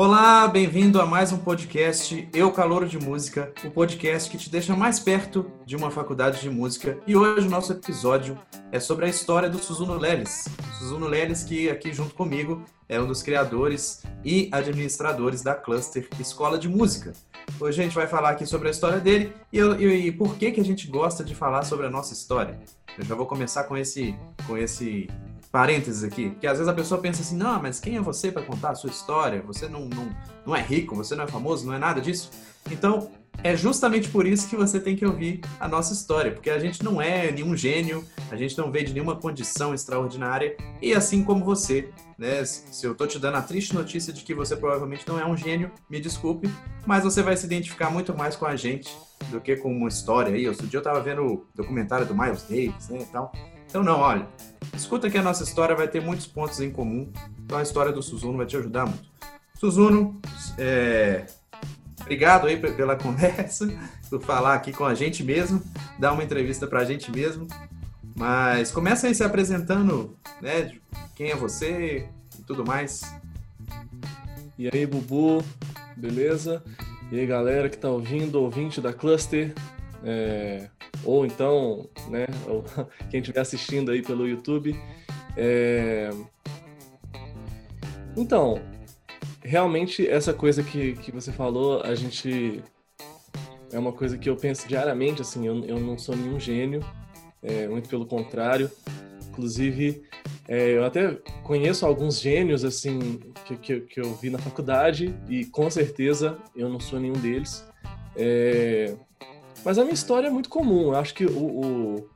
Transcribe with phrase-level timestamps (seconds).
[0.00, 4.76] Olá, bem-vindo a mais um podcast Eu Calouro de Música, o podcast que te deixa
[4.76, 6.96] mais perto de uma faculdade de música.
[7.04, 8.38] E hoje o nosso episódio
[8.70, 10.46] é sobre a história do Suzuno Leles.
[10.78, 16.60] Suzuno Leles, que aqui junto comigo é um dos criadores e administradores da Cluster Escola
[16.60, 17.12] de Música.
[17.58, 20.52] Hoje a gente vai falar aqui sobre a história dele e, e, e por que,
[20.52, 22.60] que a gente gosta de falar sobre a nossa história.
[22.96, 24.14] Eu já vou começar com esse,
[24.46, 25.08] com esse
[25.50, 28.42] parênteses aqui, que às vezes a pessoa pensa assim, não, mas quem é você para
[28.42, 29.42] contar a sua história?
[29.46, 30.08] Você não, não,
[30.46, 32.30] não é rico, você não é famoso, não é nada disso.
[32.70, 33.10] Então,
[33.42, 36.82] é justamente por isso que você tem que ouvir a nossa história, porque a gente
[36.82, 41.44] não é nenhum gênio, a gente não veio de nenhuma condição extraordinária, e assim como
[41.44, 41.88] você,
[42.18, 45.26] né, se eu tô te dando a triste notícia de que você provavelmente não é
[45.26, 46.50] um gênio, me desculpe,
[46.84, 48.94] mas você vai se identificar muito mais com a gente
[49.30, 50.48] do que com uma história aí.
[50.48, 53.32] Outro dia eu tava vendo o documentário do Miles Davis, né, e tal.
[53.68, 54.26] Então não, olha,
[54.74, 58.02] escuta que a nossa história vai ter muitos pontos em comum, então a história do
[58.02, 59.08] Suzuno vai te ajudar muito.
[59.54, 60.18] Suzuno,
[60.56, 61.26] é,
[62.00, 63.68] obrigado aí pela conversa,
[64.08, 65.62] por falar aqui com a gente mesmo,
[65.98, 67.46] dar uma entrevista para a gente mesmo.
[68.16, 70.72] Mas começa aí se apresentando, né?
[71.14, 73.02] Quem é você e tudo mais.
[74.58, 75.44] E aí, Bubu,
[75.96, 76.64] beleza?
[77.12, 79.54] E aí, galera que tá ouvindo, ouvinte da Cluster.
[80.02, 80.68] É,
[81.04, 82.26] ou então, né,
[83.10, 84.78] quem estiver assistindo aí pelo YouTube.
[85.36, 86.10] É...
[88.16, 88.60] Então,
[89.42, 92.62] realmente essa coisa que, que você falou, a gente
[93.72, 96.80] é uma coisa que eu penso diariamente, assim, eu, eu não sou nenhum gênio,
[97.42, 98.70] é, muito pelo contrário.
[99.28, 100.02] Inclusive,
[100.48, 105.44] é, eu até conheço alguns gênios, assim, que, que, que, eu vi na faculdade e
[105.44, 107.64] com certeza eu não sou nenhum deles.
[108.16, 108.96] É,
[109.68, 110.84] mas a minha história é muito comum.
[110.84, 112.10] Eu acho que o, o,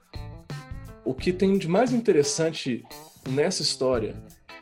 [1.05, 2.83] o que tem de mais interessante
[3.29, 4.17] nessa história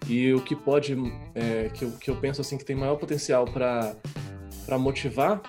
[0.09, 0.97] e o que pode,
[1.33, 5.41] é, que, eu, que eu penso assim que tem maior potencial para motivar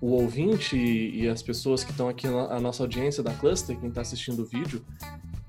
[0.00, 3.88] o ouvinte e, e as pessoas que estão aqui na nossa audiência da Cluster, quem
[3.88, 4.84] está assistindo o vídeo,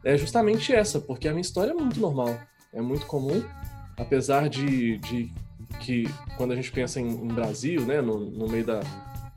[0.04, 2.40] é justamente essa, porque a minha história é muito normal,
[2.72, 3.44] é muito comum,
[3.98, 5.34] apesar de, de
[5.80, 6.04] que
[6.38, 8.82] quando a gente pensa em, em Brasil, né, no, no meio da,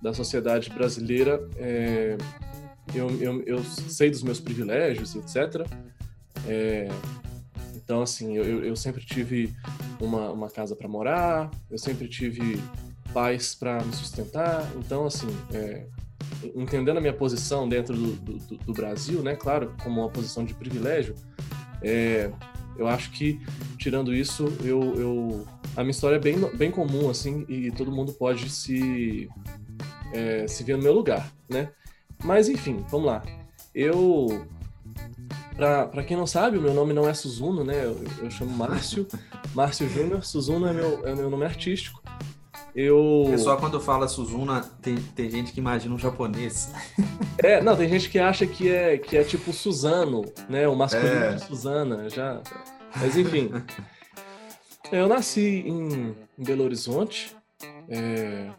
[0.05, 2.19] da sociedade brasileira, é,
[2.95, 5.67] eu, eu, eu, sei dos meus privilégios, etc.
[6.47, 6.89] É,
[7.75, 9.55] então, assim, eu, eu sempre tive
[9.99, 12.63] uma, uma casa para morar, eu sempre tive
[13.15, 14.71] pais para me sustentar.
[14.77, 15.87] Então, assim, é,
[16.55, 20.53] entendendo a minha posição dentro do, do, do, Brasil, né, claro, como uma posição de
[20.53, 21.15] privilégio,
[21.81, 22.31] é,
[22.77, 23.41] eu acho que,
[23.79, 28.13] tirando isso, eu, eu, a minha história é bem, bem comum, assim, e todo mundo
[28.13, 29.31] pode se
[30.13, 31.71] é, se ver no meu lugar, né?
[32.23, 33.23] Mas enfim, vamos lá.
[33.75, 34.47] Eu,
[35.57, 37.85] para quem não sabe, o meu nome não é Suzuno, né?
[37.85, 39.07] Eu, eu chamo Márcio,
[39.55, 40.25] Márcio Júnior.
[40.25, 42.03] Suzuno é meu, é meu nome artístico.
[42.75, 43.27] Eu...
[43.31, 46.73] Pessoal, quando fala Suzuna, tem, tem gente que imagina um japonês.
[47.39, 50.67] É, não, tem gente que acha que é, que é tipo Suzano, né?
[50.67, 51.35] O masculino é.
[51.35, 52.41] de Suzana, já...
[52.97, 53.51] Mas enfim.
[54.93, 57.35] Eu nasci em, em Belo Horizonte,
[57.89, 58.51] é,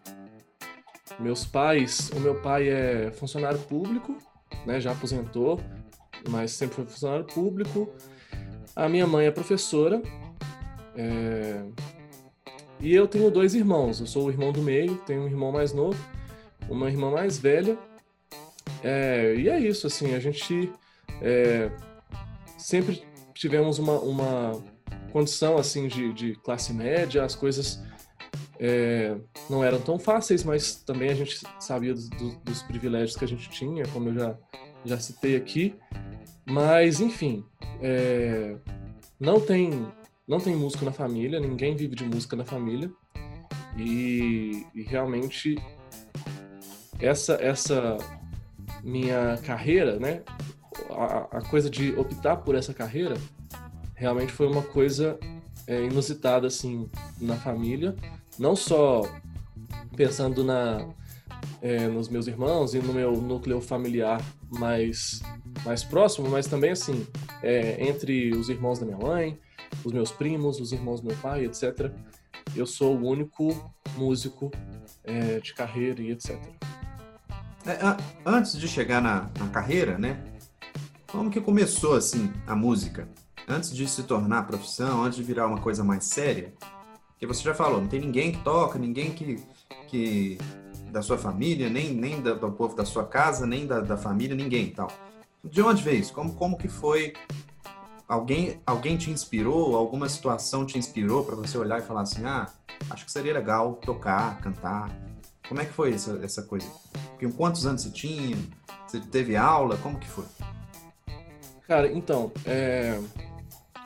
[1.19, 4.17] meus pais, o meu pai é funcionário público,
[4.65, 5.59] né, já aposentou,
[6.29, 7.93] mas sempre foi funcionário público.
[8.75, 10.01] A minha mãe é professora.
[10.95, 11.63] É...
[12.79, 13.99] E eu tenho dois irmãos.
[13.99, 15.97] Eu sou o irmão do meio, tenho um irmão mais novo,
[16.69, 17.77] uma irmã mais velha.
[18.83, 19.35] É...
[19.35, 20.71] E é isso, assim, a gente
[21.21, 21.71] é...
[22.57, 24.63] sempre tivemos uma, uma
[25.11, 27.81] condição assim de, de classe média, as coisas
[28.59, 29.15] é,
[29.49, 32.09] não eram tão fáceis, mas também a gente sabia dos,
[32.43, 34.37] dos, privilégios que a gente tinha, como eu já,
[34.85, 35.75] já citei aqui.
[36.45, 37.43] Mas, enfim,
[37.81, 38.55] é,
[39.19, 39.87] não tem
[40.27, 42.91] não tem músico na família, ninguém vive de música na família.
[43.77, 45.55] E, e realmente
[46.99, 47.97] essa essa
[48.83, 50.23] minha carreira, né?
[50.89, 53.15] A, a, coisa de optar por essa carreira
[53.95, 55.19] realmente foi uma coisa
[55.67, 56.89] é, inusitada assim
[57.19, 57.95] na família
[58.37, 59.01] não só
[59.95, 60.87] pensando na,
[61.61, 65.21] é, nos meus irmãos e no meu núcleo familiar mais,
[65.65, 67.07] mais próximo, mas também assim,
[67.41, 69.39] é, entre os irmãos da minha mãe,
[69.83, 71.91] os meus primos, os irmãos do meu pai, etc.
[72.55, 74.51] Eu sou o único músico
[75.03, 76.37] é, de carreira e etc.
[77.65, 77.79] É,
[78.25, 80.23] antes de chegar na, na carreira, né?
[81.07, 83.07] Como que começou assim a música?
[83.47, 86.53] Antes de se tornar profissão, antes de virar uma coisa mais séria,
[87.15, 89.41] porque você já falou, não tem ninguém que toca, ninguém que,
[89.87, 90.37] que
[90.91, 94.35] da sua família, nem, nem do, do povo da sua casa, nem da, da família,
[94.35, 94.91] ninguém tal.
[95.43, 96.13] De onde veio isso?
[96.13, 97.13] Como, como que foi
[98.07, 102.49] alguém, alguém te inspirou, alguma situação te inspirou para você olhar e falar assim, ah,
[102.89, 104.89] acho que seria legal tocar, cantar.
[105.47, 106.67] Como é que foi essa, essa coisa?
[107.11, 108.37] Porque quantos anos você tinha?
[108.85, 109.77] Você teve aula?
[109.77, 110.25] Como que foi?
[111.65, 112.99] Cara, então, é...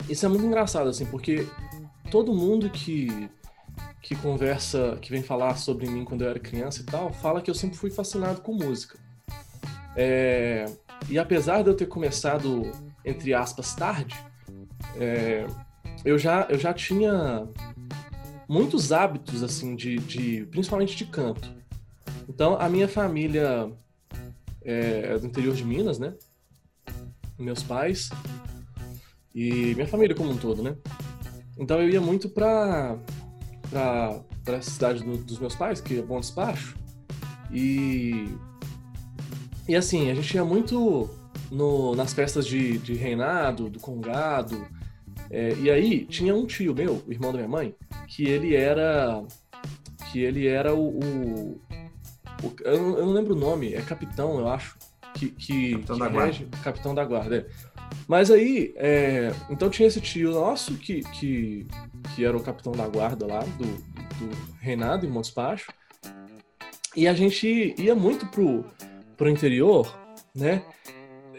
[0.10, 1.48] isso é muito engraçado, assim, porque
[2.09, 3.29] todo mundo que,
[4.01, 7.50] que conversa, que vem falar sobre mim quando eu era criança e tal, fala que
[7.50, 8.97] eu sempre fui fascinado com música.
[9.95, 10.65] É...
[11.09, 12.71] E apesar de eu ter começado,
[13.06, 14.15] entre aspas, tarde,
[14.97, 15.45] é...
[16.03, 17.47] eu, já, eu já tinha
[18.47, 21.53] muitos hábitos, assim, de, de principalmente de canto.
[22.27, 23.71] Então, a minha família
[24.63, 26.13] é, é do interior de Minas, né?
[27.38, 28.09] Meus pais
[29.33, 30.75] e minha família como um todo, né?
[31.59, 32.97] Então, eu ia muito pra,
[33.69, 36.77] pra, pra essa cidade do, dos meus pais, que é Bom Despacho,
[37.51, 38.29] e...
[39.67, 41.07] E assim, a gente ia muito
[41.51, 44.65] no, nas festas de, de reinado, do congado,
[45.29, 47.75] é, e aí tinha um tio meu, o irmão da minha mãe,
[48.07, 49.23] que ele era
[50.11, 51.61] que ele era o, o,
[52.44, 54.75] o eu, não lembro o nome, é capitão, eu acho,
[55.13, 56.63] que, que capitão que da rege, guarda.
[56.63, 57.38] capitão da guarda.
[57.38, 57.45] É.
[58.07, 61.68] Mas aí, é, então tinha esse tio nosso que, que,
[62.15, 65.71] que era o capitão da guarda lá do, do reinado em Montes Baixo,
[66.95, 68.65] e a gente ia muito pro,
[69.15, 69.95] pro interior,
[70.36, 70.63] né?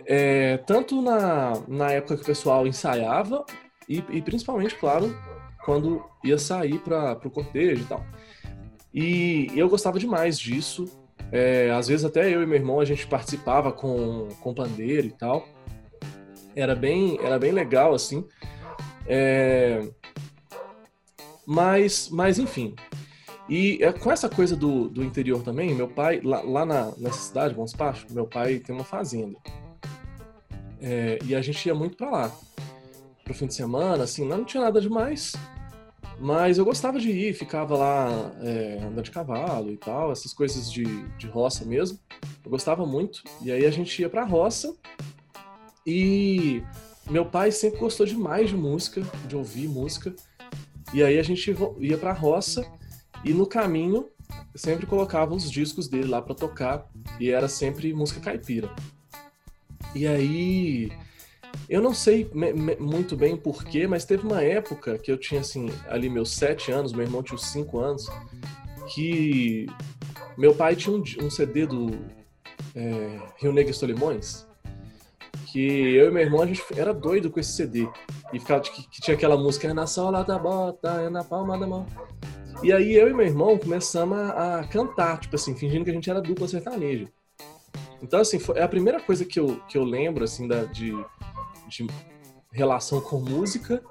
[0.07, 3.45] É, tanto na, na época que o pessoal ensaiava,
[3.89, 5.17] e, e principalmente, claro,
[5.65, 8.05] quando ia sair para o cortejo e tal.
[8.93, 10.89] E eu gostava demais disso.
[11.33, 15.13] É, às vezes até eu e meu irmão a gente participava com, com pandeiro e
[15.13, 15.47] tal.
[16.61, 18.27] Era bem, era bem legal, assim.
[19.07, 19.89] É,
[21.47, 22.75] mas, mas, enfim.
[23.49, 27.19] E é, com essa coisa do, do interior também, meu pai, lá, lá na, nessa
[27.19, 29.37] cidade, Bons Passos, meu pai tem uma fazenda.
[30.81, 32.33] É, e a gente ia muito para lá.
[33.25, 35.33] Pro fim de semana, assim, não tinha nada demais.
[36.21, 40.71] Mas eu gostava de ir, ficava lá é, andando de cavalo e tal, essas coisas
[40.71, 40.85] de,
[41.17, 41.99] de roça mesmo.
[42.45, 43.23] Eu gostava muito.
[43.43, 44.77] E aí a gente ia pra roça
[45.87, 46.63] e
[47.11, 50.15] meu pai sempre gostou demais de música, de ouvir música.
[50.93, 52.65] E aí a gente ia pra roça
[53.25, 54.09] e no caminho
[54.55, 56.89] sempre colocava os discos dele lá para tocar
[57.19, 58.71] e era sempre música caipira.
[59.95, 60.93] E aí
[61.69, 62.31] eu não sei
[62.79, 66.93] muito bem porquê, mas teve uma época que eu tinha, assim, ali meus sete anos,
[66.93, 68.09] meu irmão tinha uns cinco anos,
[68.93, 69.67] que
[70.37, 71.91] meu pai tinha um, um CD do
[72.75, 74.47] é, Rio Negro e Solimões,
[75.51, 77.89] que eu e meu irmão, a gente era doido com esse CD.
[78.33, 81.59] E ficava, que, que tinha aquela música, é na sola da bota, é na palma
[81.59, 81.87] da mão.
[82.63, 85.95] E aí eu e meu irmão começamos a, a cantar, tipo assim, fingindo que a
[85.95, 87.09] gente era dupla sertaneja.
[88.03, 90.93] Então, assim, foi, é a primeira coisa que eu, que eu lembro, assim, da, de,
[91.69, 91.87] de
[92.53, 93.83] relação com música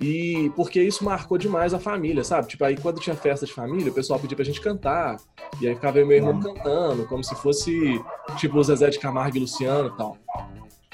[0.00, 2.48] e porque isso marcou demais a família, sabe?
[2.48, 5.16] Tipo, aí quando tinha festa de família, o pessoal pedia pra gente cantar,
[5.60, 8.02] e aí ficava eu e meu irmão cantando, como se fosse
[8.36, 10.18] tipo o Zezé de Camargo e Luciano e tal.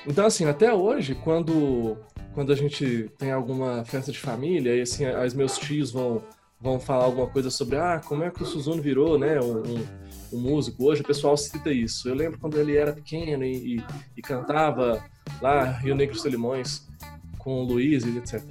[0.06, 1.96] Então, assim, até hoje, quando,
[2.34, 6.22] quando a gente tem alguma festa de família, e assim, os meus tios vão,
[6.60, 9.84] vão falar alguma coisa sobre, ah, como é que o Suzuno virou, né, um,
[10.32, 12.08] um, músico, hoje o pessoal cita isso.
[12.08, 13.84] Eu lembro quando ele era pequeno e, e,
[14.16, 15.04] e cantava
[15.40, 16.88] lá Rio Negro dos Limões
[17.38, 18.42] com o Luiz e etc.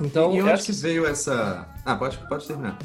[0.00, 0.66] Então, e onde essa...
[0.66, 1.68] que veio essa...
[1.84, 2.78] Ah, pode, pode terminar.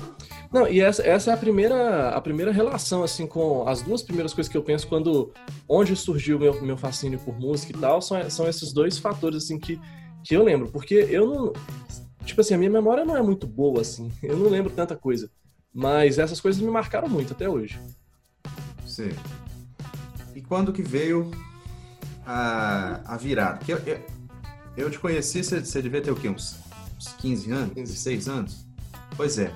[0.52, 4.34] Não, e essa, essa é a primeira, a primeira relação, assim, com as duas primeiras
[4.34, 5.32] coisas que eu penso quando...
[5.68, 9.44] Onde surgiu o meu, meu fascínio por música e tal, são, são esses dois fatores,
[9.44, 9.80] assim, que,
[10.24, 10.70] que eu lembro.
[10.70, 11.54] Porque eu não...
[12.26, 14.12] Tipo assim, a minha memória não é muito boa, assim.
[14.22, 15.30] Eu não lembro tanta coisa.
[15.74, 17.80] Mas essas coisas me marcaram muito até hoje.
[18.86, 19.10] Sim.
[20.36, 21.32] E quando que veio
[22.26, 23.60] a, a virada?
[23.68, 24.00] Eu, eu,
[24.78, 26.30] eu te conheci, você, você devia ter o quê?
[26.30, 26.60] Uns,
[27.02, 27.74] uns 15 anos?
[27.74, 28.66] 16 anos?
[29.18, 29.52] Pois é.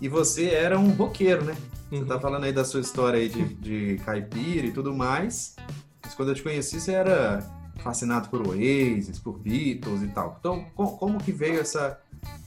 [0.00, 1.56] E você era um roqueiro, né?
[1.90, 2.20] Você tá uhum.
[2.20, 5.56] falando aí da sua história aí de, de caipira e tudo mais.
[6.02, 7.44] Mas quando eu te conheci, você era
[7.82, 10.36] fascinado por Oasis, por Beatles e tal.
[10.38, 12.00] Então, com, como que veio essa,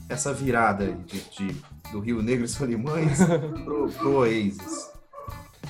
[0.10, 1.56] essa virada aí de, de
[1.92, 3.20] do Rio Negro e Solimões
[3.64, 4.90] pro, pro Oasis?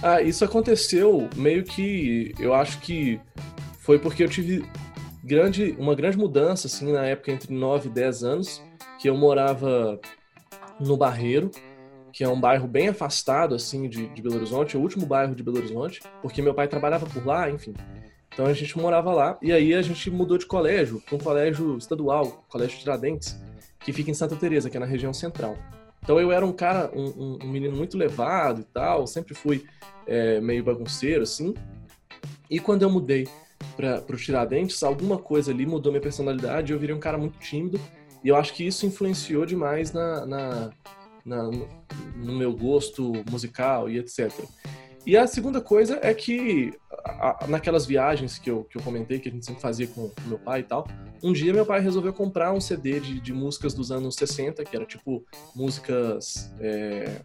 [0.01, 3.20] Ah, isso aconteceu meio que, eu acho que
[3.80, 4.66] foi porque eu tive
[5.24, 8.63] grande, uma grande mudança, assim, na época entre 9 e 10 anos,
[9.00, 10.00] que eu morava
[10.80, 11.51] no Barreiro,
[12.12, 15.44] que é um bairro bem afastado, assim, de, de Belo Horizonte, o último bairro de
[15.44, 17.74] Belo Horizonte, porque meu pai trabalhava por lá, enfim.
[18.34, 21.78] Então a gente morava lá, e aí a gente mudou de colégio, para um colégio
[21.78, 23.40] estadual, Colégio Tiradentes,
[23.80, 25.58] que fica em Santa Teresa, que é na região central.
[26.04, 29.66] Então eu era um cara, um, um menino muito levado e tal, sempre fui
[30.08, 31.54] é, meio bagunceiro, assim.
[32.50, 33.28] E quando eu mudei
[33.75, 37.80] para o Tiradentes, alguma coisa ali mudou minha personalidade, eu virei um cara muito tímido,
[38.24, 40.70] e eu acho que isso influenciou demais na, na,
[41.25, 41.44] na
[42.15, 44.32] no meu gosto musical e etc.
[45.06, 46.74] E a segunda coisa é que
[47.48, 50.38] naquelas viagens que eu, que eu comentei, que a gente sempre fazia com, com meu
[50.38, 50.88] pai e tal,
[51.24, 54.75] um dia meu pai resolveu comprar um CD de, de músicas dos anos 60, que
[54.75, 55.25] era tipo
[55.56, 56.53] músicas.
[56.60, 57.22] É,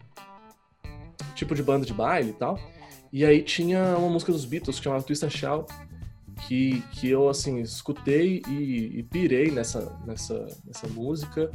[1.35, 2.59] tipo de banda de baile e tal.
[3.13, 5.73] E aí tinha uma música dos Beatles que chamava Twist and Shout,
[6.43, 11.51] que, que eu, assim, escutei e, e pirei nessa, nessa, nessa música.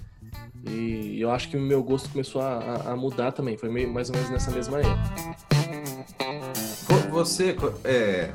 [0.67, 3.57] E eu acho que o meu gosto começou a, a mudar também.
[3.57, 5.41] Foi meio, mais ou menos nessa mesma época.
[7.11, 8.33] Você, é,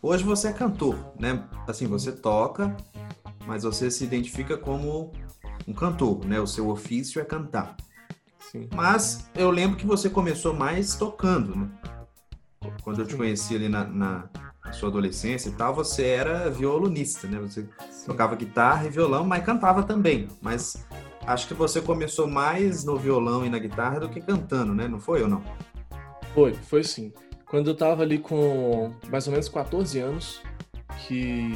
[0.00, 1.46] hoje você é cantor, né?
[1.68, 2.74] Assim, você toca,
[3.46, 5.12] mas você se identifica como
[5.68, 6.40] um cantor, né?
[6.40, 7.76] O seu ofício é cantar.
[8.50, 8.68] Sim.
[8.74, 11.68] Mas eu lembro que você começou mais tocando, né?
[12.82, 14.43] Quando eu te conheci ali na, na, na
[14.74, 17.38] sua adolescência e tal, você era violonista, né?
[17.40, 18.06] Você Sim.
[18.06, 20.28] tocava guitarra e violão, mas cantava também.
[20.42, 20.84] Mas
[21.26, 24.86] acho que você começou mais no violão e na guitarra do que cantando, né?
[24.86, 25.42] Não foi ou não?
[26.34, 27.12] Foi, foi sim.
[27.46, 30.42] Quando eu tava ali com mais ou menos 14 anos,
[31.06, 31.52] que,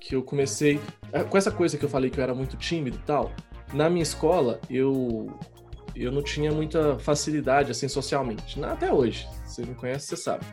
[0.00, 0.80] que eu comecei.
[1.12, 3.32] É, com essa coisa que eu falei que eu era muito tímido e tal,
[3.72, 5.26] na minha escola eu
[5.94, 8.62] eu não tinha muita facilidade assim socialmente.
[8.64, 9.28] Até hoje.
[9.44, 10.44] Você me conhece, você sabe.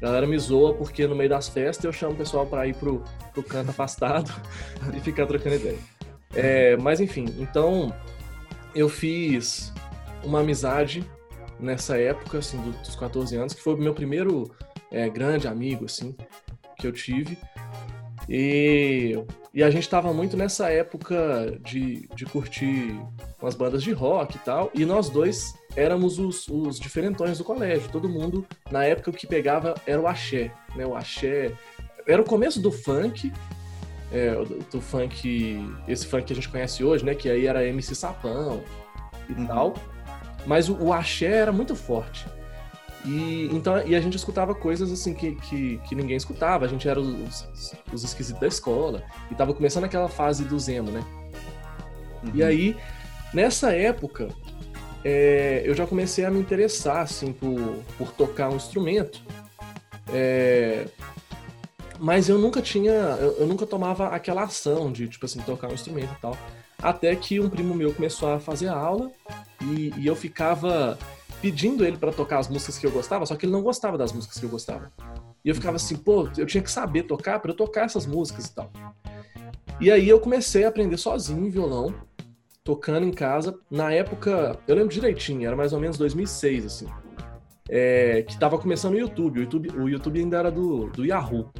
[0.00, 2.74] A galera me zoa porque no meio das festas eu chamo o pessoal para ir
[2.74, 3.04] pro,
[3.34, 4.32] pro canto afastado
[4.96, 5.78] e ficar trocando ideia.
[6.34, 7.94] É, mas enfim, então
[8.74, 9.72] eu fiz
[10.24, 11.04] uma amizade
[11.58, 14.50] nessa época, assim, dos 14 anos, que foi o meu primeiro
[14.90, 16.16] é, grande amigo, assim,
[16.78, 17.36] que eu tive.
[18.32, 19.18] E,
[19.52, 22.96] e a gente estava muito nessa época de, de curtir
[23.42, 27.90] umas bandas de rock e tal, e nós dois éramos os, os diferentões do colégio.
[27.90, 30.86] Todo mundo, na época, o que pegava era o axé, né?
[30.86, 31.52] O axé
[32.06, 33.32] era o começo do funk,
[34.12, 37.16] é, do, do, funk, esse funk que a gente conhece hoje, né?
[37.16, 38.62] Que aí era MC Sapão
[39.28, 39.46] e uhum.
[39.46, 39.74] tal.
[40.46, 42.26] Mas o, o axé era muito forte.
[43.04, 46.64] E, então, e a gente escutava coisas assim que, que, que ninguém escutava.
[46.64, 49.02] A gente era os, os, esquisitos da escola.
[49.30, 51.02] E tava começando aquela fase do Zemo, né?
[52.22, 52.30] Uhum.
[52.34, 52.76] E aí,
[53.32, 54.28] nessa época,
[55.02, 57.58] é, eu já comecei a me interessar assim, por,
[57.96, 59.22] por tocar um instrumento.
[60.12, 60.86] É,
[61.98, 62.92] mas eu nunca tinha.
[62.92, 66.36] Eu, eu, nunca tomava aquela ação de, tipo assim, tocar um instrumento e tal.
[66.82, 69.10] Até que um primo meu começou a fazer aula
[69.60, 70.98] e, e eu ficava
[71.40, 74.12] pedindo ele para tocar as músicas que eu gostava, só que ele não gostava das
[74.12, 74.92] músicas que eu gostava.
[75.44, 78.46] E eu ficava assim, pô, eu tinha que saber tocar para eu tocar essas músicas
[78.46, 78.70] e tal.
[79.80, 81.94] E aí eu comecei a aprender sozinho violão,
[82.62, 83.58] tocando em casa.
[83.70, 86.86] Na época, eu lembro direitinho, era mais ou menos 2006, assim.
[87.68, 89.38] É, que tava começando o YouTube.
[89.38, 91.50] O YouTube, o YouTube ainda era do, do Yahoo.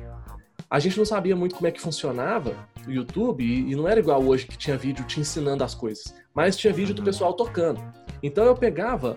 [0.69, 2.55] A gente não sabia muito como é que funcionava
[2.87, 6.15] o YouTube e, e não era igual hoje que tinha vídeo te ensinando as coisas,
[6.33, 7.83] mas tinha vídeo do pessoal tocando.
[8.23, 9.17] Então eu pegava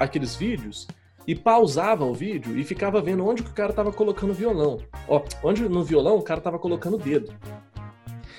[0.00, 0.88] aqueles vídeos
[1.26, 4.78] e pausava o vídeo e ficava vendo onde que o cara tava colocando o violão.
[5.06, 7.32] Ó, onde no violão o cara tava colocando o dedo.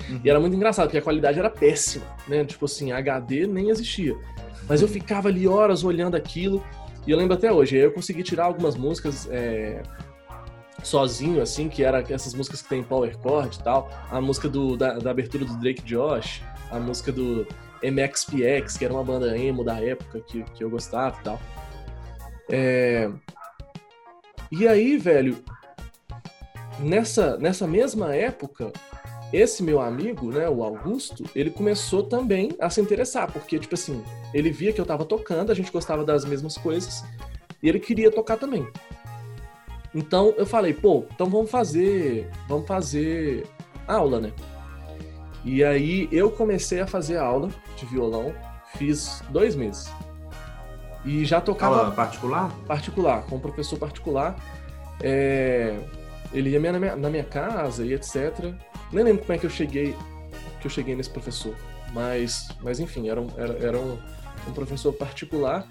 [0.09, 0.19] Uhum.
[0.23, 2.43] E era muito engraçado, porque a qualidade era péssima, né?
[2.43, 4.17] Tipo assim, HD nem existia.
[4.67, 6.63] Mas eu ficava ali horas olhando aquilo,
[7.05, 9.81] e eu lembro até hoje, eu consegui tirar algumas músicas é,
[10.83, 14.75] sozinho, assim, que era essas músicas que tem power chord e tal, a música do,
[14.75, 17.47] da, da abertura do Drake Josh, a música do
[17.83, 21.41] MXPX, que era uma banda emo da época que, que eu gostava e tal.
[22.49, 23.09] É...
[24.51, 25.37] E aí, velho,
[26.79, 28.71] nessa, nessa mesma época,
[29.31, 34.03] esse meu amigo, né, o Augusto, ele começou também a se interessar, porque, tipo assim,
[34.33, 37.03] ele via que eu tava tocando, a gente gostava das mesmas coisas,
[37.63, 38.67] e ele queria tocar também.
[39.93, 43.45] Então eu falei, pô, então vamos fazer, vamos fazer
[43.87, 44.33] aula, né?
[45.43, 48.33] E aí eu comecei a fazer aula de violão,
[48.75, 49.91] fiz dois meses.
[51.03, 51.77] E já tocava.
[51.77, 52.51] Aula particular?
[52.67, 54.35] Particular, com um professor particular.
[55.01, 55.79] É...
[56.31, 58.53] Ele ia na minha, na minha casa e etc.
[58.91, 59.95] Nem lembro como é que eu cheguei
[60.61, 61.55] que eu cheguei nesse professor.
[61.91, 63.97] Mas, mas enfim, era um, era, era um,
[64.47, 65.67] um professor particular.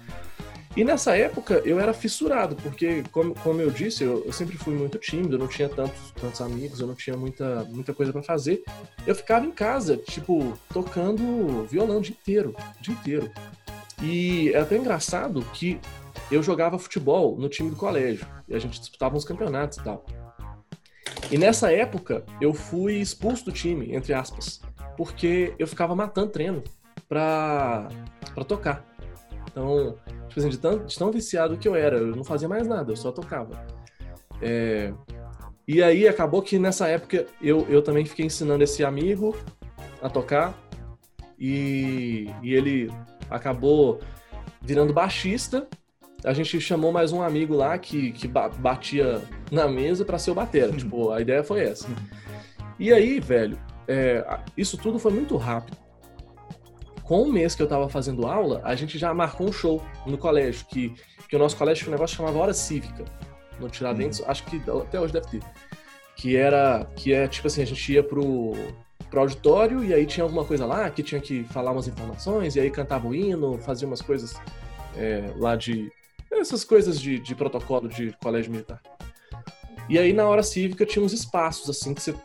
[0.75, 4.73] E nessa época eu era fissurado, porque, como, como eu disse, eu, eu, sempre fui
[4.73, 8.23] muito tímido, eu não tinha tantos, tantos amigos, eu não tinha muita, muita coisa para
[8.23, 8.63] fazer.
[9.05, 13.31] Eu ficava em casa, tipo, tocando violão o dia inteiro, o dia inteiro.
[14.01, 15.79] E é até engraçado que
[16.31, 20.05] eu jogava futebol no time do colégio, e a gente disputava uns campeonatos e tal.
[21.29, 24.61] E nessa época eu fui expulso do time, entre aspas,
[24.95, 26.63] porque eu ficava matando treino
[27.09, 27.89] pra,
[28.33, 28.90] pra tocar.
[29.51, 32.67] Então, tipo assim, de tão, de tão viciado que eu era, eu não fazia mais
[32.67, 33.65] nada, eu só tocava.
[34.41, 34.93] É...
[35.67, 39.35] E aí acabou que nessa época eu, eu também fiquei ensinando esse amigo
[40.01, 40.57] a tocar.
[41.39, 42.91] E, e ele
[43.29, 43.99] acabou
[44.61, 45.67] virando baixista.
[46.23, 50.35] A gente chamou mais um amigo lá que, que batia na mesa para ser o
[50.35, 50.71] batera.
[50.77, 51.87] tipo, a ideia foi essa.
[52.79, 54.23] E aí, velho, é,
[54.55, 55.77] isso tudo foi muito rápido.
[57.03, 60.17] Com um mês que eu tava fazendo aula, a gente já marcou um show no
[60.17, 60.93] colégio, que,
[61.27, 63.05] que o nosso colégio tinha um negócio que chamava Hora Cívica.
[63.59, 64.25] No Tiradentes, uhum.
[64.27, 65.43] acho que até hoje deve ter.
[66.15, 68.53] Que era, que é tipo assim, a gente ia pro,
[69.09, 72.59] pro auditório e aí tinha alguma coisa lá que tinha que falar umas informações e
[72.59, 74.39] aí cantava o hino, fazia umas coisas
[74.95, 75.91] é, lá de.
[76.31, 78.81] essas coisas de, de protocolo de colégio militar.
[79.89, 82.15] E aí na hora cívica tinha uns espaços assim que você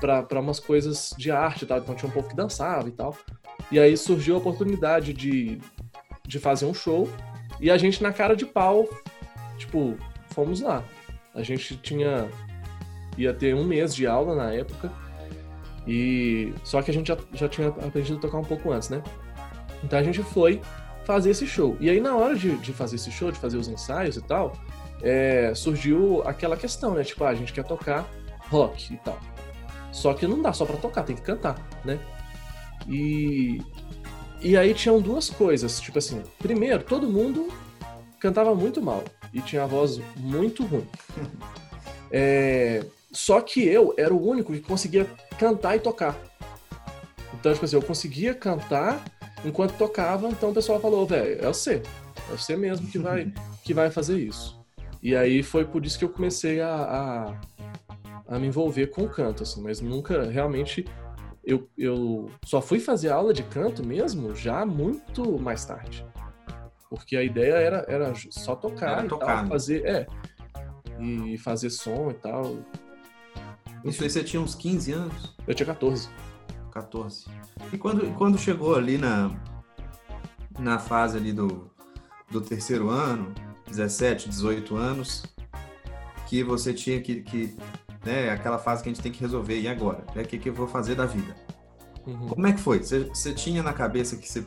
[0.00, 1.78] para umas coisas de arte e tal.
[1.78, 3.16] Então tinha um povo que dançava e tal.
[3.70, 5.58] E aí surgiu a oportunidade de,
[6.26, 7.08] de fazer um show.
[7.60, 8.88] E a gente, na cara de pau,
[9.58, 9.96] tipo,
[10.30, 10.82] fomos lá.
[11.34, 12.28] A gente tinha.
[13.16, 14.90] ia ter um mês de aula na época.
[15.86, 19.02] E só que a gente já, já tinha aprendido a tocar um pouco antes, né?
[19.82, 20.60] Então a gente foi
[21.04, 21.76] fazer esse show.
[21.80, 24.52] E aí, na hora de, de fazer esse show, de fazer os ensaios e tal,
[25.02, 27.02] é, surgiu aquela questão, né?
[27.02, 28.08] Tipo, ah, a gente quer tocar
[28.50, 29.18] rock e tal.
[29.92, 31.98] Só que não dá só para tocar, tem que cantar, né?
[32.88, 33.60] E,
[34.40, 37.48] e aí tinham duas coisas, tipo assim, primeiro, todo mundo
[38.18, 40.86] cantava muito mal e tinha a voz muito ruim.
[42.12, 45.04] É, só que eu era o único que conseguia
[45.38, 46.18] cantar e tocar.
[47.32, 49.04] Então, tipo assim, eu conseguia cantar
[49.44, 51.82] enquanto tocava, então o pessoal falou, velho, é você,
[52.28, 53.32] é você mesmo que vai,
[53.64, 54.60] que vai fazer isso.
[55.02, 56.74] E aí foi por isso que eu comecei a,
[58.28, 60.84] a, a me envolver com o canto, assim, mas nunca realmente
[61.44, 66.06] eu, eu só fui fazer aula de canto mesmo já muito mais tarde.
[66.88, 69.48] Porque a ideia era, era só tocar era e tocar, tal, né?
[69.48, 70.06] fazer, é,
[71.00, 72.56] e fazer som e tal.
[73.84, 75.36] Isso aí você tinha uns 15 anos?
[75.46, 76.08] Eu tinha 14.
[76.72, 77.26] 14.
[77.72, 79.30] E quando, quando chegou ali na,
[80.58, 81.70] na fase ali do,
[82.30, 83.32] do terceiro ano,
[83.68, 85.24] 17, 18 anos,
[86.26, 87.56] que você tinha que, que
[88.04, 90.04] né, aquela fase que a gente tem que resolver, e agora?
[90.08, 91.34] O que, que eu vou fazer da vida?
[92.06, 92.28] Uhum.
[92.28, 92.78] Como é que foi?
[92.78, 94.44] Você, você, tinha na cabeça que você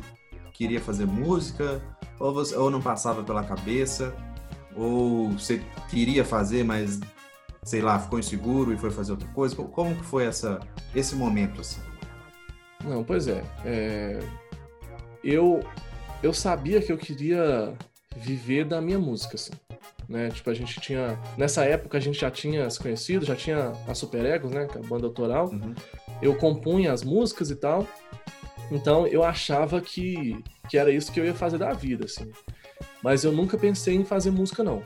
[0.53, 1.81] queria fazer música,
[2.19, 4.13] ou, você, ou não passava pela cabeça,
[4.75, 6.99] ou você queria fazer, mas
[7.61, 9.55] sei lá, ficou inseguro e foi fazer outra coisa?
[9.55, 10.59] Como que foi essa,
[10.95, 11.79] esse momento assim?
[12.83, 14.19] Não, pois é, é...
[15.23, 15.63] eu
[16.21, 17.73] eu sabia que eu queria
[18.15, 19.51] viver da minha música, assim
[20.07, 20.29] né?
[20.29, 21.19] Tipo, a gente tinha.
[21.37, 24.65] Nessa época a gente já tinha se conhecido, já tinha a Super Egos, né?
[24.65, 25.49] Que é a banda autoral.
[25.49, 25.73] Uhum.
[26.21, 27.87] Eu compunha as músicas e tal.
[28.71, 32.31] Então eu achava que, que era isso que eu ia fazer da vida, assim.
[33.03, 34.83] Mas eu nunca pensei em fazer música, não.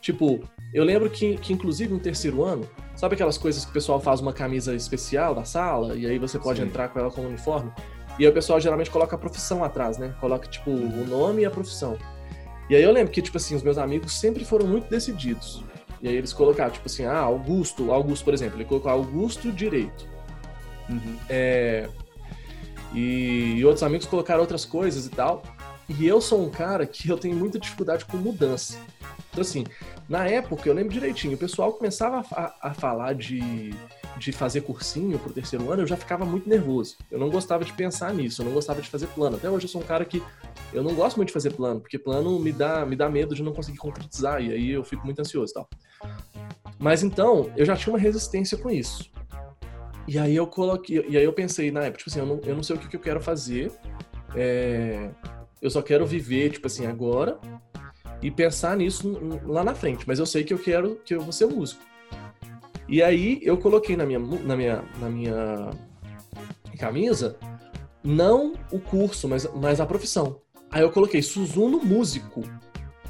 [0.00, 0.40] Tipo,
[0.72, 4.20] eu lembro que, que inclusive no terceiro ano, sabe aquelas coisas que o pessoal faz
[4.20, 6.66] uma camisa especial da sala e aí você pode Sim.
[6.66, 7.72] entrar com ela como uniforme?
[8.18, 10.14] E aí o pessoal geralmente coloca a profissão atrás, né?
[10.20, 11.98] Coloca, tipo, o nome e a profissão.
[12.68, 15.62] E aí eu lembro que, tipo assim, os meus amigos sempre foram muito decididos.
[16.00, 20.08] E aí eles colocaram, tipo assim, ah, Augusto, Augusto, por exemplo, ele colocou Augusto Direito.
[20.88, 21.16] Uhum.
[21.28, 21.88] É...
[22.94, 25.42] E, e outros amigos colocaram outras coisas e tal.
[25.88, 28.78] E eu sou um cara que eu tenho muita dificuldade com mudança.
[29.30, 29.64] Então, assim,
[30.08, 33.74] na época, eu lembro direitinho, o pessoal começava a, a falar de,
[34.18, 36.96] de fazer cursinho pro terceiro ano, eu já ficava muito nervoso.
[37.10, 39.36] Eu não gostava de pensar nisso, eu não gostava de fazer plano.
[39.36, 40.22] Até hoje eu sou um cara que
[40.72, 43.42] eu não gosto muito de fazer plano, porque plano me dá, me dá medo de
[43.42, 45.68] não conseguir concretizar, e aí eu fico muito ansioso e tal.
[46.78, 49.10] Mas então, eu já tinha uma resistência com isso.
[50.06, 52.54] E aí eu coloquei, e aí eu pensei na época, tipo assim, eu não, eu
[52.54, 53.72] não sei o que, que eu quero fazer,
[54.34, 55.10] é,
[55.62, 57.38] eu só quero viver, tipo assim, agora,
[58.20, 61.32] e pensar nisso lá na frente, mas eu sei que eu quero, que eu vou
[61.32, 61.82] ser músico.
[62.88, 65.70] E aí eu coloquei na minha, na minha, na minha
[66.78, 67.36] camisa
[68.02, 70.40] não o curso, mas, mas a profissão.
[70.70, 72.42] Aí eu coloquei Suzuno músico.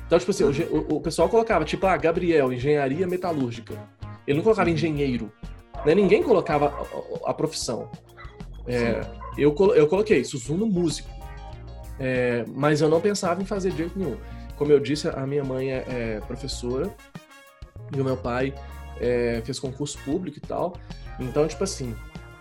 [0.06, 3.74] Então, tipo assim, o, o pessoal colocava, tipo, ah, Gabriel, engenharia metalúrgica.
[4.26, 5.32] Ele não colocava engenheiro.
[5.84, 5.94] Né?
[5.94, 7.90] Ninguém colocava a, a profissão.
[8.66, 9.00] É,
[9.36, 11.10] eu, eu coloquei Suzuno músico.
[11.98, 14.16] É, mas eu não pensava em fazer de jeito nenhum.
[14.56, 16.94] Como eu disse, a minha mãe é, é professora
[17.94, 18.54] e o meu pai
[19.00, 20.76] é, fez concurso público e tal.
[21.18, 21.94] Então, tipo assim,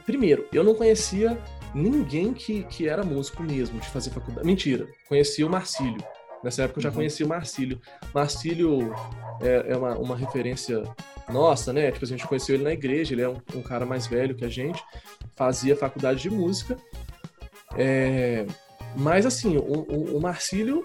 [0.05, 1.37] primeiro, eu não conhecia
[1.73, 4.45] ninguém que, que era músico mesmo, de fazer faculdade.
[4.45, 6.03] Mentira, conhecia o Marcílio.
[6.43, 6.95] Nessa época eu já uhum.
[6.95, 7.79] conhecia o Marcílio.
[8.13, 8.93] Marcílio
[9.41, 10.83] é, é uma, uma referência
[11.29, 11.91] nossa, né?
[11.91, 14.43] Tipo, a gente conheceu ele na igreja, ele é um, um cara mais velho que
[14.43, 14.83] a gente,
[15.35, 16.77] fazia faculdade de música.
[17.77, 18.45] É,
[18.95, 20.83] mas assim, o, o, o Marcílio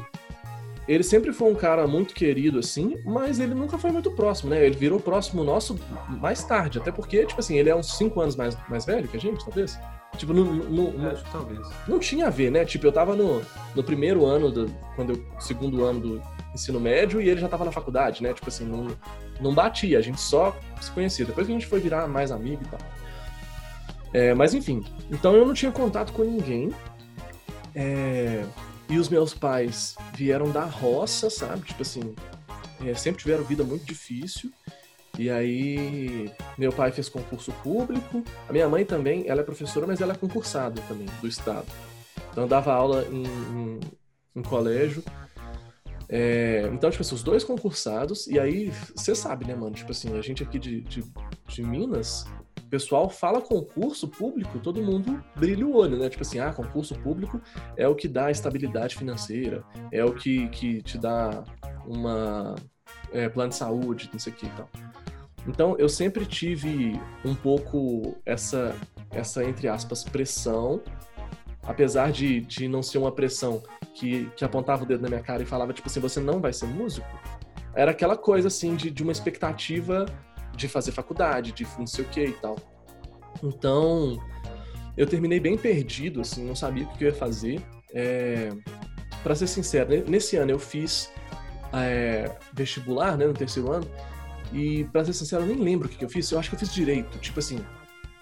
[0.88, 4.64] ele sempre foi um cara muito querido, assim, mas ele nunca foi muito próximo, né?
[4.64, 8.34] Ele virou próximo nosso mais tarde, até porque, tipo assim, ele é uns 5 anos
[8.34, 9.78] mais, mais velho que a gente, talvez.
[10.16, 11.60] Tipo, não, não, não, talvez.
[11.86, 12.64] não tinha a ver, né?
[12.64, 13.42] Tipo, eu tava no,
[13.76, 16.22] no primeiro ano, do, quando eu, segundo ano do
[16.54, 18.32] ensino médio, e ele já tava na faculdade, né?
[18.32, 18.86] Tipo assim, não,
[19.42, 21.26] não batia, a gente só se conhecia.
[21.26, 22.80] Depois que a gente foi virar mais amigo e tal.
[24.14, 26.72] É, mas enfim, então eu não tinha contato com ninguém.
[27.74, 28.42] É,
[28.88, 31.62] e os meus pais vieram da roça, sabe?
[31.66, 32.14] Tipo assim,
[32.84, 34.50] é, sempre tiveram vida muito difícil.
[35.18, 38.22] E aí, meu pai fez concurso público.
[38.48, 41.66] A minha mãe também, ela é professora, mas ela é concursada também, do Estado.
[42.30, 43.80] Então, eu dava aula em, em,
[44.36, 45.02] em colégio.
[46.08, 48.28] É, então, tipo assim, os dois concursados.
[48.28, 49.74] E aí, você sabe, né, mano?
[49.74, 51.04] Tipo assim, a gente aqui de, de,
[51.48, 52.24] de Minas,
[52.68, 56.10] o pessoal fala concurso público, todo mundo brilha o olho, né?
[56.10, 57.40] Tipo assim, ah, concurso público
[57.78, 61.42] é o que dá estabilidade financeira, é o que, que te dá
[61.86, 62.56] uma
[63.10, 64.68] é, plano de saúde, não sei o que e tal.
[65.46, 68.76] Então, eu sempre tive um pouco essa,
[69.12, 70.82] essa entre aspas, pressão,
[71.62, 73.62] apesar de, de não ser uma pressão
[73.94, 76.52] que, que apontava o dedo na minha cara e falava, tipo assim, você não vai
[76.52, 77.08] ser músico,
[77.74, 80.04] era aquela coisa, assim, de, de uma expectativa
[80.58, 82.56] de fazer faculdade, de não sei o que e tal.
[83.42, 84.20] Então,
[84.96, 87.62] eu terminei bem perdido, assim, não sabia o que eu ia fazer.
[87.94, 88.50] É,
[89.22, 91.10] para ser sincero, nesse ano eu fiz
[91.72, 93.88] é, vestibular, né, no terceiro ano,
[94.52, 96.30] e para ser sincero, eu nem lembro o que eu fiz.
[96.30, 97.64] Eu acho que eu fiz direito, tipo assim,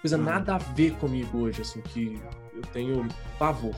[0.03, 0.25] coisa uhum.
[0.25, 2.21] nada a ver comigo hoje, assim, que
[2.55, 3.75] eu tenho pavor.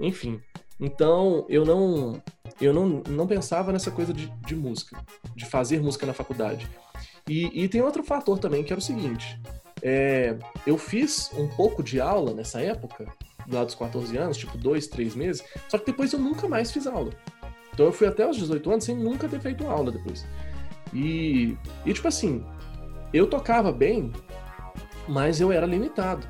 [0.00, 0.40] Enfim,
[0.80, 2.22] então eu não
[2.60, 5.00] eu não, não pensava nessa coisa de, de música,
[5.34, 6.68] de fazer música na faculdade.
[7.28, 9.38] E, e tem outro fator também, que era o seguinte:
[9.82, 10.36] é,
[10.66, 13.06] eu fiz um pouco de aula nessa época,
[13.50, 16.86] lá dos 14 anos, tipo dois, três meses, só que depois eu nunca mais fiz
[16.86, 17.10] aula.
[17.72, 20.26] Então eu fui até os 18 anos sem nunca ter feito aula depois.
[20.92, 22.44] E, e tipo assim,
[23.12, 24.12] eu tocava bem,
[25.06, 26.26] mas eu era limitado.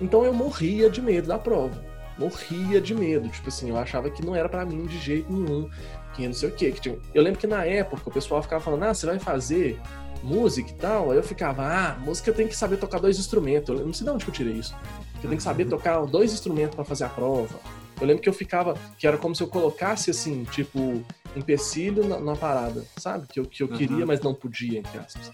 [0.00, 1.84] Então eu morria de medo da prova.
[2.18, 3.28] Morria de medo.
[3.28, 5.70] Tipo assim, eu achava que não era para mim de jeito nenhum.
[6.14, 6.72] Que não sei o quê.
[6.72, 6.98] Que tinha...
[7.14, 9.80] Eu lembro que na época o pessoal ficava falando: ah, você vai fazer
[10.22, 13.78] música e tal, aí eu ficava, ah, música tem que saber tocar dois instrumentos.
[13.78, 14.74] Eu não sei de onde que eu tirei isso.
[15.16, 15.70] Eu tenho que saber uhum.
[15.70, 17.58] tocar dois instrumentos para fazer a prova.
[18.00, 21.04] Eu lembro que eu ficava, que era como se eu colocasse assim, tipo,
[21.34, 23.26] empecilho na, na parada, sabe?
[23.26, 23.76] Que eu, que eu uhum.
[23.76, 25.32] queria, mas não podia, entre aspas.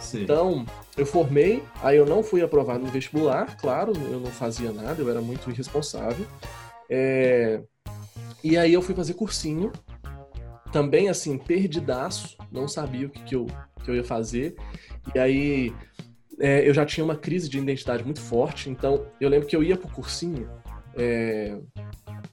[0.00, 0.22] Sim.
[0.22, 0.64] Então,
[0.96, 5.10] eu formei, aí eu não fui aprovado no vestibular, claro, eu não fazia nada, eu
[5.10, 6.26] era muito irresponsável.
[6.88, 7.60] É...
[8.42, 9.72] E aí eu fui fazer cursinho,
[10.72, 13.46] também assim, perdidaço, não sabia o que, que, eu,
[13.84, 14.56] que eu ia fazer.
[15.14, 15.74] E aí
[16.38, 19.62] é, eu já tinha uma crise de identidade muito forte, então eu lembro que eu
[19.62, 20.48] ia pro cursinho,
[20.94, 21.58] é,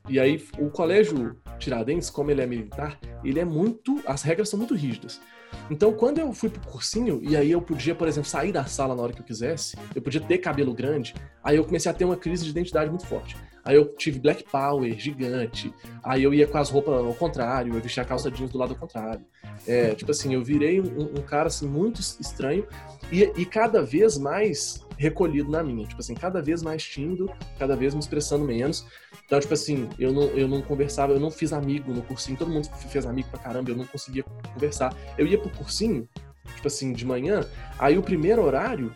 [0.08, 4.02] e aí o colégio Tiradentes, como ele é militar, ele é muito.
[4.06, 5.22] As regras são muito rígidas.
[5.70, 8.96] Então, quando eu fui pro cursinho, e aí eu podia, por exemplo, sair da sala
[8.96, 12.04] na hora que eu quisesse, eu podia ter cabelo grande, aí eu comecei a ter
[12.04, 13.38] uma crise de identidade muito forte.
[13.66, 15.74] Aí eu tive Black Power gigante.
[16.04, 18.76] Aí eu ia com as roupas ao contrário, eu vestia a calça jeans do lado
[18.76, 19.26] contrário.
[19.68, 22.68] É, tipo assim, eu virei um, um cara assim, muito estranho
[23.12, 25.88] e, e, cada vez mais recolhido na minha.
[25.88, 28.86] Tipo assim, cada vez mais tímido, cada vez me expressando menos.
[29.26, 32.38] Então, tipo assim, eu não, eu não conversava, eu não fiz amigo no cursinho.
[32.38, 34.24] Todo mundo fez amigo pra caramba, eu não conseguia
[34.54, 34.96] conversar.
[35.18, 36.08] Eu ia pro cursinho,
[36.56, 37.44] tipo assim, de manhã.
[37.80, 38.94] Aí o primeiro horário,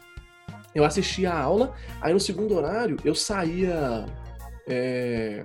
[0.75, 1.73] eu assistia a aula.
[2.01, 4.05] Aí no segundo horário, eu saía
[4.69, 5.43] é,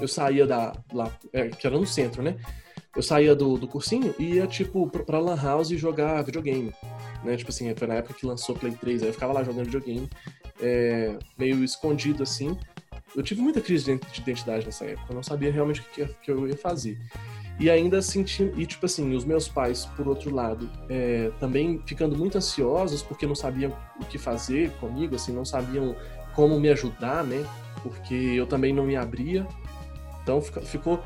[0.00, 0.72] eu saía da.
[0.92, 2.36] Lá, é, que era no centro, né?
[2.94, 6.72] Eu saía do, do cursinho e ia, tipo, pra Lan House jogar videogame.
[7.22, 7.36] Né?
[7.36, 10.08] Tipo assim, foi na época que lançou Play 3, aí eu ficava lá jogando videogame,
[10.60, 12.56] é, meio escondido assim.
[13.14, 16.30] Eu tive muita crise de identidade nessa época, eu não sabia realmente o que, que
[16.30, 16.98] eu ia fazer.
[17.58, 22.16] E ainda senti, e tipo assim, os meus pais, por outro lado, é, também ficando
[22.16, 25.96] muito ansiosos porque não sabiam o que fazer comigo, assim, não sabiam
[26.34, 27.46] como me ajudar, né?
[27.88, 29.46] Porque eu também não me abria.
[30.22, 31.02] Então ficou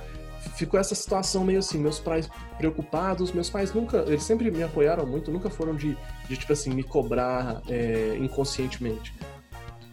[0.54, 5.06] ficou essa situação meio assim, meus pais preocupados, meus pais nunca, eles sempre me apoiaram
[5.06, 5.96] muito, nunca foram de,
[6.28, 9.14] de tipo assim, me cobrar é, inconscientemente.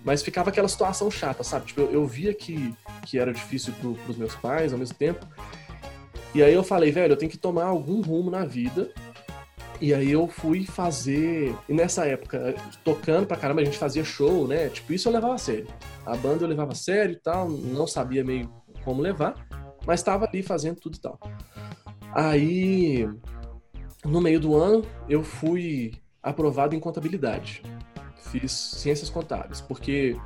[0.04, 1.65] Mas ficava aquela situação chata, sabe?
[1.65, 2.73] Tipo, eu, eu via que,
[3.06, 5.26] que era difícil pro, pros meus pais ao mesmo tempo.
[6.34, 8.89] E aí eu falei, velho, eu tenho que tomar algum rumo na vida
[9.80, 11.56] e aí eu fui fazer.
[11.68, 14.70] E nessa época, tocando pra caramba, a gente fazia show, né?
[14.70, 15.68] Tipo, isso eu levava a sério.
[16.06, 18.52] A banda eu levava a sério e tal, não sabia meio
[18.84, 19.36] como levar,
[19.86, 21.20] mas estava ali fazendo tudo e tal.
[22.13, 23.08] Aí,
[24.06, 27.62] no meio do ano, eu fui aprovado em contabilidade.
[28.32, 30.18] Fiz ciências contábeis, porque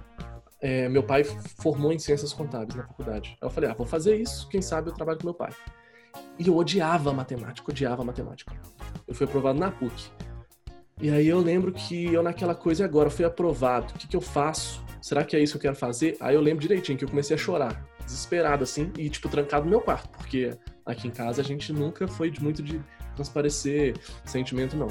[0.62, 3.38] é, meu pai formou em ciências contábeis na faculdade.
[3.42, 5.52] Aí eu falei, ah, vou fazer isso, quem sabe eu trabalho com meu pai.
[6.38, 8.54] E eu odiava matemática, odiava matemática.
[9.12, 10.10] Eu fui aprovado na PUC.
[11.02, 13.94] E aí eu lembro que eu naquela coisa agora fui aprovado.
[13.94, 14.82] O que, que eu faço?
[15.02, 16.16] Será que é isso que eu quero fazer?
[16.22, 19.70] Aí eu lembro direitinho que eu comecei a chorar, desesperado assim, e tipo trancado no
[19.70, 20.52] meu quarto, porque
[20.86, 22.80] aqui em casa a gente nunca foi de muito de
[23.14, 24.88] transparecer sentimento não.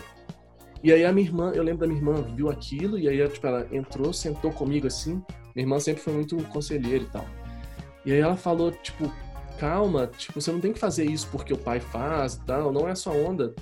[0.84, 3.46] E aí a minha irmã, eu lembro da minha irmã, viu aquilo, e aí tipo,
[3.46, 5.22] ela entrou, sentou comigo assim.
[5.56, 7.24] Minha irmã sempre foi muito conselheira e tal.
[8.04, 9.10] E aí ela falou, tipo,
[9.58, 12.86] calma, tipo, você não tem que fazer isso porque o pai faz e tal, não
[12.86, 13.54] é sua onda.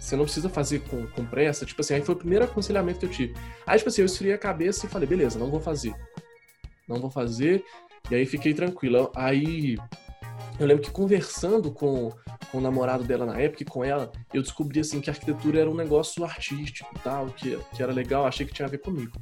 [0.00, 1.66] Você não precisa fazer com, com pressa.
[1.66, 3.34] Tipo assim, aí foi o primeiro aconselhamento que eu tive.
[3.66, 5.94] Aí, tipo assim, eu esfriei a cabeça e falei, beleza, não vou fazer.
[6.88, 7.64] Não vou fazer.
[8.10, 9.10] E aí fiquei tranquilo.
[9.14, 9.76] Aí
[10.58, 12.12] eu lembro que conversando com,
[12.50, 15.60] com o namorado dela na época e com ela, eu descobri assim que a arquitetura
[15.60, 18.78] era um negócio artístico e tal, que, que era legal, achei que tinha a ver
[18.78, 19.12] comigo.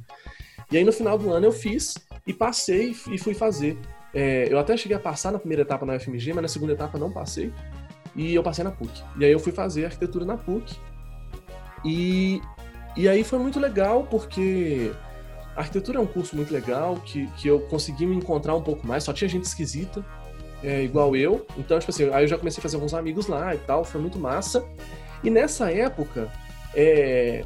[0.71, 3.77] E aí no final do ano eu fiz e passei e fui fazer.
[4.13, 6.97] É, eu até cheguei a passar na primeira etapa na UFMG, mas na segunda etapa
[6.97, 7.53] não passei.
[8.17, 9.03] E eu passei na PUC.
[9.17, 10.75] E aí eu fui fazer arquitetura na PUC.
[11.85, 12.41] E,
[12.97, 14.91] e aí foi muito legal porque
[15.55, 18.85] a arquitetura é um curso muito legal, que, que eu consegui me encontrar um pouco
[18.85, 20.03] mais, só tinha gente esquisita
[20.63, 21.45] é, igual eu.
[21.57, 24.01] Então, tipo assim, aí eu já comecei a fazer alguns amigos lá e tal, foi
[24.01, 24.65] muito massa.
[25.23, 26.31] E nessa época,
[26.75, 27.45] é,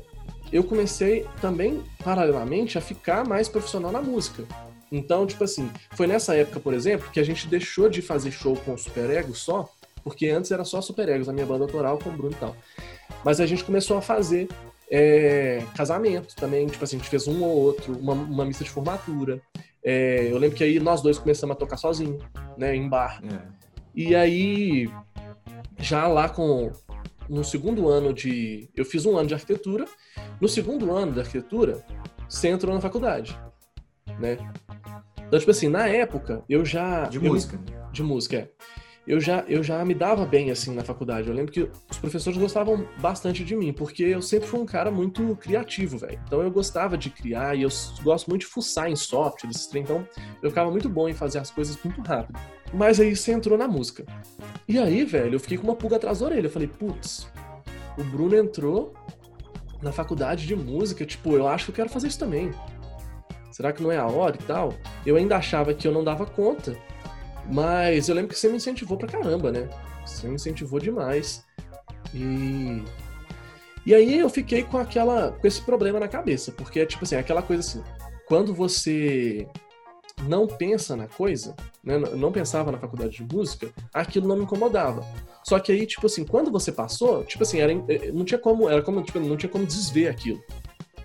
[0.52, 4.44] eu comecei também, paralelamente, a ficar mais profissional na música.
[4.92, 8.58] Então, tipo assim, foi nessa época, por exemplo, que a gente deixou de fazer show
[8.58, 9.70] com Super Ego só,
[10.04, 12.56] porque antes era só Super Egos, a minha banda autoral com o Bruno e tal.
[13.24, 14.48] Mas a gente começou a fazer
[14.90, 18.70] é, casamento também, tipo assim, a gente fez um ou outro, uma, uma missa de
[18.70, 19.42] formatura.
[19.84, 22.20] É, eu lembro que aí nós dois começamos a tocar sozinho,
[22.58, 23.22] né, em bar.
[23.24, 23.62] É.
[23.96, 24.90] E aí,
[25.80, 26.72] já lá com.
[27.30, 28.70] No segundo ano de.
[28.76, 29.86] Eu fiz um ano de arquitetura.
[30.40, 31.84] No segundo ano de arquitetura,
[32.28, 33.38] você entrou na faculdade,
[34.20, 34.38] né?
[35.26, 37.06] Então, tipo assim, na época, eu já.
[37.06, 37.60] De eu, música.
[37.94, 38.50] De música, é
[39.12, 41.28] eu já, eu já me dava bem assim na faculdade.
[41.28, 44.90] Eu lembro que os professores gostavam bastante de mim, porque eu sempre fui um cara
[44.90, 46.18] muito criativo, velho.
[46.26, 47.70] Então eu gostava de criar e eu
[48.04, 49.84] gosto muito de fuçar em software, esses trem.
[49.84, 50.08] Então
[50.42, 52.40] eu ficava muito bom em fazer as coisas muito rápido.
[52.74, 54.06] Mas aí você entrou na música.
[54.66, 56.46] E aí, velho, eu fiquei com uma pulga atrás da orelha.
[56.46, 57.28] Eu falei, putz,
[57.98, 58.94] o Bruno entrou
[59.82, 62.50] na faculdade de música, tipo, eu acho que eu quero fazer isso também.
[63.52, 64.74] Será que não é a hora e tal?
[65.06, 66.78] Eu ainda achava que eu não dava conta.
[67.50, 69.70] Mas eu lembro que você me incentivou pra caramba, né?
[70.06, 71.46] Você me incentivou demais.
[72.14, 72.84] E.
[73.86, 75.32] E aí eu fiquei com aquela.
[75.32, 76.52] com esse problema na cabeça.
[76.52, 77.84] Porque é tipo assim, aquela coisa assim.
[78.28, 79.48] Quando você
[80.24, 81.98] não pensa na coisa, né?
[81.98, 85.06] Não pensava na faculdade de música, aquilo não me incomodava.
[85.44, 88.70] Só que aí, tipo assim, quando você passou, tipo assim, era, eh, não tinha como,
[88.70, 90.42] era como, tipo, não tinha como desver aquilo.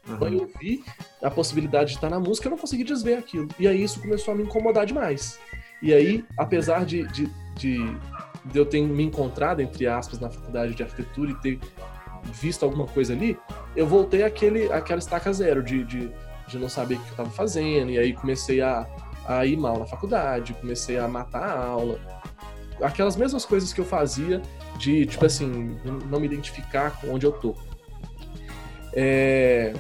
[0.09, 0.17] Uhum.
[0.19, 0.85] Quando eu vi
[1.23, 3.49] a possibilidade de estar na música, eu não consegui desver aquilo.
[3.59, 5.39] E aí isso começou a me incomodar demais.
[5.83, 7.97] E aí, apesar de, de, de,
[8.45, 11.61] de eu ter me encontrado, entre aspas, na faculdade de arquitetura e ter
[12.33, 13.39] visto alguma coisa ali,
[13.75, 16.11] eu voltei àquele, àquela estaca zero de, de,
[16.49, 18.87] de não saber o que eu estava fazendo, e aí comecei a,
[19.27, 22.01] a ir mal na faculdade, comecei a matar a aula.
[22.81, 24.43] Aquelas mesmas coisas que eu fazia
[24.79, 27.55] de, tipo assim, não me identificar com onde eu tô.
[28.93, 29.73] É,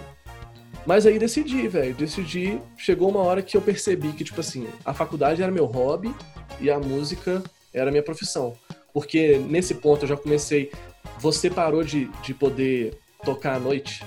[0.86, 1.94] mas aí decidi, velho.
[1.94, 2.60] Decidi.
[2.76, 6.14] Chegou uma hora que eu percebi que, tipo assim, a faculdade era meu hobby
[6.60, 7.42] e a música
[7.74, 8.54] era minha profissão.
[8.92, 10.70] Porque nesse ponto eu já comecei.
[11.18, 14.04] Você parou de, de poder tocar à noite.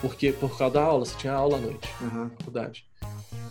[0.00, 2.24] Porque por causa da aula, você tinha aula à noite uhum.
[2.24, 2.86] na faculdade.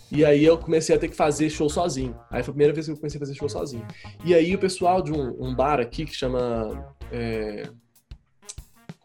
[0.10, 2.16] E aí eu comecei a ter que fazer show sozinho.
[2.30, 3.86] Aí foi a primeira vez que eu comecei a fazer show sozinho.
[4.24, 6.96] E aí o pessoal de um, um bar aqui que chama.
[7.12, 7.64] É...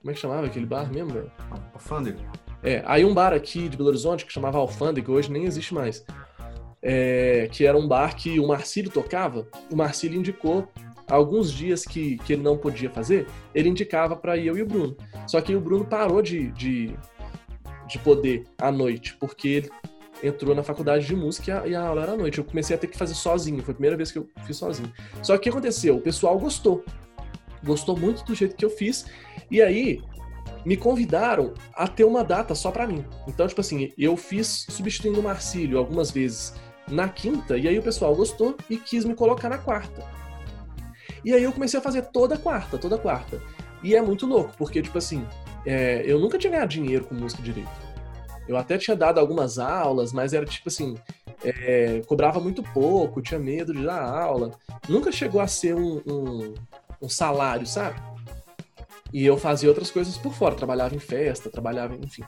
[0.01, 1.33] Como é que chamava aquele bar mesmo, velho?
[1.73, 2.42] Alfândega.
[2.63, 6.05] É, aí um bar aqui de Belo Horizonte que chamava Alfândega, hoje nem existe mais.
[6.81, 9.47] É, que era um bar que o Marcílio tocava.
[9.71, 10.69] O Marcílio indicou
[11.09, 14.97] alguns dias que, que ele não podia fazer, ele indicava para eu e o Bruno.
[15.27, 16.97] Só que o Bruno parou de, de,
[17.87, 19.71] de poder à noite, porque ele
[20.23, 22.39] entrou na faculdade de música e a, aula era à noite.
[22.39, 24.93] Eu comecei a ter que fazer sozinho, foi a primeira vez que eu fiz sozinho.
[25.23, 25.97] Só que o que aconteceu?
[25.97, 26.85] O pessoal gostou.
[27.65, 29.07] Gostou muito do jeito que eu fiz.
[29.51, 30.01] E aí,
[30.65, 33.05] me convidaram a ter uma data só para mim.
[33.27, 36.55] Então, tipo assim, eu fiz substituindo o Marcílio algumas vezes
[36.89, 40.05] na quinta, e aí o pessoal gostou e quis me colocar na quarta.
[41.25, 43.41] E aí eu comecei a fazer toda quarta, toda quarta.
[43.83, 45.27] E é muito louco, porque, tipo assim,
[45.65, 47.71] é, eu nunca tinha ganhado dinheiro com música direito.
[48.49, 50.97] Eu até tinha dado algumas aulas, mas era tipo assim,
[51.45, 54.53] é, cobrava muito pouco, tinha medo de dar aula.
[54.89, 56.55] Nunca chegou a ser um, um,
[57.01, 58.01] um salário, sabe?
[59.13, 62.23] E eu fazia outras coisas por fora, trabalhava em festa, trabalhava, enfim.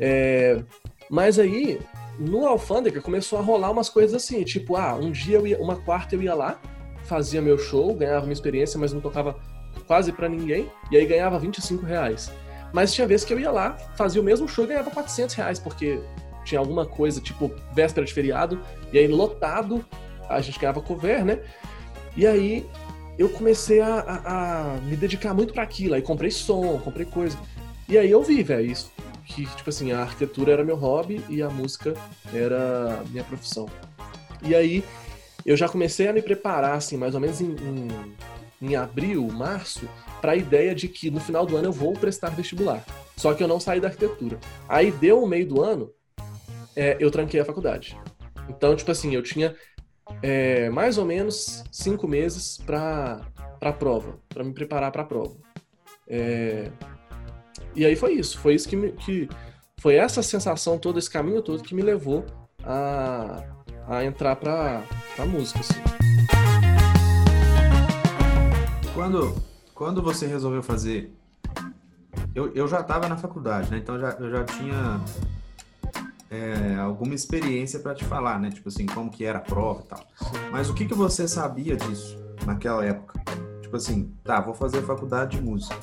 [0.00, 0.62] É,
[1.10, 1.78] mas aí,
[2.18, 5.76] no Alfândega, começou a rolar umas coisas assim, tipo, ah, um dia eu ia, uma
[5.76, 6.60] quarta eu ia lá,
[7.04, 9.38] fazia meu show, ganhava uma experiência, mas não tocava
[9.86, 12.32] quase para ninguém, e aí ganhava 25 reais.
[12.72, 15.58] Mas tinha vezes que eu ia lá, fazia o mesmo show e ganhava 400 reais,
[15.58, 16.00] porque
[16.44, 18.60] tinha alguma coisa, tipo véspera de feriado,
[18.92, 19.84] e aí lotado,
[20.28, 21.40] a gente ganhava cover, né?
[22.16, 22.66] E aí
[23.18, 27.38] eu comecei a, a, a me dedicar muito para aquilo, aí comprei som, comprei coisa.
[27.88, 28.90] E aí eu vi, velho, isso
[29.24, 31.94] que, tipo assim, a arquitetura era meu hobby e a música
[32.32, 33.68] era minha profissão.
[34.42, 34.84] E aí
[35.44, 37.88] eu já comecei a me preparar, assim, mais ou menos em, em,
[38.60, 39.88] em abril, março,
[40.20, 42.84] para a ideia de que no final do ano eu vou prestar vestibular.
[43.16, 44.38] Só que eu não saí da arquitetura.
[44.68, 45.90] Aí deu o meio do ano,
[46.76, 47.96] é, eu tranquei a faculdade.
[48.48, 49.54] Então, tipo assim, eu tinha
[50.22, 53.20] é, mais ou menos cinco meses para
[53.60, 55.36] a prova, para me preparar para a prova.
[56.08, 56.70] É,
[57.74, 59.28] e aí foi isso, foi isso que, me, que
[59.80, 62.24] foi essa sensação todo esse caminho todo que me levou
[62.64, 63.42] a,
[63.88, 64.84] a entrar para
[65.18, 65.60] a música.
[65.60, 65.80] Assim.
[68.94, 69.34] Quando,
[69.74, 71.12] quando você resolveu fazer,
[72.34, 73.78] eu, eu já estava na faculdade, né?
[73.78, 75.00] Então já, eu já tinha
[76.32, 78.50] é, alguma experiência para te falar, né?
[78.50, 80.00] Tipo assim, como que era a prova e tal.
[80.50, 83.20] Mas o que, que você sabia disso naquela época?
[83.60, 85.78] Tipo assim, tá, vou fazer faculdade de música.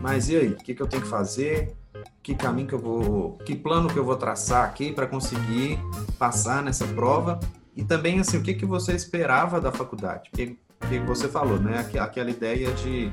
[0.00, 0.48] Mas e aí?
[0.48, 1.76] O que, que eu tenho que fazer?
[2.20, 3.38] Que caminho que eu vou.
[3.38, 5.78] Que plano que eu vou traçar aqui para conseguir
[6.18, 7.38] passar nessa prova?
[7.76, 10.28] E também, assim, o que, que você esperava da faculdade?
[10.28, 11.86] Porque, porque você falou, né?
[12.00, 13.12] Aquela ideia de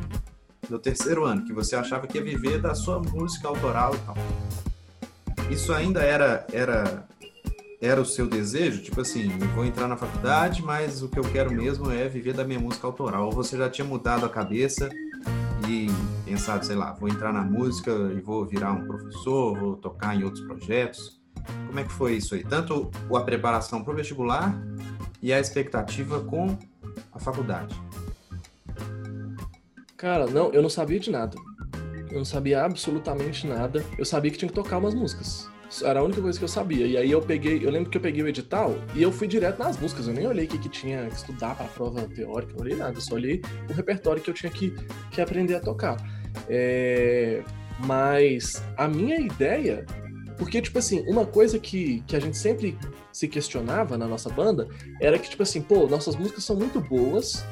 [0.68, 4.16] do terceiro ano, que você achava que ia viver da sua música autoral e tal
[5.50, 7.08] isso ainda era era
[7.82, 8.84] era o seu desejo?
[8.84, 12.44] Tipo assim, vou entrar na faculdade, mas o que eu quero mesmo é viver da
[12.44, 13.28] minha música autoral.
[13.28, 14.90] Ou você já tinha mudado a cabeça
[15.68, 15.88] e
[16.26, 20.24] pensado, sei lá, vou entrar na música e vou virar um professor, vou tocar em
[20.24, 21.20] outros projetos?
[21.68, 22.44] Como é que foi isso aí?
[22.44, 24.54] Tanto a preparação para o vestibular
[25.22, 26.58] e a expectativa com
[27.14, 27.76] a faculdade?
[29.96, 31.38] Cara, não, eu não sabia de nada.
[32.10, 33.84] Eu não sabia absolutamente nada.
[33.98, 35.48] Eu sabia que tinha que tocar umas músicas.
[35.84, 36.88] Era a única coisa que eu sabia.
[36.88, 39.60] E aí eu peguei, eu lembro que eu peguei o edital e eu fui direto
[39.60, 40.08] nas músicas.
[40.08, 42.76] Eu nem olhei o que, que tinha que estudar para a prova teórica, não olhei
[42.76, 42.94] nada.
[42.94, 44.74] Eu só olhei o repertório que eu tinha que,
[45.12, 45.98] que aprender a tocar.
[46.50, 47.44] É...
[47.86, 49.86] Mas a minha ideia.
[50.38, 52.78] Porque, tipo assim, uma coisa que, que a gente sempre
[53.12, 54.70] se questionava na nossa banda
[55.02, 57.46] era que, tipo assim, pô, nossas músicas são muito boas,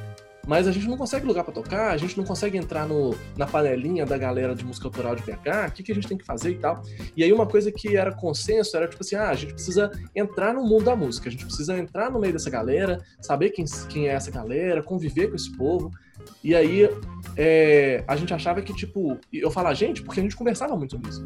[0.47, 3.45] mas a gente não consegue lugar para tocar, a gente não consegue entrar no, na
[3.45, 6.25] panelinha da galera de música autoral de BH, o que, que a gente tem que
[6.25, 6.81] fazer e tal.
[7.17, 10.53] E aí uma coisa que era consenso era tipo assim, ah, a gente precisa entrar
[10.53, 14.07] no mundo da música, a gente precisa entrar no meio dessa galera, saber quem, quem
[14.07, 15.91] é essa galera, conviver com esse povo.
[16.41, 16.89] E aí
[17.35, 20.91] é, a gente achava que, tipo, eu falo a gente porque a gente conversava muito
[20.91, 21.25] sobre isso.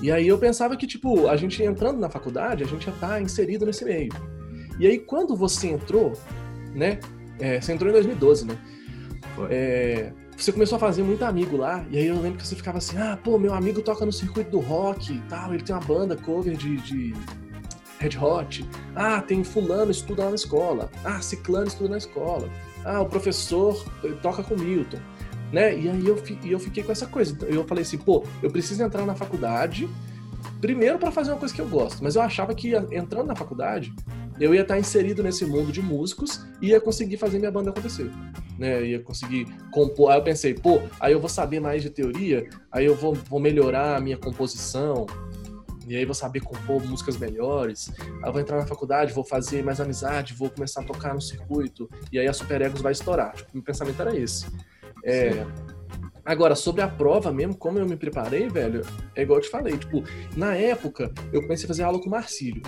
[0.00, 3.20] E aí eu pensava que, tipo, a gente entrando na faculdade, a gente estar tá
[3.20, 4.12] inserido nesse meio.
[4.80, 6.14] E aí quando você entrou,
[6.74, 6.98] né,
[7.38, 8.58] é, você entrou em 2012, né?
[9.50, 12.78] É, você começou a fazer muito amigo lá, e aí eu lembro que você ficava
[12.78, 15.84] assim, ah, pô, meu amigo toca no circuito do rock e tal, ele tem uma
[15.84, 17.14] banda cover de, de
[17.98, 18.68] Red Hot.
[18.94, 20.90] Ah, tem fulano estuda lá na escola.
[21.04, 22.48] Ah, ciclano estuda na escola.
[22.84, 23.84] Ah, o professor
[24.22, 24.98] toca com Milton.
[25.52, 25.76] Né?
[25.78, 27.36] E aí eu, eu fiquei com essa coisa.
[27.46, 29.88] Eu falei assim, pô, eu preciso entrar na faculdade,
[30.60, 33.92] primeiro para fazer uma coisa que eu gosto, mas eu achava que entrando na faculdade,
[34.40, 38.10] eu ia estar inserido nesse mundo de músicos e ia conseguir fazer minha banda acontecer.
[38.58, 38.84] Né?
[38.84, 40.10] Ia conseguir compor.
[40.10, 43.40] Aí eu pensei, pô, aí eu vou saber mais de teoria, aí eu vou, vou
[43.40, 45.06] melhorar a minha composição,
[45.86, 47.90] e aí vou saber compor músicas melhores.
[47.98, 51.20] Aí eu vou entrar na faculdade, vou fazer mais amizade, vou começar a tocar no
[51.20, 53.34] circuito, e aí a Super Egos vai estourar.
[53.34, 54.46] Tipo, meu pensamento era esse.
[55.04, 55.46] É,
[56.28, 58.82] Agora, sobre a prova mesmo, como eu me preparei, velho,
[59.16, 60.04] é igual eu te falei, tipo,
[60.36, 62.60] na época eu comecei a fazer aula com o Marcílio.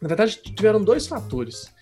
[0.00, 1.72] Na verdade, tiveram dois fatores.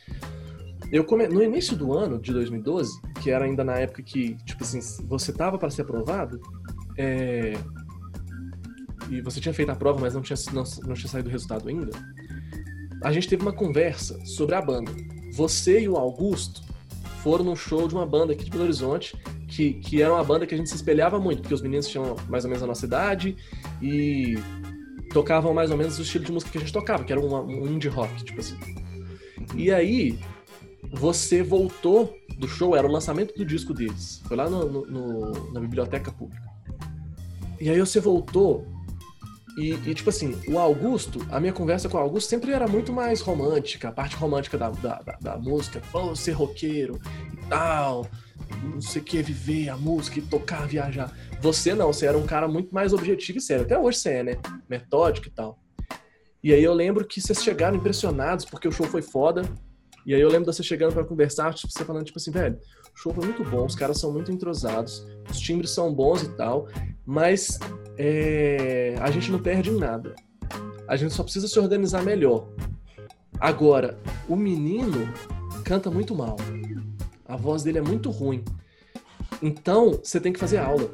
[0.92, 1.26] Eu come...
[1.26, 5.32] No início do ano de 2012, que era ainda na época que, tipo assim, você
[5.32, 6.40] tava para ser aprovado,
[6.96, 7.54] é...
[9.10, 11.68] e você tinha feito a prova, mas não tinha, não, não tinha saído o resultado
[11.68, 11.90] ainda,
[13.02, 14.90] a gente teve uma conversa sobre a banda.
[15.32, 16.62] Você e o Augusto
[17.22, 19.16] foram num show de uma banda aqui de Belo Horizonte,
[19.48, 22.16] que, que era uma banda que a gente se espelhava muito, porque os meninos tinham
[22.28, 23.36] mais ou menos a nossa idade
[23.80, 24.38] e
[25.14, 27.66] tocavam mais ou menos o estilo de música que a gente tocava, que era um
[27.68, 28.58] indie rock, tipo assim.
[29.54, 30.18] E aí,
[30.92, 34.20] você voltou do show, era o lançamento do disco deles.
[34.26, 36.42] Foi lá no, no, no, na biblioteca pública.
[37.60, 38.66] E aí você voltou
[39.56, 42.92] e, e, tipo assim, o Augusto, a minha conversa com o Augusto sempre era muito
[42.92, 45.80] mais romântica, a parte romântica da, da, da, da música,
[46.16, 47.00] ser roqueiro
[47.32, 48.04] e tal,
[48.64, 51.12] não sei o que, viver a música e tocar, viajar.
[51.44, 53.66] Você não, você era um cara muito mais objetivo e sério.
[53.66, 54.32] Até hoje você é, né?
[54.66, 55.58] Metódico e tal.
[56.42, 59.42] E aí eu lembro que vocês chegaram impressionados porque o show foi foda.
[60.06, 62.56] E aí eu lembro de você chegando para conversar, tipo, você falando, tipo assim, velho,
[62.94, 66.30] o show foi muito bom, os caras são muito entrosados, os timbres são bons e
[66.30, 66.66] tal,
[67.04, 67.58] mas
[67.98, 70.14] é, a gente não perde em nada.
[70.88, 72.48] A gente só precisa se organizar melhor.
[73.38, 75.12] Agora, o menino
[75.62, 76.36] canta muito mal.
[77.26, 78.42] A voz dele é muito ruim.
[79.42, 80.90] Então, você tem que fazer aula.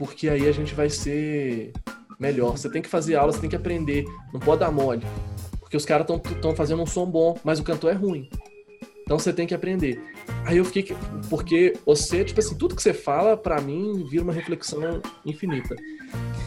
[0.00, 1.74] Porque aí a gente vai ser
[2.18, 2.56] melhor.
[2.56, 4.06] Você tem que fazer aula, você tem que aprender.
[4.32, 5.02] Não pode dar mole.
[5.60, 8.26] Porque os caras estão fazendo um som bom, mas o cantor é ruim.
[9.02, 10.02] Então você tem que aprender.
[10.46, 10.96] Aí eu fiquei.
[11.28, 15.76] Porque você, tipo assim, tudo que você fala, para mim, vira uma reflexão infinita.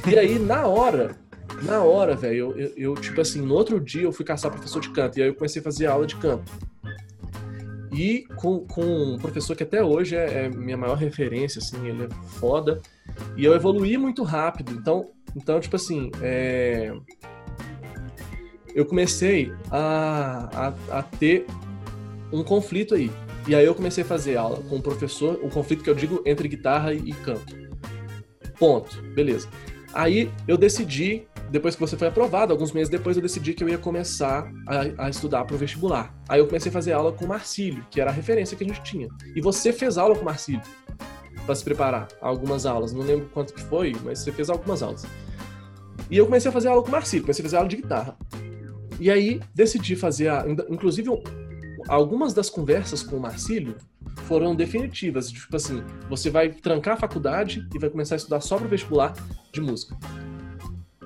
[0.10, 1.16] E aí, na hora,
[1.62, 4.82] na hora, velho, eu, eu, eu, tipo assim, no outro dia eu fui caçar professor
[4.82, 5.20] de canto.
[5.20, 6.52] E aí eu comecei a fazer aula de canto.
[7.94, 12.06] E com, com um professor que até hoje é, é, minha maior referência, assim, ele
[12.06, 12.82] é foda.
[13.38, 14.74] E eu evoluí muito rápido.
[14.74, 16.92] Então, então tipo assim, é...
[18.74, 21.46] eu comecei a, a, a, ter
[22.32, 23.12] um conflito aí.
[23.48, 26.24] E aí eu comecei a fazer aula com o professor, o conflito que eu digo
[26.26, 27.56] entre guitarra e canto.
[28.58, 29.02] Ponto.
[29.14, 29.48] Beleza.
[29.94, 33.70] Aí eu decidi depois que você foi aprovado, alguns meses depois eu decidi que eu
[33.70, 36.12] ia começar a, a estudar para o vestibular.
[36.28, 38.68] Aí eu comecei a fazer aula com o Marcílio, que era a referência que a
[38.68, 39.08] gente tinha.
[39.36, 40.64] E você fez aula com o Marcílio
[41.46, 42.92] para se preparar algumas aulas.
[42.92, 45.06] Não lembro quanto que foi, mas você fez algumas aulas.
[46.10, 48.18] E eu comecei a fazer aula com o Marcílio, comecei a fazer aula de guitarra.
[49.00, 51.10] E aí decidi fazer a, inclusive
[51.88, 53.76] algumas das conversas com o Marcílio
[54.22, 58.58] foram definitivas, tipo assim, você vai trancar a faculdade e vai começar a estudar só
[58.58, 59.14] para o vestibular
[59.52, 59.98] de música.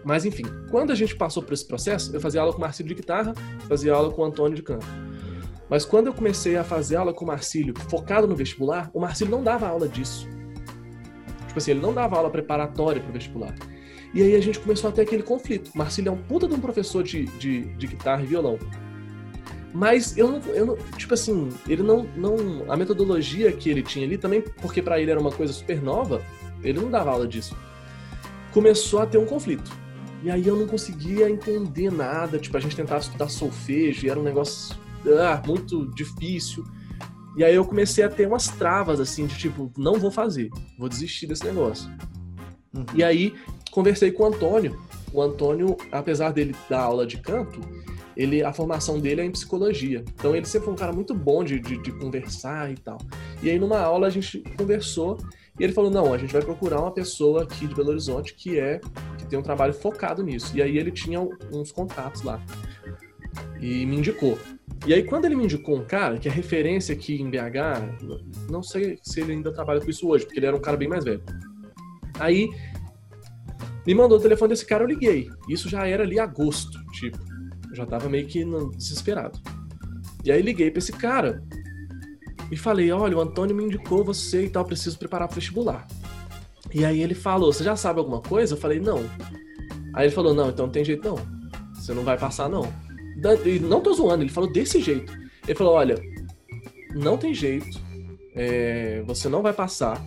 [0.04, 2.88] Mas enfim, quando a gente passou por esse processo, eu fazia aula com o Marcílio
[2.88, 3.34] de guitarra,
[3.68, 4.86] fazia aula com o Antônio de canto.
[5.70, 9.32] Mas quando eu comecei a fazer aula com o Marcílio, focado no vestibular, o Marcílio
[9.32, 10.28] não dava aula disso.
[11.48, 13.54] Tipo assim, ele não dava aula preparatória para o vestibular.
[14.14, 15.72] E aí a gente começou a ter aquele conflito.
[15.76, 18.58] O Marcílio é um puta de um professor de, de, de guitarra e violão.
[19.74, 22.36] Mas eu não, eu não, tipo assim, ele não, não,
[22.72, 26.22] a metodologia que ele tinha ali também, porque para ele era uma coisa super nova,
[26.64, 27.56] ele não dava aula disso.
[28.54, 29.72] Começou a ter um conflito.
[30.24, 32.40] E aí eu não conseguia entender nada.
[32.40, 34.76] Tipo, a gente tentava estudar solfejo e era um negócio
[35.20, 36.66] ah, muito difícil.
[37.36, 40.90] E aí eu comecei a ter umas travas, assim, de tipo, não vou fazer, vou
[40.90, 41.88] desistir desse negócio.
[42.74, 42.86] Uhum.
[42.96, 43.36] E aí
[43.70, 44.80] conversei com o Antônio.
[45.14, 47.62] O Antônio, apesar dele dar aula de canto,
[48.18, 50.04] ele, a formação dele é em psicologia.
[50.16, 52.98] Então ele sempre foi um cara muito bom de, de, de conversar e tal.
[53.44, 55.18] E aí numa aula a gente conversou
[55.60, 58.60] e ele falou: não, a gente vai procurar uma pessoa aqui de Belo Horizonte que
[58.60, 58.82] é
[59.20, 60.58] que tem um trabalho focado nisso.
[60.58, 61.22] E aí ele tinha
[61.54, 62.44] uns contatos lá.
[63.62, 64.38] E me indicou.
[64.86, 68.64] E aí, quando ele me indicou um cara, que é referência aqui em BH, não
[68.64, 71.04] sei se ele ainda trabalha com isso hoje, porque ele era um cara bem mais
[71.04, 71.22] velho.
[72.20, 72.48] Aí,
[73.86, 75.30] me mandou o telefone desse cara, eu liguei.
[75.50, 77.27] Isso já era ali agosto, tipo.
[77.78, 78.44] Já tava meio que
[78.76, 79.40] desesperado.
[80.26, 81.44] E aí liguei pra esse cara
[82.52, 85.88] e falei: olha, o Antônio me indicou você e tal, preciso preparar para vestibular.
[86.74, 88.56] E aí ele falou: você já sabe alguma coisa?
[88.56, 89.06] Eu falei: não.
[89.94, 91.18] Aí ele falou: não, então não tem jeito não.
[91.76, 92.68] Você não vai passar não.
[93.46, 95.14] E não tô zoando, ele falou desse jeito.
[95.46, 95.96] Ele falou: olha,
[96.96, 97.80] não tem jeito,
[98.36, 100.04] é, você não vai passar.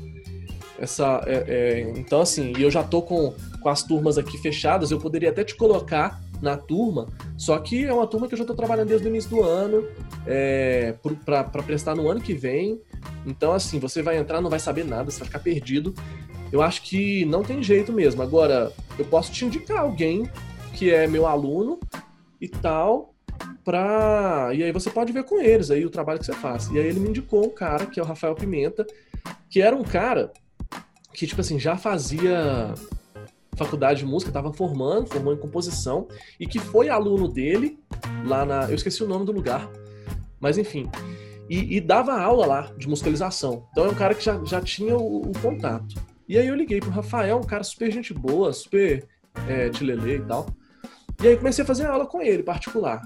[0.78, 4.90] Essa, é, é, então, assim, e eu já tô com, com as turmas aqui fechadas,
[4.90, 8.44] eu poderia até te colocar na turma, só que é uma turma que eu já
[8.44, 9.86] estou trabalhando desde o início do ano,
[10.26, 12.80] é, para prestar no ano que vem.
[13.26, 15.94] Então, assim, você vai entrar, não vai saber nada, você vai ficar perdido.
[16.52, 18.22] Eu acho que não tem jeito mesmo.
[18.22, 20.28] Agora, eu posso te indicar alguém
[20.74, 21.78] que é meu aluno
[22.40, 23.14] e tal,
[23.64, 24.50] pra.
[24.54, 26.68] E aí você pode ver com eles aí o trabalho que você faz.
[26.68, 28.86] E aí ele me indicou um cara, que é o Rafael Pimenta,
[29.48, 30.32] que era um cara
[31.12, 32.74] que, tipo assim, já fazia
[33.64, 36.08] faculdade de música, estava formando, formou em composição,
[36.38, 37.78] e que foi aluno dele
[38.24, 38.64] lá na.
[38.68, 39.68] Eu esqueci o nome do lugar,
[40.40, 40.90] mas enfim.
[41.48, 43.66] E, e dava aula lá de musicalização.
[43.70, 46.00] Então é um cara que já, já tinha o, o contato.
[46.28, 49.06] E aí eu liguei pro Rafael, um cara super gente boa, super
[49.48, 50.46] é, tilelê e tal.
[51.22, 53.02] E aí comecei a fazer aula com ele, particular.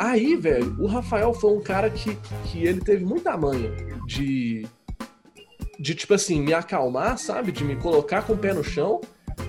[0.00, 3.72] Aí, velho, o Rafael foi um cara que, que ele teve muita manha
[4.06, 4.64] de,
[5.78, 7.50] de, tipo assim, me acalmar, sabe?
[7.50, 9.00] De me colocar com o pé no chão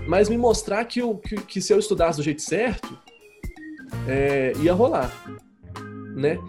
[0.08, 2.98] mas me mostrar que, que, que se eu estudasse do jeito certo,
[4.08, 5.12] é, ia rolar,
[6.16, 6.40] né?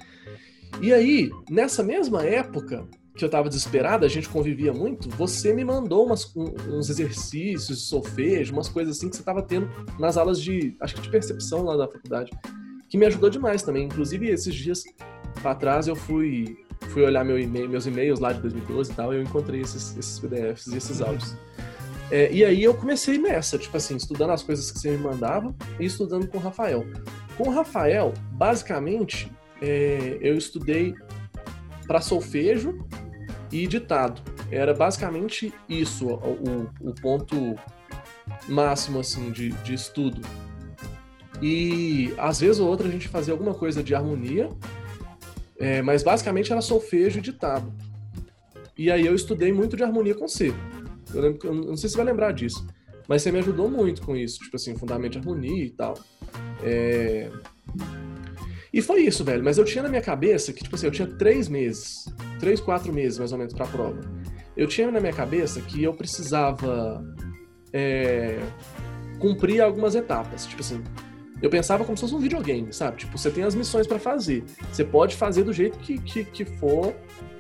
[0.81, 2.87] E aí, nessa mesma época
[3.17, 7.91] que eu estava desesperado, a gente convivia muito, você me mandou umas, um, uns exercícios
[7.91, 9.69] de umas coisas assim que você estava tendo
[9.99, 12.31] nas aulas de, acho que de percepção lá da faculdade,
[12.89, 13.85] que me ajudou demais também.
[13.85, 14.85] Inclusive, esses dias
[15.43, 16.57] para trás eu fui
[16.89, 17.37] fui olhar meu
[17.69, 21.01] meus e-mails lá de 2012 e tal, e eu encontrei esses, esses PDFs e esses
[21.03, 21.37] áudios.
[22.11, 25.55] É, e aí eu comecei nessa, tipo assim, estudando as coisas que você me mandava
[25.79, 26.85] e estudando com o Rafael.
[27.37, 29.31] Com o Rafael, basicamente,
[29.63, 30.95] é, eu estudei
[31.87, 32.79] para solfejo
[33.53, 34.21] e ditado.
[34.51, 37.55] Era basicamente isso, o, o, ponto
[38.49, 40.21] máximo assim de, de estudo.
[41.41, 44.51] E às vezes ou outra a gente fazia alguma coisa de harmonia,
[45.59, 47.73] é, mas basicamente era solfejo e ditado.
[48.77, 50.53] E aí eu estudei muito de harmonia com C.
[51.15, 52.67] Eu, lembro, eu não sei se você vai lembrar disso,
[53.09, 55.95] mas você me ajudou muito com isso, tipo assim, fundamento de harmonia e tal.
[56.63, 57.31] É...
[58.73, 59.43] E foi isso, velho.
[59.43, 62.05] Mas eu tinha na minha cabeça que, tipo assim, eu tinha três meses,
[62.39, 64.01] três, quatro meses mais ou menos pra prova.
[64.57, 67.05] Eu tinha na minha cabeça que eu precisava
[67.73, 68.39] é...
[69.19, 70.47] cumprir algumas etapas.
[70.47, 70.83] Tipo assim,
[71.43, 72.99] eu pensava como se fosse um videogame, sabe?
[72.99, 74.45] Tipo, você tem as missões para fazer.
[74.71, 76.95] Você pode fazer do jeito que, que, que for,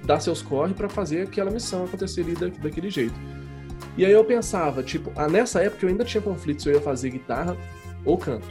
[0.04, 3.14] dar seus corre para fazer aquela missão acontecer ali da, daquele jeito.
[3.97, 6.80] E aí eu pensava, tipo, ah, nessa época eu ainda tinha conflito se eu ia
[6.80, 7.57] fazer guitarra
[8.05, 8.49] ou canto.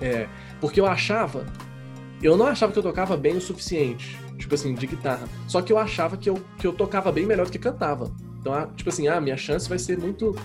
[0.00, 0.28] É,
[0.60, 1.46] porque eu achava,
[2.22, 5.26] eu não achava que eu tocava bem o suficiente, tipo assim, de guitarra.
[5.48, 8.10] Só que eu achava que eu, que eu tocava bem melhor do que cantava.
[8.40, 10.36] Então, ah, tipo assim, ah, minha chance vai ser muito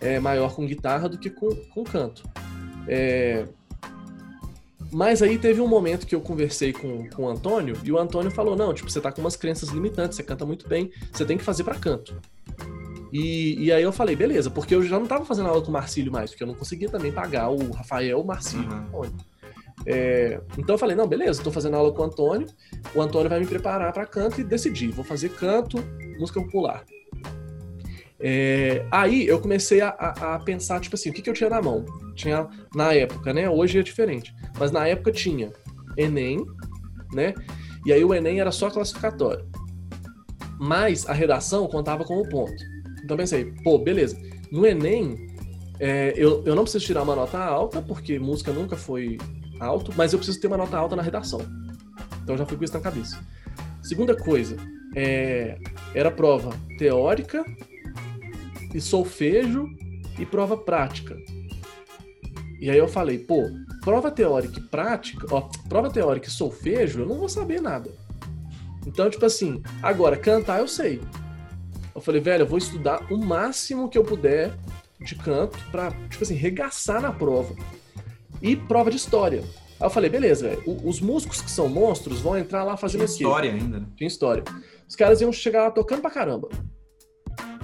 [0.00, 2.22] é, maior com guitarra do que com, com canto.
[2.88, 3.46] É...
[4.90, 8.30] Mas aí teve um momento que eu conversei com, com o Antônio e o Antônio
[8.30, 11.38] falou: não, tipo, você tá com umas crenças limitantes, você canta muito bem, você tem
[11.38, 12.20] que fazer para canto.
[13.12, 15.72] E, e aí eu falei, beleza, porque eu já não tava fazendo aula com o
[15.72, 18.86] Marcílio mais, porque eu não conseguia também pagar o Rafael, o Marcílio uhum.
[18.92, 19.32] o Antônio.
[19.84, 22.46] É, então eu falei, não, beleza, estou fazendo aula com o Antônio,
[22.94, 25.76] o Antônio vai me preparar para canto e decidi, vou fazer canto,
[26.18, 26.84] música popular.
[28.24, 31.50] É, aí eu comecei a, a, a, pensar, tipo assim, o que, que eu tinha
[31.50, 31.84] na mão?
[32.14, 33.50] Tinha, na época, né?
[33.50, 34.32] Hoje é diferente.
[34.58, 35.52] Mas na época tinha
[35.96, 36.46] Enem,
[37.12, 37.34] né?
[37.84, 39.44] E aí o Enem era só classificatório.
[40.60, 42.71] Mas a redação contava como ponto.
[43.12, 44.18] Então pensei, pô, beleza.
[44.50, 45.28] No Enem,
[45.78, 49.18] é, eu, eu não preciso tirar uma nota alta, porque música nunca foi
[49.60, 51.42] alto, mas eu preciso ter uma nota alta na redação.
[52.22, 53.22] Então já fui com isso na cabeça.
[53.82, 54.56] Segunda coisa,
[54.96, 55.58] é,
[55.94, 57.44] era prova teórica
[58.74, 59.66] e solfejo
[60.18, 61.14] e prova prática.
[62.58, 63.42] E aí eu falei, pô,
[63.82, 67.90] prova teórica e prática, ó, prova teórica e solfejo, eu não vou saber nada.
[68.86, 70.98] Então, tipo assim, agora, cantar eu sei.
[71.94, 74.52] Eu falei, velho, eu vou estudar o máximo que eu puder
[75.00, 77.54] de canto pra, tipo assim, regaçar na prova.
[78.40, 79.42] E prova de história.
[79.80, 83.28] Aí eu falei, beleza, velho, os músicos que são monstros vão entrar lá fazendo Tinha
[83.28, 83.86] história ainda, né?
[83.96, 84.44] Tinha história.
[84.88, 86.48] Os caras iam chegar lá tocando pra caramba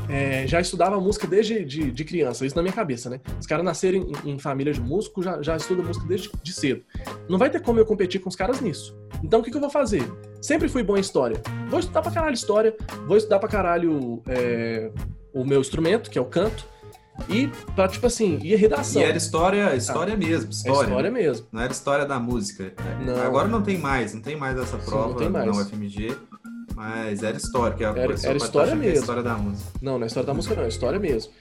[0.09, 3.20] é, já estudava música desde de, de, criança, isso na minha cabeça, né?
[3.39, 6.83] Os caras nasceram em, em família de músicos, já, já estudam música desde de cedo.
[7.29, 8.97] Não vai ter como eu competir com os caras nisso.
[9.22, 10.03] Então o que, que eu vou fazer?
[10.41, 11.41] Sempre fui bom em história.
[11.68, 12.76] Vou estudar pra caralho história,
[13.07, 14.91] vou estudar pra caralho é,
[15.34, 16.66] o meu instrumento, que é o canto,
[17.28, 19.03] e pra, tipo assim, e redação.
[19.03, 20.78] E era história, história ah, mesmo, história.
[20.78, 21.47] É história mesmo.
[21.51, 22.72] Não era história da música.
[23.05, 23.20] Não.
[23.22, 25.47] Agora não tem mais, não tem mais essa prova Sim, não tem mais.
[25.47, 26.16] na UFMG.
[26.74, 28.99] Mas era história, que é a era, era história mesmo.
[28.99, 29.70] É história da música.
[29.82, 31.32] Não, não é história da música, não, é história mesmo.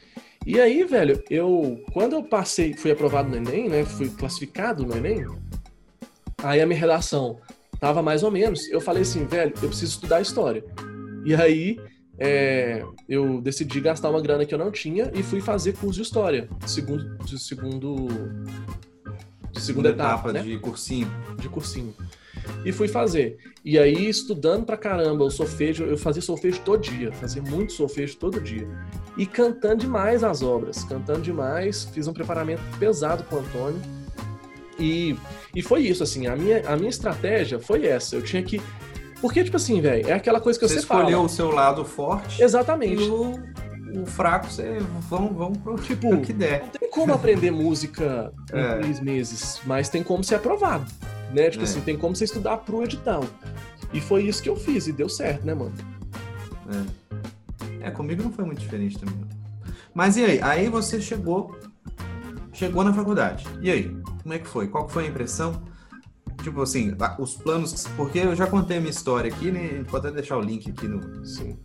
[0.44, 1.84] E aí, velho, eu.
[1.94, 3.86] Quando eu passei, fui aprovado no Enem, né?
[3.86, 5.28] Fui classificado no Enem,
[6.42, 7.38] aí a minha redação
[7.80, 8.68] tava mais ou menos.
[8.70, 10.64] Eu falei assim, velho, eu preciso estudar história.
[11.26, 11.80] E aí.
[12.20, 16.02] É, eu decidi gastar uma grana que eu não tinha e fui fazer curso de
[16.02, 18.08] história, de segundo, de segundo,
[19.52, 20.42] de segunda, etapa, etapa né?
[20.42, 21.08] de cursinho,
[21.40, 21.94] de cursinho
[22.66, 23.38] e fui fazer.
[23.64, 28.18] E aí, estudando pra caramba o solfejo, eu fazia solfejo todo dia, fazia muito solfejo
[28.18, 28.68] todo dia.
[29.18, 33.97] E cantando demais as obras, cantando demais, fiz um preparamento pesado com o Antônio.
[34.80, 35.16] E,
[35.56, 38.16] e foi isso, assim, a minha, a minha estratégia foi essa.
[38.16, 38.62] Eu tinha que.
[39.22, 42.42] Porque, tipo assim, velho, é aquela coisa que você, você escolheu o seu lado forte.
[42.42, 43.04] Exatamente.
[43.04, 43.40] E o,
[44.02, 44.78] o fraco, você
[45.10, 46.62] vão, vão pro, tipo, pro que der.
[46.62, 48.78] Não tem como aprender música em é.
[48.78, 50.86] três meses, mas tem como ser aprovado
[51.32, 51.50] né?
[51.50, 51.68] Tipo é.
[51.68, 53.24] assim, tem como você estudar pro edital.
[53.94, 55.74] E foi isso que eu fiz e deu certo, né, mano?
[57.82, 57.88] É.
[57.88, 59.24] É, comigo não foi muito diferente também.
[59.94, 60.40] Mas e aí?
[60.42, 61.58] Aí você chegou,
[62.54, 63.46] chegou na faculdade.
[63.62, 63.96] E aí?
[64.28, 64.68] Como é que foi?
[64.68, 65.64] Qual foi a impressão?
[66.44, 69.86] Tipo assim, os planos, porque eu já contei a minha história aqui, né?
[69.90, 71.58] Pode até deixar o link aqui no, Sim.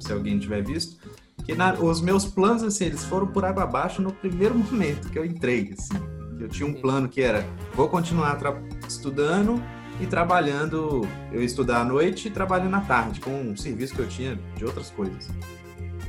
[0.00, 0.98] se alguém tiver visto.
[1.44, 5.18] Que na, os meus planos, assim, eles foram por água abaixo no primeiro momento que
[5.18, 6.02] eu entrei, assim.
[6.40, 8.40] Eu tinha um plano que era, vou continuar
[8.88, 9.62] estudando
[10.00, 14.00] e trabalhando, eu ia estudar à noite e trabalhando à tarde, com um serviço que
[14.00, 15.28] eu tinha de outras coisas.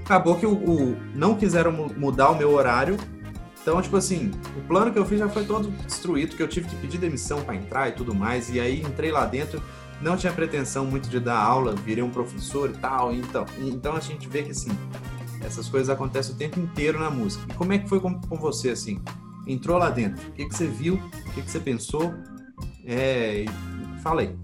[0.05, 2.95] Acabou que o, o não quiseram mudar o meu horário,
[3.69, 6.67] então, tipo assim, o plano que eu fiz já foi todo destruído, que eu tive
[6.67, 9.61] que pedir demissão para entrar e tudo mais, e aí entrei lá dentro,
[10.01, 13.99] não tinha pretensão muito de dar aula, virei um professor e tal, então, então a
[13.99, 14.71] gente vê que, assim,
[15.41, 17.45] essas coisas acontecem o tempo inteiro na música.
[17.47, 18.99] E como é que foi com, com você, assim?
[19.45, 22.13] entrou lá dentro, o que, que você viu, o que, que você pensou,
[22.85, 23.45] é,
[24.01, 24.35] Fala aí.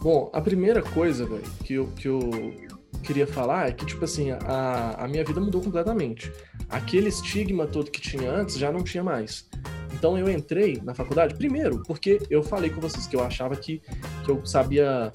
[0.00, 2.54] Bom, a primeira coisa, velho, que eu, que eu
[3.02, 6.32] queria falar é que, tipo assim, a, a minha vida mudou completamente.
[6.68, 9.48] Aquele estigma todo que tinha antes já não tinha mais.
[9.92, 13.80] Então eu entrei na faculdade, primeiro, porque eu falei com vocês que eu achava que,
[14.24, 15.10] que eu sabia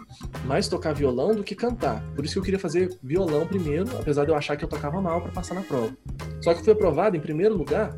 [0.46, 2.04] mais tocar violão do que cantar.
[2.16, 5.00] Por isso que eu queria fazer violão primeiro, apesar de eu achar que eu tocava
[5.00, 5.96] mal para passar na prova.
[6.42, 7.96] Só que eu fui aprovado em primeiro lugar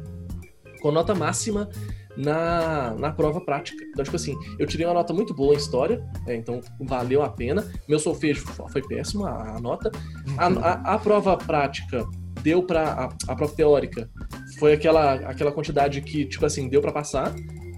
[0.81, 1.69] com nota máxima
[2.17, 3.83] na, na prova prática.
[3.89, 7.29] Então, tipo assim, eu tirei uma nota muito boa em história, é, então valeu a
[7.29, 7.69] pena.
[7.87, 9.91] Meu solfejo foi péssimo, a, a nota.
[10.37, 12.05] A, a, a, prova prática
[12.41, 14.09] deu para a, a prova teórica
[14.59, 17.33] foi aquela, aquela quantidade que, tipo assim, deu para passar.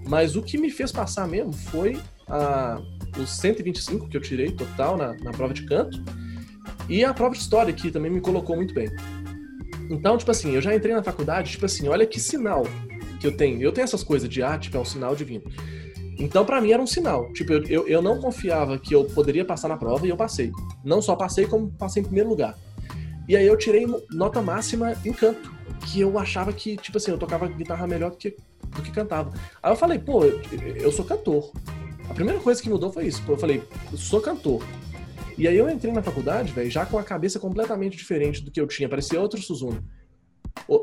[0.08, 2.80] Mas o que me fez passar mesmo foi a,
[3.18, 6.02] os 125 que eu tirei total na, na prova de canto.
[6.88, 8.88] E a prova de história, que também me colocou muito bem.
[9.90, 12.64] Então, tipo assim, eu já entrei na faculdade, tipo assim, olha que sinal
[13.26, 13.60] que eu tenho.
[13.60, 15.44] Eu tenho essas coisas de arte, que é um sinal divino.
[16.18, 17.32] Então, para mim, era um sinal.
[17.32, 20.50] Tipo, eu, eu, eu, não confiava que eu poderia passar na prova e eu passei.
[20.84, 22.56] Não só passei, como passei em primeiro lugar.
[23.28, 25.52] E aí eu tirei nota máxima em canto,
[25.86, 28.36] que eu achava que, tipo assim, eu tocava guitarra melhor do que,
[28.68, 29.32] do que cantava.
[29.62, 30.40] Aí eu falei, pô, eu,
[30.76, 31.52] eu sou cantor.
[32.08, 33.22] A primeira coisa que mudou foi isso.
[33.28, 34.62] Eu falei, eu sou cantor.
[35.36, 38.60] E aí eu entrei na faculdade, velho, já com a cabeça completamente diferente do que
[38.60, 38.88] eu tinha.
[38.88, 39.84] Parecia outro Suzuno.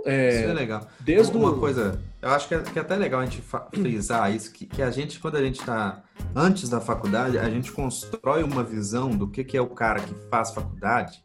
[0.06, 0.88] É, isso é legal.
[1.00, 3.44] Desde uma coisa, eu acho que é, que é até legal a gente
[3.74, 6.04] frisar isso, que, que, a gente, quando a gente está
[6.36, 10.14] antes da faculdade, a gente constrói uma visão do que, que é o cara que
[10.30, 11.24] faz faculdade,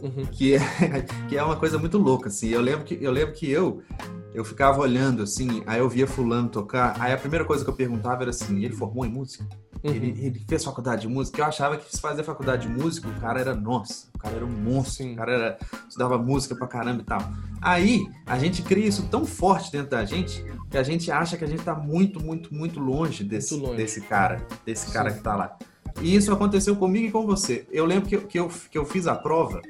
[0.00, 0.26] uhum.
[0.26, 0.60] que, é,
[1.28, 2.48] que é uma coisa muito louca, assim.
[2.48, 3.82] Eu lembro que eu, lembro que eu,
[4.34, 7.74] eu ficava olhando, assim, aí eu via fulano tocar, aí a primeira coisa que eu
[7.74, 9.44] perguntava era assim, ele formou em música?
[9.82, 9.90] Uhum.
[9.90, 11.40] Ele, ele, fez faculdade de música.
[11.40, 14.44] Eu achava que se fazer faculdade de música, o cara era nossa, o cara era
[14.44, 15.12] um monstro, Sim.
[15.12, 15.58] o cara era,
[15.88, 17.20] estudava música pra caramba e tal.
[17.60, 21.44] Aí a gente cria isso tão forte dentro da gente que a gente acha que
[21.44, 23.76] a gente tá muito, muito, muito longe desse, muito longe.
[23.76, 24.92] desse cara, desse Sim.
[24.92, 25.58] cara que tá lá.
[26.00, 27.66] E isso aconteceu comigo e com você.
[27.70, 29.60] Eu lembro que, que, eu, que eu fiz a prova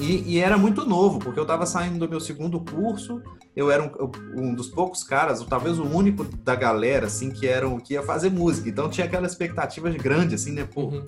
[0.00, 3.22] e, e, era muito novo, porque eu estava saindo do meu segundo curso,
[3.54, 7.46] eu era um, um, dos poucos caras, ou talvez o único da galera, assim, que,
[7.46, 8.68] eram, que ia fazer música.
[8.68, 10.64] Então tinha aquela expectativa grande, assim, né?
[10.64, 11.04] Pô, uhum.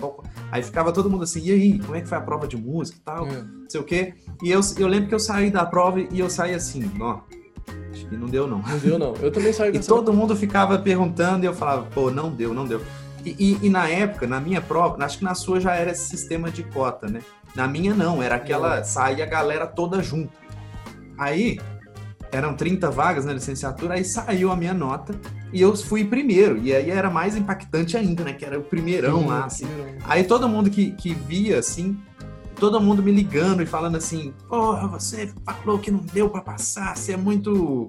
[0.51, 2.99] Aí ficava todo mundo assim, e aí, como é que foi a prova de música
[2.99, 3.63] e tal, uhum.
[3.63, 4.15] não sei o quê.
[4.43, 7.21] E eu, eu lembro que eu saí da prova e eu saí assim, ó,
[7.91, 8.59] acho que não deu não.
[8.59, 12.11] Não deu não, eu também saí E todo mundo ficava perguntando e eu falava, pô,
[12.11, 12.81] não deu, não deu.
[13.25, 16.09] E, e, e, na época, na minha prova, acho que na sua já era esse
[16.09, 17.21] sistema de cota, né?
[17.55, 18.83] Na minha não, era aquela.
[18.85, 20.33] saía a galera toda junto.
[21.19, 21.59] Aí,
[22.33, 25.15] eram 30 vagas na licenciatura, aí saiu a minha nota
[25.53, 26.59] e eu fui primeiro.
[26.59, 28.33] E aí era mais impactante ainda, né?
[28.33, 29.67] Que era o primeirão Sim, lá, assim.
[29.67, 29.99] Primeirão.
[30.05, 31.99] Aí todo mundo que, que via, assim,
[32.57, 36.97] todo mundo me ligando e falando assim: Porra, você falou que não deu para passar,
[36.97, 37.89] você é muito.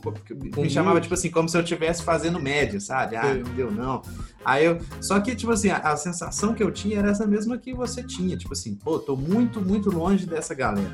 [0.57, 3.15] Me chamava, tipo assim, como se eu estivesse fazendo média, sabe?
[3.15, 4.01] Ah, não deu não.
[4.43, 4.79] Aí eu.
[5.01, 8.03] Só que, tipo assim, a, a, sensação que eu tinha era essa mesma que você
[8.03, 8.37] tinha.
[8.37, 10.91] Tipo assim, pô, tô muito, muito longe dessa galera.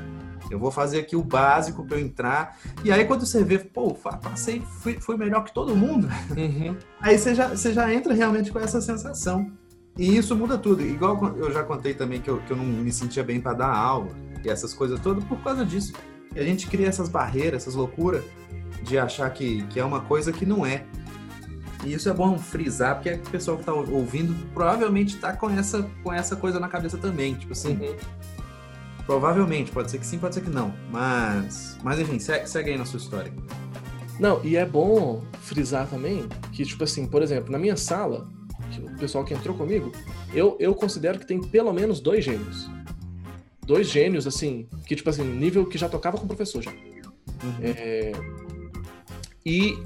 [0.50, 2.58] Eu vou fazer aqui o básico para eu entrar.
[2.82, 6.08] E aí, quando você vê, pô, passei, fui, fui melhor que todo mundo.
[6.36, 6.76] Uhum.
[7.00, 9.50] Aí você já, você já entra realmente com essa sensação.
[10.00, 10.80] E isso muda tudo.
[10.80, 13.68] Igual eu já contei também que eu, que eu não me sentia bem para dar
[13.68, 14.08] aula
[14.42, 15.92] e essas coisas todas por causa disso.
[16.34, 18.24] E a gente cria essas barreiras, essas loucuras
[18.82, 20.86] de achar que, que é uma coisa que não é.
[21.84, 25.86] E isso é bom frisar, porque o pessoal que está ouvindo provavelmente está com essa,
[26.02, 27.34] com essa coisa na cabeça também.
[27.34, 27.94] Tipo assim, uhum.
[29.04, 30.72] provavelmente, pode ser que sim, pode ser que não.
[30.90, 33.30] Mas, mas enfim, segue, segue aí na sua história.
[34.18, 38.26] Não, e é bom frisar também que, tipo assim, por exemplo, na minha sala,
[38.78, 39.90] o pessoal que entrou comigo,
[40.32, 42.68] eu, eu considero que tem pelo menos dois gênios.
[43.64, 46.70] Dois gênios, assim, que, tipo assim, nível que já tocava com o professor já.
[46.70, 47.54] Uhum.
[47.62, 48.12] É...
[49.44, 49.78] E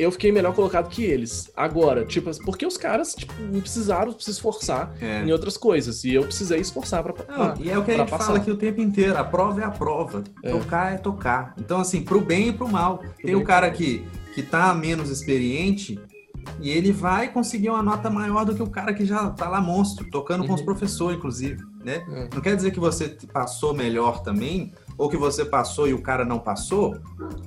[0.00, 1.50] eu fiquei melhor colocado que eles.
[1.54, 5.22] Agora, tipo, porque os caras tipo, precisaram se esforçar é.
[5.22, 6.04] em outras coisas.
[6.04, 8.24] E eu precisei esforçar pra, não, E é o que a gente passar.
[8.24, 9.16] fala aqui o tempo inteiro.
[9.16, 10.24] A prova é a prova.
[10.42, 10.50] É.
[10.52, 11.54] Tocar é tocar.
[11.58, 12.98] Então, assim, pro bem e pro mal.
[12.98, 14.02] Pro Tem o cara que,
[14.34, 16.00] que tá menos experiente
[16.60, 19.60] e ele vai conseguir uma nota maior do que o cara que já tá lá
[19.60, 20.48] monstro, tocando uhum.
[20.48, 20.66] com os uhum.
[20.66, 22.04] professores, inclusive, né?
[22.08, 22.28] Uhum.
[22.34, 26.26] Não quer dizer que você passou melhor também, ou que você passou e o cara
[26.26, 26.94] não passou,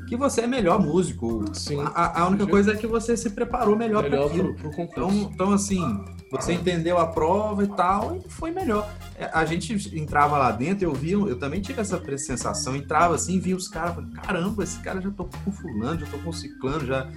[0.07, 1.45] que você é melhor músico.
[1.53, 1.79] Sim.
[1.85, 4.55] A, a única coisa é que você se preparou melhor, melhor para aquilo.
[4.55, 8.89] Pro, pro então, então, assim, você entendeu a prova e tal, e foi melhor.
[9.15, 13.39] É, a gente entrava lá dentro, eu via, eu também tive essa sensação, entrava assim,
[13.39, 17.07] via os caras, caramba, esse cara já tocou com fulano, já tocou com ciclano, já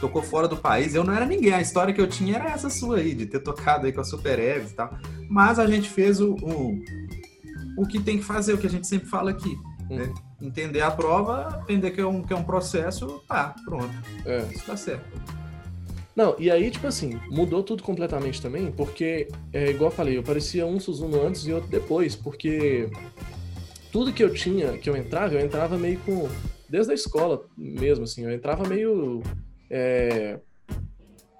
[0.00, 0.94] tocou fora do país.
[0.94, 3.40] Eu não era ninguém, a história que eu tinha era essa sua aí, de ter
[3.40, 4.96] tocado aí com a Super Eves e tal.
[5.28, 6.80] Mas a gente fez o, o,
[7.76, 9.54] o que tem que fazer, o que a gente sempre fala aqui
[9.92, 10.04] né?
[10.40, 10.48] Uhum.
[10.48, 13.92] Entender a prova, entender que é um, que é um processo, tá, pronto.
[14.24, 14.38] É.
[14.52, 15.04] Isso tá certo.
[16.14, 20.22] Não, e aí, tipo assim, mudou tudo completamente também, porque, é, igual eu falei, eu
[20.22, 22.90] parecia um Suzuno antes e outro depois, porque
[23.90, 26.28] tudo que eu tinha, que eu entrava, eu entrava meio com.
[26.68, 29.22] Desde a escola mesmo, assim, eu entrava meio.
[29.70, 30.38] É,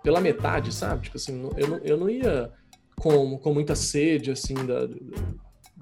[0.03, 1.05] pela metade, sabe?
[1.05, 2.51] Tipo assim, eu não, eu não ia
[2.97, 4.89] com, com muita sede, assim, da,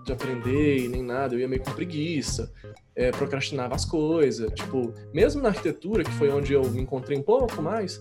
[0.04, 2.52] de aprender e nem nada, eu ia meio com preguiça,
[2.94, 4.50] é, procrastinava as coisas.
[4.52, 8.00] Tipo, mesmo na arquitetura, que foi onde eu me encontrei um pouco mais,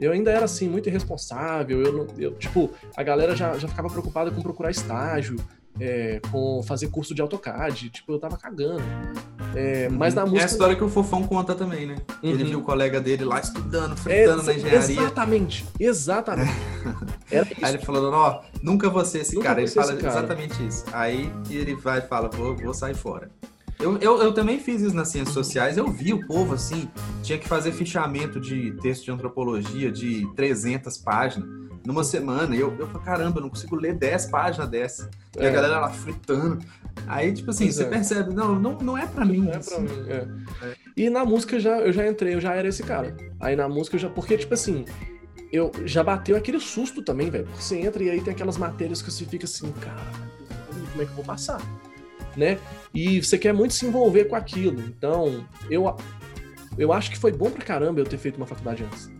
[0.00, 1.82] eu ainda era assim, muito irresponsável.
[1.82, 5.36] Eu, eu tipo, a galera já, já ficava preocupada com procurar estágio,
[5.78, 7.90] é, com fazer curso de AutoCAD.
[7.90, 8.82] Tipo, eu tava cagando.
[9.54, 9.96] É, uhum.
[9.96, 10.40] Mas na música.
[10.40, 11.96] É a história que o Fofão conta também, né?
[12.22, 12.30] Uhum.
[12.30, 15.00] Ele viu o colega dele lá estudando, fritando na engenharia.
[15.00, 16.52] Exatamente, exatamente.
[17.30, 17.64] Era isso.
[17.64, 19.60] Aí ele falou, ó, nunca vou ser esse nunca cara.
[19.60, 20.84] Ele fala exatamente isso.
[20.92, 23.30] Aí ele vai e fala, vou, vou sair fora.
[23.80, 25.78] Eu, eu, eu, também fiz isso nas ciências sociais.
[25.78, 26.88] Eu vi o povo assim,
[27.22, 31.48] tinha que fazer fichamento de texto de antropologia de 300 páginas
[31.86, 32.54] numa semana.
[32.54, 35.10] E eu, eu falei, caramba, eu não consigo ler 10 páginas dessa.
[35.38, 35.50] E a é.
[35.50, 36.58] galera lá fritando.
[37.06, 37.88] Aí, tipo assim, pois você é.
[37.88, 39.42] percebe, não, não, não é pra mim.
[39.42, 40.26] Não é pra mim, é.
[40.66, 40.74] é.
[40.96, 43.16] E na música já, eu já entrei, eu já era esse cara.
[43.40, 44.10] Aí na música eu já.
[44.10, 44.84] Porque, tipo assim,
[45.50, 47.46] eu já bateu aquele susto também, velho.
[47.46, 50.02] Porque você entra e aí tem aquelas matérias que você fica assim, cara,
[50.90, 51.60] como é que eu vou passar?
[52.36, 52.58] Né?
[52.94, 54.80] E você quer muito se envolver com aquilo.
[54.80, 55.96] Então, eu,
[56.78, 59.10] eu acho que foi bom pra caramba eu ter feito uma faculdade antes.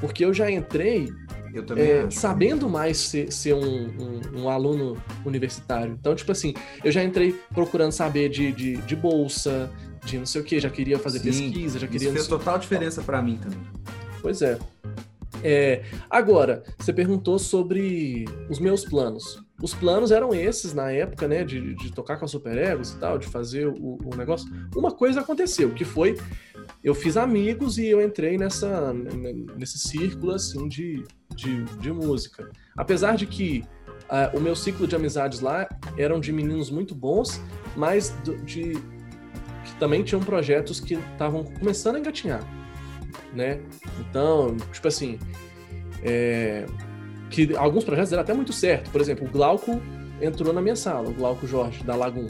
[0.00, 1.12] Porque eu já entrei
[1.54, 5.96] eu também é, sabendo mais ser, ser um, um, um, aluno universitário.
[6.00, 9.70] Então, tipo assim, eu já entrei procurando saber de, de, de bolsa,
[10.04, 12.08] de não sei o que, já queria fazer Sim, pesquisa, já queria.
[12.08, 13.60] Isso fez total diferença para mim também.
[14.22, 14.58] Pois é.
[15.42, 15.82] É.
[16.10, 19.42] Agora, você perguntou sobre os meus planos.
[19.62, 21.44] Os planos eram esses na época, né?
[21.44, 24.50] De, de tocar com a Super Egos e tal, de fazer o, o negócio.
[24.74, 26.16] Uma coisa aconteceu, que foi
[26.82, 28.92] eu fiz amigos e eu entrei nessa,
[29.56, 31.04] nesse círculo assim de,
[31.34, 32.50] de, de música.
[32.76, 33.64] Apesar de que
[34.04, 37.40] uh, o meu ciclo de amizades lá eram de meninos muito bons,
[37.76, 38.14] mas
[38.44, 38.72] de
[39.64, 42.42] que também tinham projetos que estavam começando a engatinhar,
[43.32, 43.60] né?
[44.00, 45.18] Então, tipo assim,
[46.02, 46.66] é,
[47.30, 48.90] que alguns projetos deram até muito certo.
[48.90, 49.80] Por exemplo, o Glauco
[50.20, 52.28] entrou na minha sala, o Glauco Jorge, da Lagoon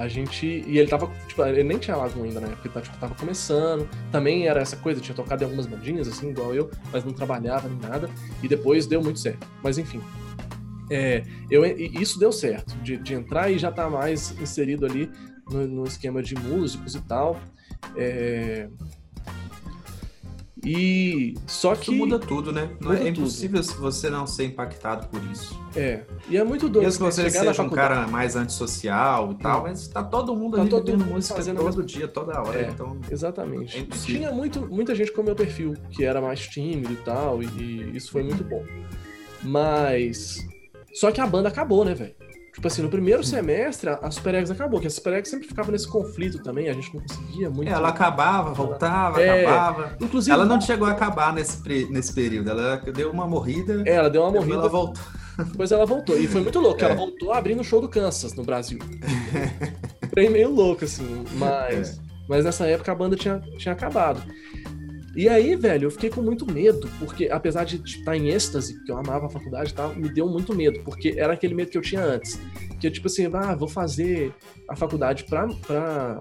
[0.00, 0.46] a gente.
[0.46, 1.10] E ele tava.
[1.28, 3.88] Tipo, ele nem tinha Lagoon ainda na época, ele tava, tipo, tava começando.
[4.10, 7.68] Também era essa coisa, tinha tocado em algumas bandinhas, assim, igual eu, mas não trabalhava
[7.68, 8.08] nem nada.
[8.42, 9.46] E depois deu muito certo.
[9.62, 10.00] Mas enfim.
[10.90, 15.08] É, eu, isso deu certo, de, de entrar e já estar tá mais inserido ali
[15.48, 17.38] no, no, esquema de músicos e tal.
[17.96, 18.68] É,
[20.64, 21.92] e só que.
[21.92, 22.70] Isso muda tudo, né?
[22.80, 23.80] Não é, impossível tudo.
[23.80, 25.58] você não ser impactado por isso.
[25.74, 26.02] É.
[26.28, 26.84] E é muito doido.
[26.84, 29.62] Mesmo que você seja um cara mais antissocial e tal, hum.
[29.64, 32.60] mas tá todo mundo tá ali todo mundo música fazendo todo dia, toda hora.
[32.60, 33.78] É, então, exatamente.
[33.78, 37.42] É Tinha muito, muita gente com o meu perfil, que era mais tímido e tal,
[37.42, 38.64] e, e isso foi muito bom.
[39.42, 40.46] Mas.
[40.92, 42.14] Só que a banda acabou, né, velho?
[42.52, 45.70] Tipo assim, no primeiro semestre, a Super Eggs acabou, que a Super Eggs sempre ficava
[45.70, 47.68] nesse conflito também, a gente não conseguia muito.
[47.68, 49.96] É, ela acabava, voltava, é, acabava.
[50.00, 53.82] Inclusive, ela não chegou a acabar nesse, nesse período, ela deu uma morrida.
[53.86, 54.54] É, ela deu uma morrida.
[54.54, 55.02] Ela voltou.
[55.38, 56.18] Depois ela voltou.
[56.18, 56.86] E foi muito louco, é.
[56.86, 58.78] ela voltou abrindo o show do Kansas no Brasil.
[60.12, 61.98] foi meio louco, assim, mas.
[61.98, 62.10] É.
[62.30, 64.22] Mas nessa época a banda tinha, tinha acabado.
[65.14, 68.92] E aí, velho, eu fiquei com muito medo, porque apesar de estar em êxtase, porque
[68.92, 71.78] eu amava a faculdade e tal, me deu muito medo, porque era aquele medo que
[71.78, 72.38] eu tinha antes.
[72.80, 74.32] Que eu, tipo assim, ah, vou fazer
[74.68, 76.20] a faculdade pra, pra,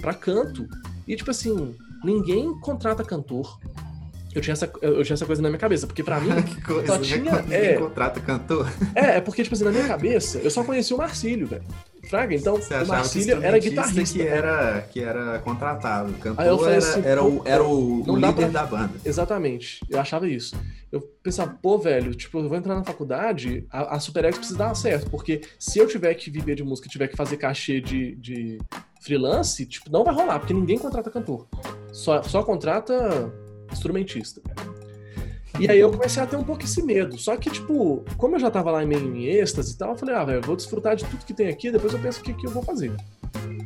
[0.00, 0.68] pra canto.
[1.08, 3.58] E, tipo assim, ninguém contrata cantor.
[4.34, 6.86] Eu tinha, essa, eu tinha essa coisa na minha cabeça, porque pra mim que coisa,
[6.86, 7.02] só né?
[7.02, 7.42] tinha.
[7.42, 7.72] Né?
[7.72, 8.70] É, contrata cantor.
[8.94, 11.64] É, é porque, tipo assim, na minha cabeça, eu só conhecia o Marcílio, velho.
[12.08, 14.18] Fraga, então o Marcílio era guitarrista.
[14.18, 16.12] Que era, que era contratado.
[16.14, 18.48] Cantor era, assim, era, o, era o, o líder pra...
[18.48, 18.94] da banda.
[19.04, 19.80] Exatamente.
[19.88, 20.56] Eu achava isso.
[20.90, 24.74] Eu pensava, pô, velho, tipo, eu vou entrar na faculdade, a, a SuperX precisa dar
[24.74, 28.58] certo, porque se eu tiver que viver de música, tiver que fazer cachê de, de
[29.00, 31.46] freelance, tipo, não vai rolar, porque ninguém contrata cantor.
[31.92, 33.32] Só, só contrata
[33.70, 34.42] instrumentista.
[35.58, 37.18] E aí eu comecei a ter um pouco esse medo.
[37.18, 40.14] Só que, tipo, como eu já tava lá meio em êxtase e tal, eu falei,
[40.14, 42.46] ah, velho, vou desfrutar de tudo que tem aqui, depois eu penso o que, que
[42.46, 42.92] eu vou fazer.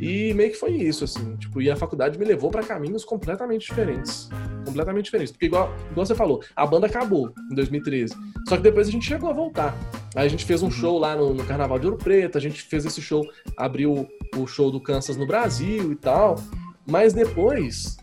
[0.00, 3.66] E meio que foi isso, assim, tipo, e a faculdade me levou para caminhos completamente
[3.66, 4.28] diferentes.
[4.64, 5.32] Completamente diferentes.
[5.32, 8.14] Porque, igual, igual você falou, a banda acabou em 2013.
[8.48, 9.74] Só que depois a gente chegou a voltar.
[10.14, 10.70] Aí a gente fez um uhum.
[10.72, 13.26] show lá no, no Carnaval de Ouro Preto, a gente fez esse show,
[13.56, 14.06] abriu
[14.36, 16.36] o show do Kansas no Brasil e tal.
[16.86, 17.96] Mas depois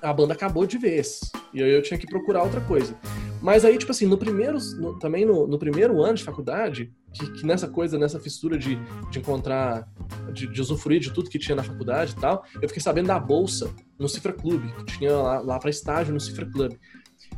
[0.00, 1.20] a banda acabou de vez.
[1.52, 2.96] E aí eu tinha que procurar outra coisa.
[3.40, 7.30] Mas aí, tipo assim, no primeiro, no, também no, no, primeiro ano de faculdade, que,
[7.32, 8.78] que, nessa coisa, nessa fissura de,
[9.10, 9.88] de encontrar,
[10.32, 13.18] de, de, usufruir de tudo que tinha na faculdade e tal, eu fiquei sabendo da
[13.18, 16.74] bolsa no Cifra Club, que tinha lá, lá para estágio no Cifra Club.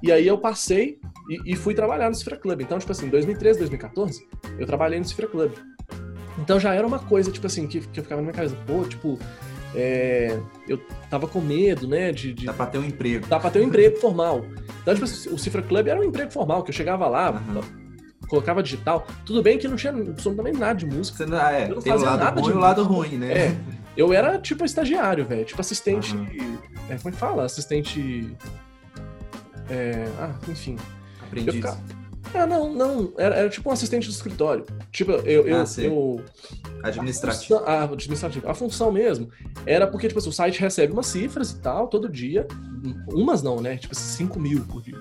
[0.03, 0.99] E aí eu passei
[1.31, 2.61] e, e, fui trabalhar no Cifra Club.
[2.61, 4.27] Então, tipo assim, 2013, 2014,
[4.59, 5.53] eu trabalhei no Cifra Club.
[6.39, 8.85] Então já era uma coisa, tipo assim, que, que eu ficava na minha cabeça, pô,
[8.85, 9.19] tipo,
[9.75, 10.79] é, eu
[11.11, 12.47] tava com medo, né, de, de...
[12.47, 13.27] Dá pra ter um emprego.
[13.27, 14.45] Dá pra ter um emprego formal.
[14.83, 17.61] Então, tipo assim, o Cifra Club era um emprego formal, que eu chegava lá, uhum.
[18.29, 19.07] colocava digital.
[19.27, 21.19] Tudo bem que não tinha absolutamente nada de música.
[21.19, 23.33] Você não, é, eu não fazia nada bom de e o lado ruim, né?
[23.33, 23.57] É,
[23.97, 25.45] eu era, tipo, estagiário, velho.
[25.45, 26.15] Tipo, assistente...
[26.15, 26.59] Uhum.
[26.89, 27.45] É, como é que fala?
[27.45, 28.37] Assistente...
[29.69, 30.77] É, ah, enfim.
[31.23, 31.55] Aprendiz.
[31.55, 31.81] Ficava...
[32.35, 33.13] Ah, não, não.
[33.17, 34.65] Era, era, tipo um assistente do escritório.
[34.91, 35.47] Tipo, eu.
[35.47, 36.21] eu, ah, eu
[36.83, 37.61] administrativo.
[37.61, 38.49] A, a, administrativo.
[38.49, 39.29] A função mesmo
[39.67, 42.47] era porque, tipo assim, o site recebe umas cifras e tal, todo dia.
[43.09, 43.77] Umas não, né?
[43.77, 45.01] Tipo, 5 mil por dia.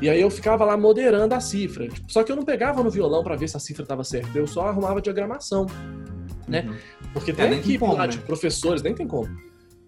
[0.00, 1.88] E aí eu ficava lá moderando a cifra.
[1.88, 4.36] Tipo, só que eu não pegava no violão para ver se a cifra estava certa.
[4.38, 5.66] Eu só arrumava diagramação.
[6.46, 6.64] Né?
[6.66, 6.76] Uhum.
[7.12, 8.08] Porque é, tem é, equipe lá, né?
[8.08, 9.28] de professores, nem tem como.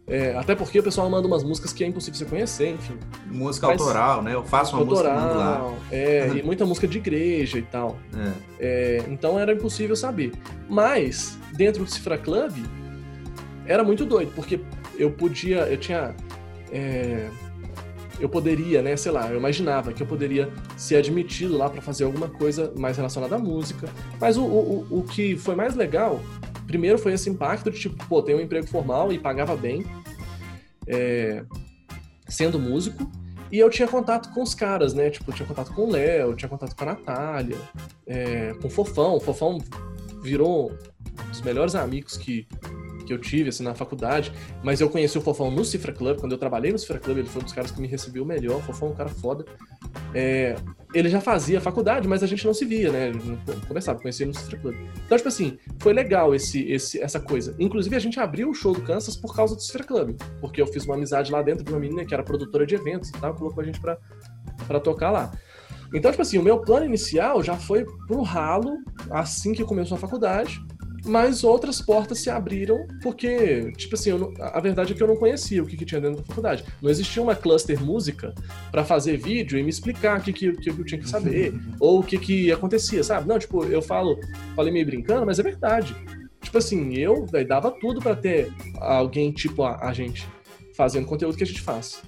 [0.08, 2.96] É, até porque o pessoal manda umas músicas que é impossível você conhecer, enfim.
[3.26, 4.34] Música Mas, autoral, né?
[4.34, 5.74] Eu faço uma autoral, música lá.
[5.92, 7.98] É, e muita música de igreja e tal.
[8.16, 8.32] É.
[8.58, 10.32] É, então era impossível saber.
[10.66, 12.54] Mas, dentro do Cifra Club,
[13.66, 14.60] era muito doido, porque
[14.98, 16.14] eu podia, eu tinha.
[16.72, 17.28] É,
[18.18, 22.04] eu poderia, né, sei lá, eu imaginava que eu poderia ser admitido lá para fazer
[22.04, 23.88] alguma coisa mais relacionada à música.
[24.20, 26.20] Mas o, o, o que foi mais legal
[26.68, 29.84] primeiro foi esse impacto de tipo, pô, tem um emprego formal e pagava bem,
[30.86, 31.42] é,
[32.28, 33.10] sendo músico.
[33.50, 35.08] E eu tinha contato com os caras, né?
[35.08, 37.56] Tipo, eu tinha contato com o Léo, tinha contato com a Natália,
[38.06, 39.16] é, com o Fofão.
[39.16, 39.58] O Fofão
[40.22, 42.46] virou um dos melhores amigos que,
[43.06, 44.30] que eu tive, assim, na faculdade.
[44.62, 47.28] Mas eu conheci o Fofão no Cifra Club, quando eu trabalhei no Cifra Club, ele
[47.28, 48.58] foi um dos caras que me recebeu melhor.
[48.58, 49.46] O Fofão é um cara foda.
[50.14, 50.54] É,
[50.94, 53.12] ele já fazia faculdade, mas a gente não se via, né?
[53.12, 54.74] Não conversava, conhecia no Cifra Club.
[55.04, 57.54] Então, tipo assim, foi legal esse, esse, essa coisa.
[57.58, 60.66] Inclusive, a gente abriu o show do Kansas por causa do Cifra Club, porque eu
[60.66, 63.34] fiz uma amizade lá dentro de uma menina que era produtora de eventos e tal,
[63.34, 63.98] colocou a gente pra,
[64.66, 65.32] pra tocar lá.
[65.92, 68.78] Então, tipo assim, o meu plano inicial já foi pro ralo
[69.10, 70.60] assim que começou a faculdade
[71.04, 75.16] mas outras portas se abriram porque, tipo assim, não, a verdade é que eu não
[75.16, 76.64] conhecia o que, que, tinha dentro da faculdade.
[76.82, 78.34] Não existia uma cluster música
[78.70, 82.00] para fazer vídeo e me explicar o que, que, que eu tinha que saber ou
[82.00, 83.28] o que, que acontecia, sabe?
[83.28, 84.18] Não, tipo, eu falo,
[84.54, 85.94] falei meio brincando, mas é verdade.
[86.40, 90.26] Tipo assim, eu véio, dava tudo para ter alguém tipo a, a, gente
[90.74, 92.02] fazendo conteúdo que a gente faz.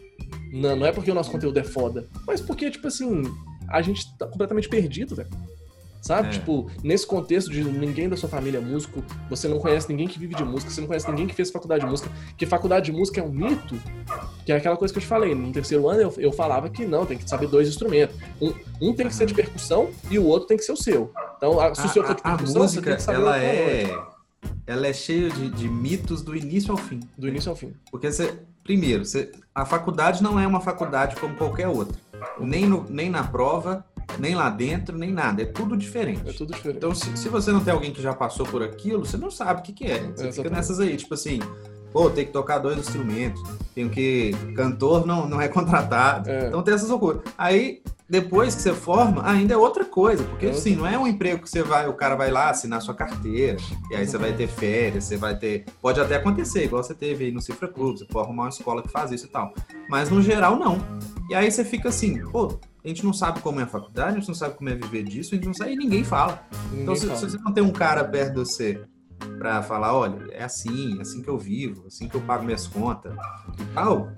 [0.53, 3.23] Não, não é porque o nosso conteúdo é foda, mas porque, tipo assim,
[3.69, 5.29] a gente tá completamente perdido, velho
[6.01, 6.29] sabe?
[6.29, 6.31] É.
[6.33, 10.19] Tipo, nesse contexto de ninguém da sua família é músico, você não conhece ninguém que
[10.19, 12.93] vive de música, você não conhece ninguém que fez faculdade de música, que faculdade de
[12.93, 13.77] música é um mito,
[14.45, 15.35] que é aquela coisa que eu te falei.
[15.35, 18.17] No terceiro ano eu, eu falava que não, tem que saber dois instrumentos.
[18.41, 21.13] Um, um tem que ser de percussão e o outro tem que ser o seu.
[21.37, 23.39] Então, a, se o seu for de percussão, a música, você tem que saber ela
[23.39, 24.11] é...
[24.67, 27.01] Ela é cheia de, de mitos do início ao fim.
[27.19, 27.75] Do início ao fim.
[27.91, 31.99] Porque você, primeiro, você, a faculdade não é uma faculdade como qualquer outra.
[32.39, 33.85] Nem, no, nem na prova,
[34.19, 35.43] nem lá dentro, nem nada.
[35.43, 36.29] É tudo diferente.
[36.29, 36.79] É tudo diferente.
[36.79, 39.61] Então, se, se você não tem alguém que já passou por aquilo, você não sabe
[39.61, 40.01] o que, que é.
[40.15, 41.41] Você é, fica nessas aí, tipo assim,
[41.93, 43.43] pô, tem que tocar dois instrumentos,
[43.75, 44.33] tem que.
[44.55, 46.31] Cantor não, não é contratado.
[46.31, 46.49] É.
[46.49, 47.23] Então tem essas loucuras.
[47.37, 50.25] Aí, depois que você forma, ainda é outra coisa.
[50.25, 52.83] Porque, é assim, não é um emprego que você vai, o cara vai lá assinar
[52.83, 53.57] sua carteira,
[53.91, 55.65] e aí você vai ter férias, você vai ter.
[55.81, 58.83] Pode até acontecer, igual você teve aí no Cifra Club, você pode arrumar uma escola
[58.83, 59.55] que faz isso e tal.
[59.89, 60.79] Mas no geral, não.
[61.29, 64.19] E aí você fica assim, pô, a gente não sabe como é a faculdade, a
[64.19, 66.43] gente não sabe como é viver disso, a gente não sabe e ninguém fala.
[66.71, 67.19] Ninguém então, se, fala.
[67.19, 68.83] se, você não tem um cara perto de você
[69.39, 72.67] para falar, olha, é assim, é assim que eu vivo, assim que eu pago minhas
[72.67, 73.13] contas
[73.59, 74.13] e tal.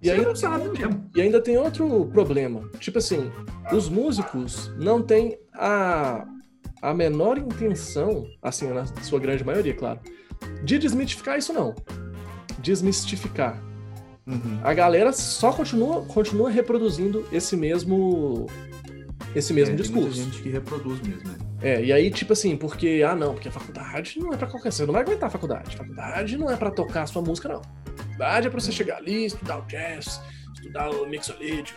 [0.00, 1.08] E aí, não sabe mesmo.
[1.14, 2.68] E ainda tem outro problema.
[2.78, 3.30] Tipo assim,
[3.72, 6.26] os músicos não têm a,
[6.80, 10.00] a menor intenção, assim, na sua grande maioria, claro,
[10.64, 11.74] de desmitificar isso não.
[12.58, 13.62] Desmistificar.
[14.26, 14.60] Uhum.
[14.62, 18.46] A galera só continua, continua reproduzindo esse mesmo
[19.34, 20.16] esse mesmo é, discurso.
[20.16, 21.36] Tem gente que reproduz mesmo, né?
[21.62, 24.72] É, e aí, tipo assim, porque, ah, não, porque a faculdade não é pra qualquer
[24.72, 25.74] Você não vai aguentar a faculdade.
[25.74, 27.60] A faculdade não é pra tocar a sua música, não.
[27.60, 30.20] A faculdade é pra você chegar ali, estudar o jazz,
[30.54, 31.74] estudar o mixolídio,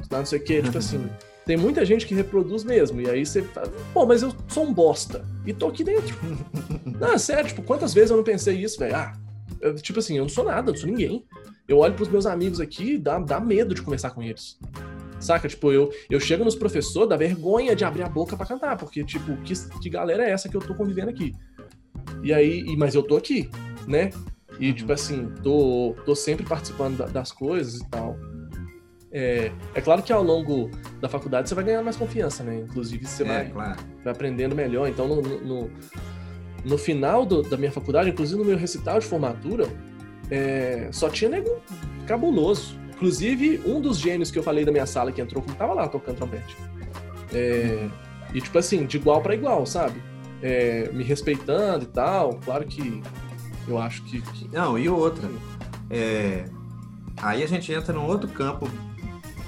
[0.00, 0.62] estudar não sei o quê.
[0.62, 1.08] Tipo assim,
[1.44, 3.00] tem muita gente que reproduz mesmo.
[3.00, 5.24] E aí você fala, pô, mas eu sou um bosta.
[5.44, 6.16] E tô aqui dentro.
[6.98, 8.96] não, sério, tipo, quantas vezes eu não pensei isso, velho?
[8.96, 9.12] Ah,
[9.60, 11.24] eu, tipo assim, eu não sou nada, eu não sou ninguém.
[11.68, 14.58] Eu olho pros meus amigos aqui dá, dá medo de conversar com eles.
[15.18, 15.48] Saca?
[15.48, 19.02] Tipo, eu, eu chego nos professores, dá vergonha de abrir a boca para cantar, porque,
[19.02, 21.34] tipo, que, que galera é essa que eu tô convivendo aqui?
[22.22, 23.50] E aí, e, mas eu tô aqui,
[23.86, 24.10] né?
[24.60, 24.74] E, uhum.
[24.74, 28.16] tipo assim, tô, tô sempre participando da, das coisas e tal.
[29.10, 32.60] É, é claro que ao longo da faculdade você vai ganhando mais confiança, né?
[32.60, 33.80] Inclusive, você é, vai, claro.
[34.04, 34.88] vai aprendendo melhor.
[34.88, 35.70] Então, no, no,
[36.64, 39.66] no final do, da minha faculdade, inclusive no meu recital de formatura,
[40.30, 41.60] é, só tinha nego
[42.06, 42.78] cabuloso.
[42.94, 46.16] Inclusive, um dos gênios que eu falei da minha sala que entrou, tava lá tocando
[46.16, 46.56] trompete.
[47.32, 47.88] É,
[48.32, 50.02] e, tipo assim, de igual para igual, sabe?
[50.42, 52.40] É, me respeitando e tal.
[52.44, 53.02] Claro que
[53.68, 54.20] eu acho que.
[54.20, 54.48] que...
[54.48, 55.28] Não, e outra.
[55.90, 56.46] É,
[57.18, 58.68] aí a gente entra num outro campo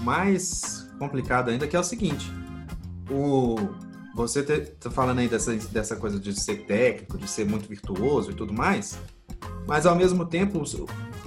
[0.01, 2.31] mais complicado ainda, que é o seguinte.
[3.11, 3.57] O,
[4.15, 8.35] você tá falando aí dessa, dessa coisa de ser técnico, de ser muito virtuoso e
[8.35, 8.99] tudo mais,
[9.69, 10.63] mas ao mesmo tempo,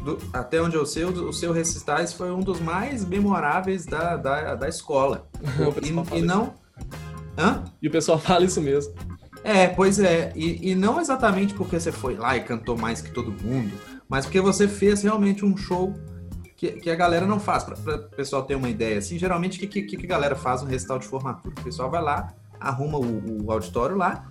[0.04, 4.18] do, até onde eu sei, o, o seu recitais foi um dos mais memoráveis da,
[4.18, 5.30] da, da escola.
[5.84, 6.56] e, e não.
[7.38, 7.64] Hã?
[7.80, 8.96] E o pessoal fala isso mesmo.
[9.44, 10.34] É, pois é.
[10.36, 13.72] E, e não exatamente porque você foi lá e cantou mais que todo mundo,
[14.10, 15.94] mas porque você fez realmente um show
[16.58, 17.64] que, que a galera não faz.
[17.64, 20.64] Para o pessoal ter uma ideia, assim, geralmente o que, que, que a galera faz
[20.64, 21.54] no recital de formatura?
[21.60, 24.31] O pessoal vai lá, arruma o, o auditório lá,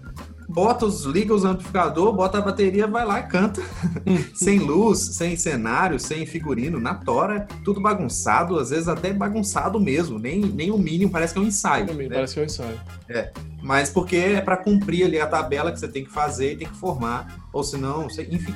[0.50, 3.62] bota os, liga os amplificador, bota a bateria, vai lá e canta.
[4.34, 10.18] sem luz, sem cenário, sem figurino, na tora, tudo bagunçado, às vezes até bagunçado mesmo,
[10.18, 11.86] nem, nem o mínimo, parece que é um ensaio.
[11.86, 12.16] né?
[12.16, 12.80] Parece que é um ensaio.
[13.08, 13.32] É,
[13.62, 16.68] mas porque é para cumprir ali a tabela que você tem que fazer e tem
[16.68, 18.54] que formar, ou senão, você, enfim.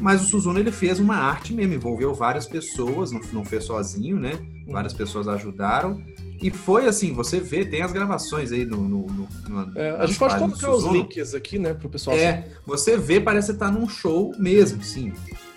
[0.00, 4.18] Mas o Suzuno ele fez uma arte mesmo, envolveu várias pessoas, não, não fez sozinho,
[4.18, 4.32] né?
[4.66, 6.02] Várias pessoas ajudaram.
[6.44, 8.86] E foi assim, você vê, tem as gravações aí no.
[8.86, 12.14] no, no, no é, a gente pode colocar os links aqui, né, pro pessoal.
[12.14, 15.10] É, você vê, parece estar num show mesmo, sim.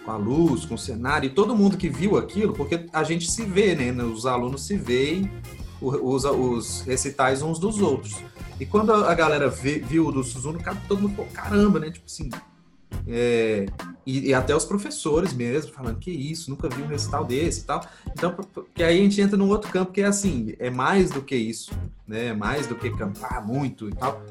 [0.05, 3.29] Com a luz, com o cenário, e todo mundo que viu aquilo, porque a gente
[3.29, 4.01] se vê, né?
[4.01, 5.29] Os alunos se veem
[5.81, 8.15] os, os recitais uns dos outros.
[8.57, 10.57] E quando a galera vê, viu o do Suzuno,
[10.87, 11.91] todo mundo falou, caramba, né?
[11.91, 12.29] Tipo assim,
[13.07, 13.65] é,
[14.05, 17.63] e, e, até os professores mesmo, falando que isso, nunca vi um recital desse e
[17.63, 17.85] tal.
[18.11, 18.35] Então,
[18.73, 21.35] que aí a gente entra num outro campo que é assim, é mais do que
[21.35, 21.71] isso,
[22.07, 22.27] né?
[22.27, 24.21] É mais do que cantar muito e tal.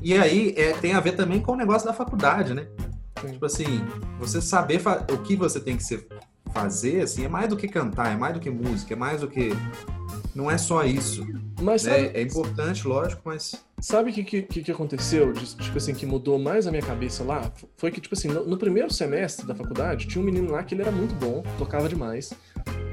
[0.00, 2.66] E aí é, tem a ver também com o negócio da faculdade, né?
[3.28, 3.84] Tipo assim,
[4.18, 4.80] você saber
[5.12, 6.06] o que você tem que ser,
[6.52, 9.28] fazer, assim, é mais do que cantar, é mais do que música, é mais do
[9.28, 9.50] que.
[10.34, 11.26] Não é só isso.
[11.60, 11.92] Mas né?
[11.92, 12.18] sabe...
[12.18, 13.54] É importante, lógico, mas.
[13.80, 17.50] Sabe o que, que, que aconteceu, tipo assim, que mudou mais a minha cabeça lá?
[17.76, 20.74] Foi que, tipo assim, no, no primeiro semestre da faculdade, tinha um menino lá que
[20.74, 22.32] ele era muito bom, tocava demais.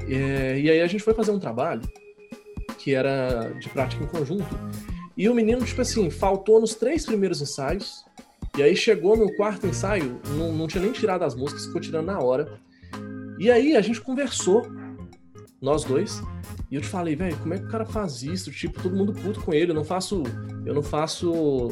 [0.08, 1.82] É, e aí a gente foi fazer um trabalho
[2.78, 4.46] que era de prática em conjunto.
[5.16, 8.04] E o menino, tipo assim, faltou nos três primeiros ensaios.
[8.56, 12.06] E aí chegou no quarto ensaio, não, não tinha nem tirado as músicas, ficou tirando
[12.06, 12.58] na hora.
[13.38, 14.66] E aí a gente conversou,
[15.60, 16.22] nós dois,
[16.70, 18.50] e eu te falei, velho, como é que o cara faz isso?
[18.50, 20.22] Tipo, todo mundo puto com ele, eu não faço.
[20.66, 21.68] Eu não faço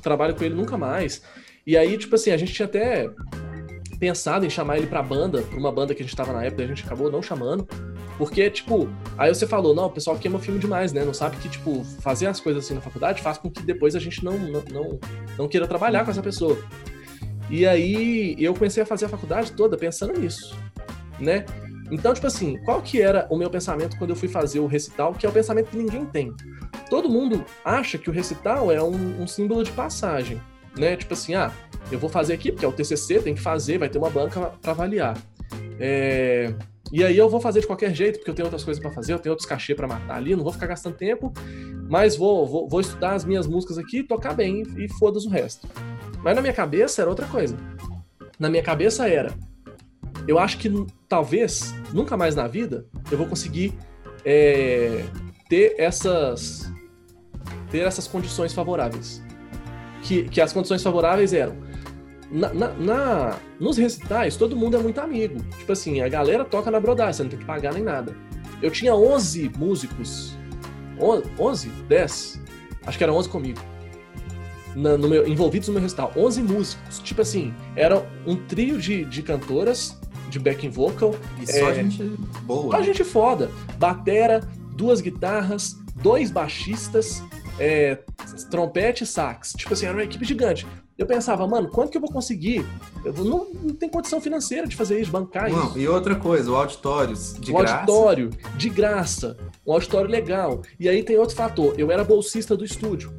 [0.00, 1.22] trabalho com ele nunca mais.
[1.66, 3.10] E aí, tipo assim, a gente tinha até
[3.98, 6.62] pensado em chamar ele pra banda, pra uma banda que a gente tava na época,
[6.62, 7.68] a gente acabou não chamando.
[8.16, 11.04] Porque, tipo, aí você falou, não, o pessoal queima filme demais, né?
[11.04, 13.98] Não sabe que, tipo, fazer as coisas assim na faculdade faz com que depois a
[13.98, 15.00] gente não, não, não,
[15.38, 16.58] não queira trabalhar com essa pessoa.
[17.50, 20.56] E aí eu comecei a fazer a faculdade toda pensando nisso,
[21.18, 21.44] né?
[21.90, 25.12] Então, tipo assim, qual que era o meu pensamento quando eu fui fazer o recital,
[25.12, 26.32] que é o pensamento que ninguém tem.
[26.88, 30.40] Todo mundo acha que o recital é um, um símbolo de passagem,
[30.78, 30.96] né?
[30.96, 31.52] Tipo assim, ah,
[31.90, 34.52] eu vou fazer aqui porque é o TCC, tem que fazer, vai ter uma banca
[34.62, 35.18] para avaliar.
[35.80, 36.54] É...
[36.92, 39.12] E aí eu vou fazer de qualquer jeito, porque eu tenho outras coisas para fazer,
[39.12, 41.32] eu tenho outros cachê para matar ali, não vou ficar gastando tempo,
[41.88, 45.68] mas vou, vou, vou estudar as minhas músicas aqui, tocar bem e foda-se o resto.
[46.22, 47.56] Mas na minha cabeça era outra coisa.
[48.38, 49.32] Na minha cabeça era,
[50.26, 50.70] eu acho que
[51.08, 53.74] talvez nunca mais na vida eu vou conseguir
[54.24, 55.04] é,
[55.48, 56.70] ter essas
[57.70, 59.22] ter essas condições favoráveis.
[60.02, 61.56] Que, que as condições favoráveis eram
[62.30, 65.42] na, na, na, nos recitais, todo mundo é muito amigo.
[65.58, 68.16] Tipo assim, a galera toca na brodagem, você não tem que pagar nem nada.
[68.62, 70.36] Eu tinha 11 músicos.
[71.38, 71.68] 11?
[71.88, 72.40] 10?
[72.86, 73.60] Acho que era 11 comigo
[74.74, 76.12] na, no meu, envolvidos no meu recital.
[76.16, 76.98] 11 músicos.
[77.00, 79.98] Tipo assim, era um trio de, de cantoras
[80.28, 81.14] de backing vocal.
[81.40, 82.02] E só é, gente
[82.42, 82.76] boa.
[82.76, 83.50] Só gente foda.
[83.78, 84.40] Batera,
[84.74, 87.22] duas guitarras, dois baixistas,
[87.58, 87.98] é,
[88.50, 89.52] trompete e sax.
[89.56, 90.66] Tipo assim, era uma equipe gigante.
[90.96, 92.64] Eu pensava, mano, quanto que eu vou conseguir?
[93.02, 95.78] Eu não, não tenho condição financeira de fazer isso, bancar não, isso.
[95.78, 97.74] E outra coisa, o auditório de o graça.
[97.76, 99.36] auditório, de graça.
[99.66, 100.60] Um auditório legal.
[100.78, 103.10] E aí tem outro fator, eu era bolsista do estúdio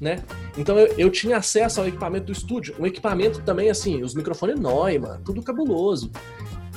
[0.00, 0.22] né?
[0.56, 4.58] Então eu, eu tinha acesso ao equipamento do estúdio, um equipamento também assim, os microfones
[4.58, 6.10] Neumann, tudo cabuloso.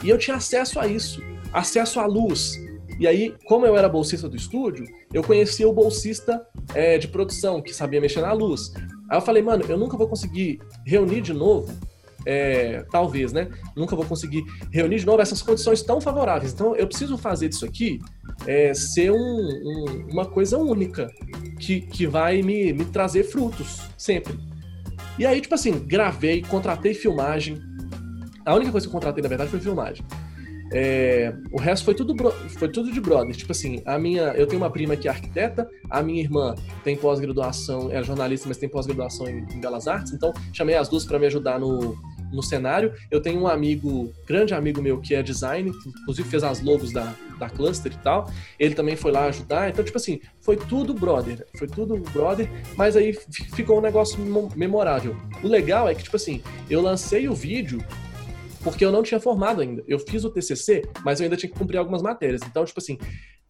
[0.03, 2.59] E eu tinha acesso a isso, acesso à luz.
[2.99, 6.45] E aí, como eu era bolsista do estúdio, eu conhecia o bolsista
[6.76, 8.71] é, de produção, que sabia mexer na luz.
[9.09, 11.74] Aí eu falei, mano, eu nunca vou conseguir reunir de novo
[12.26, 13.49] é, talvez, né?
[13.76, 16.53] Nunca vou conseguir reunir de novo essas condições tão favoráveis.
[16.53, 17.99] Então, eu preciso fazer disso aqui
[18.47, 21.09] é, ser um, um, uma coisa única
[21.59, 24.38] que, que vai me, me trazer frutos sempre.
[25.17, 27.57] E aí, tipo assim, gravei, contratei filmagem.
[28.45, 30.03] A única coisa que eu contratei, na verdade, foi filmagem.
[30.76, 32.15] É, o resto foi tudo,
[32.57, 33.36] foi tudo de brother.
[33.36, 36.97] Tipo assim, a minha, eu tenho uma prima que é arquiteta, a minha irmã tem
[36.97, 41.19] pós-graduação, é jornalista, mas tem pós-graduação em, em, Belas Artes, então chamei as duas para
[41.19, 41.95] me ajudar no,
[42.34, 42.94] no cenário.
[43.10, 46.92] Eu tenho um amigo, grande amigo meu, que é design, que inclusive fez as logos
[46.92, 48.30] da, da Cluster e tal.
[48.60, 49.70] Ele também foi lá ajudar.
[49.70, 51.46] Então, tipo assim, foi tudo brother.
[51.58, 53.14] Foi tudo brother, mas aí
[53.56, 54.20] ficou um negócio
[54.56, 55.16] memorável.
[55.44, 57.84] O legal é que, tipo assim, eu lancei o vídeo
[58.64, 59.84] porque eu não tinha formado ainda.
[59.88, 62.42] Eu fiz o TCC, mas eu ainda tinha que cumprir algumas matérias.
[62.48, 62.98] Então, tipo assim,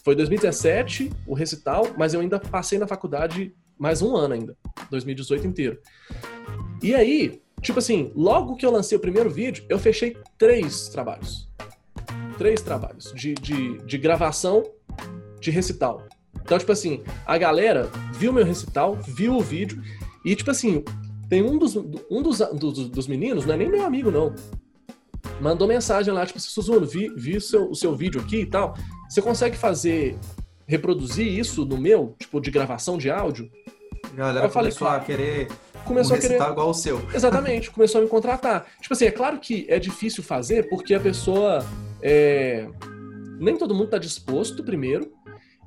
[0.03, 4.57] foi 2017 o recital, mas eu ainda passei na faculdade mais um ano ainda,
[4.89, 5.79] 2018 inteiro.
[6.81, 11.49] E aí, tipo assim, logo que eu lancei o primeiro vídeo, eu fechei três trabalhos.
[12.37, 14.63] Três trabalhos de, de, de gravação
[15.39, 16.05] de recital.
[16.41, 19.81] Então, tipo assim, a galera viu meu recital, viu o vídeo,
[20.25, 20.83] e, tipo assim,
[21.29, 24.33] tem um dos, um dos, dos, dos meninos, não é nem meu amigo, não
[25.39, 28.75] mandou mensagem lá, tipo, Suzuno, vi, vi o, seu, o seu vídeo aqui e tal.
[29.09, 30.17] Você consegue fazer,
[30.65, 33.49] reproduzir isso no meu, tipo, de gravação de áudio?
[34.13, 35.47] Galera eu falei, começou a querer
[35.85, 37.01] começou um a querer igual o seu.
[37.13, 38.65] Exatamente, começou a me contratar.
[38.81, 41.65] Tipo assim, é claro que é difícil fazer porque a pessoa
[42.01, 42.67] é...
[43.39, 45.11] nem todo mundo está disposto primeiro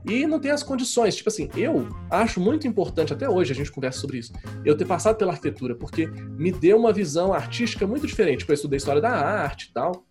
[0.08, 1.16] e não tem as condições.
[1.16, 4.32] Tipo assim, eu acho muito importante, até hoje a gente conversa sobre isso,
[4.64, 8.40] eu ter passado pela arquitetura, porque me deu uma visão artística muito diferente.
[8.40, 10.06] Tipo, eu estudei história da arte e tal,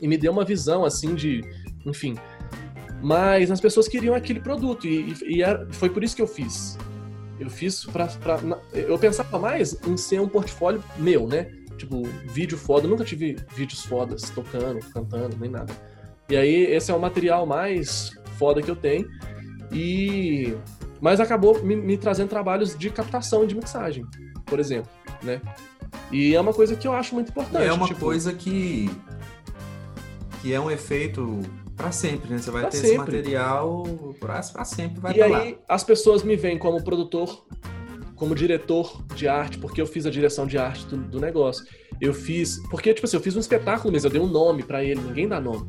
[0.00, 1.42] e me deu uma visão, assim, de.
[1.84, 2.14] Enfim.
[3.02, 6.78] Mas as pessoas queriam aquele produto, e, e, e foi por isso que eu fiz.
[7.38, 8.38] Eu fiz pra, pra,
[8.72, 11.50] Eu pensava mais em ser um portfólio meu, né?
[11.76, 12.86] Tipo, vídeo foda.
[12.86, 15.72] Eu nunca tive vídeos fodas tocando, cantando, nem nada.
[16.28, 19.08] E aí, esse é o material mais foda que eu tenho.
[19.72, 20.54] E
[21.00, 24.06] mas acabou me, me, trazendo trabalhos de captação e de mixagem,
[24.46, 24.90] por exemplo,
[25.22, 25.40] né?
[26.10, 27.62] E é uma coisa que eu acho muito importante.
[27.62, 28.00] E é uma tipo...
[28.00, 28.90] coisa que
[30.40, 31.40] que é um efeito
[31.76, 32.38] para sempre, né?
[32.38, 32.88] Você vai ter sempre.
[32.88, 33.84] esse material
[34.20, 35.58] para sempre, vai E aí lá.
[35.68, 37.44] as pessoas me veem como produtor,
[38.14, 41.66] como diretor de arte, porque eu fiz a direção de arte do, do negócio.
[42.00, 44.82] Eu fiz, porque tipo assim, eu fiz um espetáculo mesmo, eu dei um nome para
[44.82, 45.68] ele, ninguém dá nome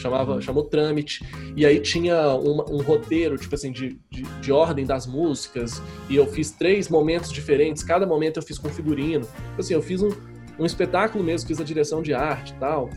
[0.00, 1.24] chamava, chamou trâmite,
[1.56, 6.16] e aí tinha um, um roteiro, tipo assim, de, de, de, ordem das músicas, e
[6.16, 9.24] eu fiz três momentos diferentes, cada momento eu fiz com figurino.
[9.24, 10.10] Tipo assim, eu fiz um,
[10.58, 12.90] um espetáculo mesmo, fiz a direção de arte e tal.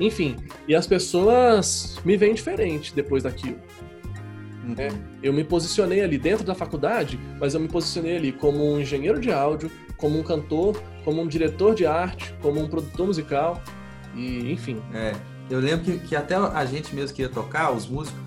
[0.00, 0.36] Enfim,
[0.66, 3.58] e as pessoas me veem diferente depois daquilo.
[4.64, 4.74] Uhum.
[4.74, 4.88] Né?
[5.22, 9.20] Eu me posicionei ali dentro da faculdade, mas eu me posicionei ali como um engenheiro
[9.20, 13.62] de áudio, como um cantor, como um diretor de arte, como um produtor musical,
[14.14, 14.80] e enfim.
[14.94, 15.14] É.
[15.50, 18.20] Eu lembro que, que até a gente mesmo que ia tocar, os músicos,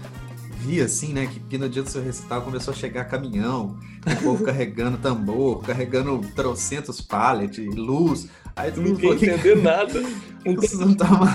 [0.61, 1.27] via assim, né?
[1.27, 5.61] Que, que no dia do seu recital começou a chegar caminhão, o povo carregando tambor,
[5.63, 8.29] carregando trocentos pallets, luz.
[8.55, 10.01] Aí tu não entender nada.
[10.45, 11.27] Não tá uma...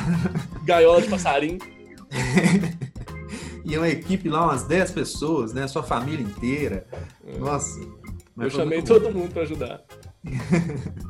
[0.64, 1.58] Gaiola de passarinho.
[3.64, 5.66] e uma equipe lá, umas 10 pessoas, né?
[5.66, 6.86] Sua família inteira.
[7.26, 7.38] É.
[7.38, 7.80] Nossa.
[8.38, 9.82] Eu chamei todo mundo para ajudar.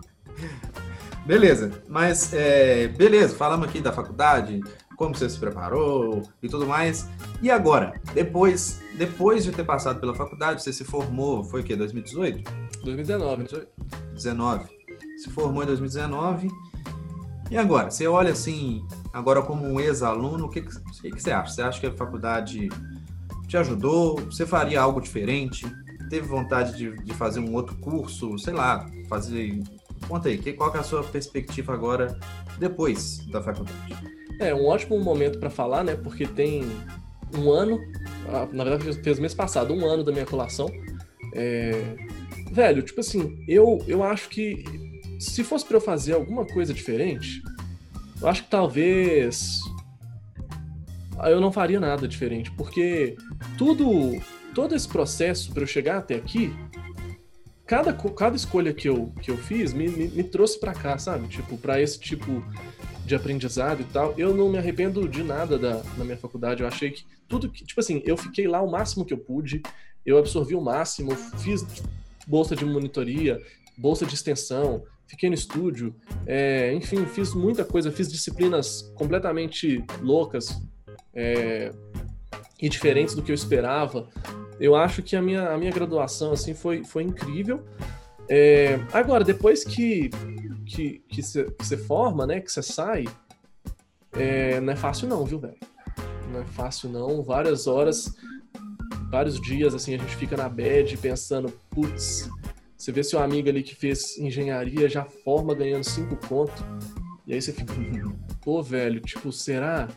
[1.27, 4.61] Beleza, mas é, beleza, falamos aqui da faculdade,
[4.97, 7.09] como você se preparou e tudo mais.
[7.43, 11.77] E agora, depois, depois de ter passado pela faculdade, você se formou, foi o quê?
[11.77, 12.51] 2018?
[12.83, 13.45] 2019.
[13.45, 14.65] 2019.
[15.19, 16.49] Se formou em 2019.
[17.51, 21.53] E agora, você olha assim, agora como um ex-aluno, o que, que, que você acha?
[21.53, 22.69] Você acha que a faculdade
[23.47, 24.17] te ajudou?
[24.23, 25.65] Você faria algo diferente?
[26.11, 28.37] Teve vontade de, de fazer um outro curso?
[28.39, 29.63] Sei lá, fazer
[30.09, 32.19] Conta aí, qual é a sua perspectiva agora,
[32.59, 33.77] depois da faculdade?
[34.39, 35.97] É, um ótimo momento para falar, né?
[35.97, 36.65] Porque tem
[37.37, 37.81] um ano,
[38.53, 40.71] na verdade fez mês passado, um ano da minha colação.
[41.35, 41.97] É...
[42.53, 44.65] Velho, tipo assim, eu, eu acho que
[45.19, 47.43] se fosse para eu fazer alguma coisa diferente,
[48.21, 49.61] eu acho que talvez
[51.25, 53.17] eu não faria nada diferente, porque
[53.59, 54.21] tudo,
[54.55, 56.53] todo esse processo para eu chegar até aqui
[57.67, 61.27] cada, cada escolha que eu, que eu fiz me, me, me trouxe para cá, sabe?
[61.27, 62.45] Tipo, para esse tipo
[63.07, 64.15] de aprendizado e tal.
[64.19, 66.63] Eu não me arrependo de nada da, minha faculdade.
[66.63, 69.63] Eu achei que tudo que, tipo assim, eu fiquei lá o máximo que eu pude,
[70.05, 71.65] eu absorvi o máximo, fiz
[72.27, 73.41] bolsa de monitoria,
[73.79, 75.95] bolsa de extensão, fiquei no estúdio,
[76.27, 80.61] é, enfim, fiz muita coisa, fiz disciplinas completamente loucas
[81.15, 81.71] é,
[82.61, 84.09] e diferentes do que eu esperava
[84.59, 87.63] eu acho que a minha, a minha graduação assim foi, foi incrível.
[88.29, 90.11] É, agora, depois que
[90.67, 91.23] que
[91.59, 93.05] você forma, né, que você sai,
[94.13, 95.57] é, não é fácil não, viu, velho?
[96.33, 97.23] Não é fácil não.
[97.23, 98.15] Várias horas,
[99.11, 102.29] vários dias, assim, a gente fica na bed pensando, putz,
[102.77, 106.65] você vê seu amigo ali que fez engenharia, já forma ganhando cinco conto.
[107.27, 107.73] E aí você fica,
[108.43, 109.89] pô, velho, tipo, será?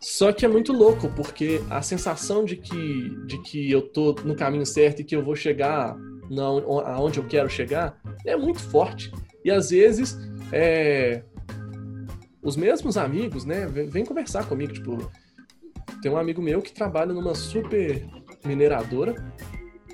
[0.00, 4.34] Só que é muito louco, porque a sensação de que, de que eu tô no
[4.34, 5.96] caminho certo e que eu vou chegar
[6.28, 7.96] na, aonde eu quero chegar
[8.26, 9.12] é muito forte.
[9.44, 10.18] E às vezes,
[10.52, 11.22] é,
[12.42, 14.72] os mesmos amigos, né, vêm conversar comigo.
[14.72, 15.10] Tipo,
[16.00, 18.04] tem um amigo meu que trabalha numa super
[18.44, 19.14] mineradora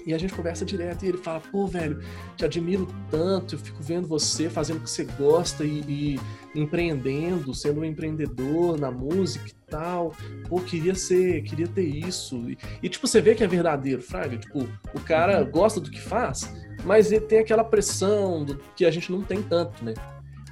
[0.08, 2.02] e a gente conversa direto e ele fala: pô, velho,
[2.34, 6.20] te admiro tanto, eu fico vendo você fazendo o que você gosta e, e
[6.54, 10.14] empreendendo, sendo um empreendedor na música e tal.
[10.48, 12.36] Pô, queria ser, queria ter isso.
[12.48, 14.38] E, e tipo, você vê que é verdadeiro, Fraga.
[14.38, 15.50] Tipo, o cara uhum.
[15.50, 16.50] gosta do que faz,
[16.84, 19.92] mas ele tem aquela pressão do, que a gente não tem tanto, né?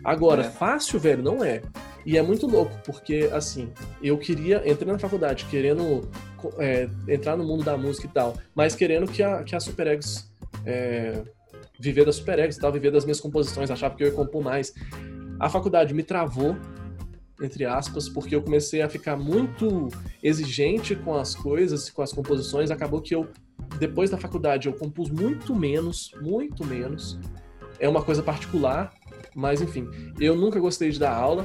[0.07, 0.51] Agora, é.
[0.51, 1.63] fácil, velho, não é.
[2.05, 6.09] E é muito louco, porque, assim, eu queria, entrei na faculdade querendo
[6.59, 9.89] é, entrar no mundo da música e tal, mas querendo que a, que a Super
[9.89, 10.31] Eggs,
[10.65, 11.25] é,
[11.81, 14.45] viver da Super Eggs e tal, viver das minhas composições, achava que eu ia compor
[14.45, 14.73] mais.
[15.41, 16.55] A faculdade me travou,
[17.43, 19.89] entre aspas, porque eu comecei a ficar muito
[20.23, 23.27] exigente com as coisas, com as composições, acabou que eu,
[23.81, 27.19] depois da faculdade, eu compus muito menos, muito menos.
[27.81, 28.95] É uma coisa particular,
[29.37, 29.87] mas enfim,
[30.19, 31.45] eu nunca gostei de dar aula,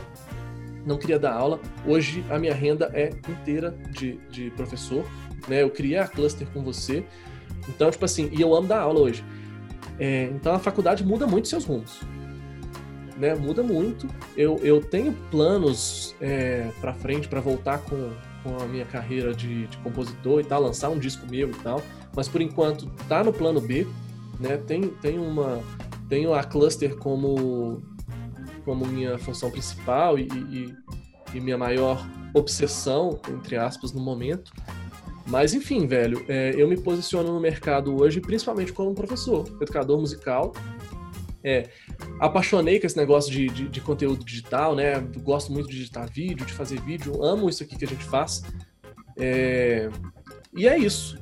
[0.85, 1.59] não queria dar aula.
[1.85, 5.05] Hoje a minha renda é inteira de, de professor,
[5.47, 5.61] né?
[5.61, 7.05] Eu criei a cluster com você.
[7.67, 9.23] Então, tipo assim, e eu amo dar aula hoje.
[9.99, 11.99] É, então a faculdade muda muito seus rumos.
[13.17, 13.35] Né?
[13.35, 14.07] Muda muito.
[14.37, 18.11] Eu, eu tenho planos é, para frente para voltar com,
[18.41, 21.83] com a minha carreira de, de compositor e tal, lançar um disco meu e tal.
[22.15, 23.85] Mas por enquanto tá no plano B,
[24.39, 24.57] né?
[24.65, 25.61] Tem, tem uma
[26.11, 27.81] tenho a cluster como
[28.65, 30.75] como minha função principal e, e,
[31.33, 34.51] e minha maior obsessão, entre aspas, no momento.
[35.25, 40.51] Mas enfim, velho, é, eu me posiciono no mercado hoje principalmente como professor, educador musical.
[41.43, 41.69] É,
[42.19, 44.99] apaixonei com esse negócio de, de, de, conteúdo digital, né?
[45.23, 48.43] Gosto muito de editar vídeo, de fazer vídeo, amo isso aqui que a gente faz.
[49.17, 49.89] É,
[50.53, 51.20] e é isso.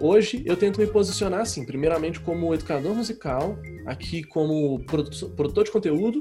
[0.00, 3.56] Hoje eu tento me posicionar assim, primeiramente como educador musical,
[3.86, 6.20] aqui como produtor de conteúdo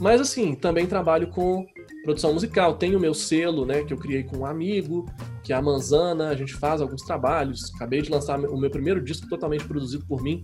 [0.00, 1.66] mas assim, também trabalho com
[2.02, 2.74] produção musical.
[2.74, 5.06] Tenho o meu selo, né, que eu criei com um amigo,
[5.42, 6.28] que é a Manzana.
[6.28, 7.72] A gente faz alguns trabalhos.
[7.74, 10.42] Acabei de lançar o meu primeiro disco totalmente produzido por mim,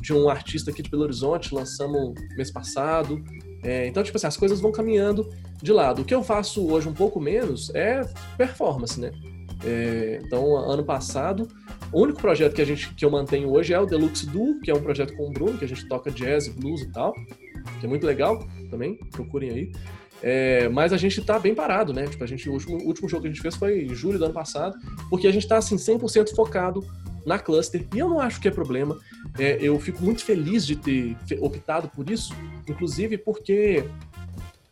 [0.00, 1.54] de um artista aqui de Belo Horizonte.
[1.54, 3.22] Lançamos mês passado.
[3.62, 5.28] É, então, tipo assim, as coisas vão caminhando
[5.62, 6.02] de lado.
[6.02, 8.02] O que eu faço hoje um pouco menos é
[8.36, 9.10] performance, né?
[9.64, 11.48] É, então, ano passado,
[11.92, 14.70] o único projeto que a gente que eu mantenho hoje é o Deluxe Duo, que
[14.70, 17.14] é um projeto com o Bruno, que a gente toca jazz, blues e tal
[17.78, 19.72] que é muito legal também, procurem aí.
[20.22, 22.06] É, mas a gente tá bem parado, né?
[22.06, 24.18] Tipo, a gente, o último, o último jogo que a gente fez foi em julho
[24.18, 24.76] do ano passado,
[25.08, 26.84] porque a gente tá, assim, 100% focado
[27.24, 28.98] na cluster, e eu não acho que é problema.
[29.38, 32.34] É, eu fico muito feliz de ter optado por isso,
[32.68, 33.84] inclusive porque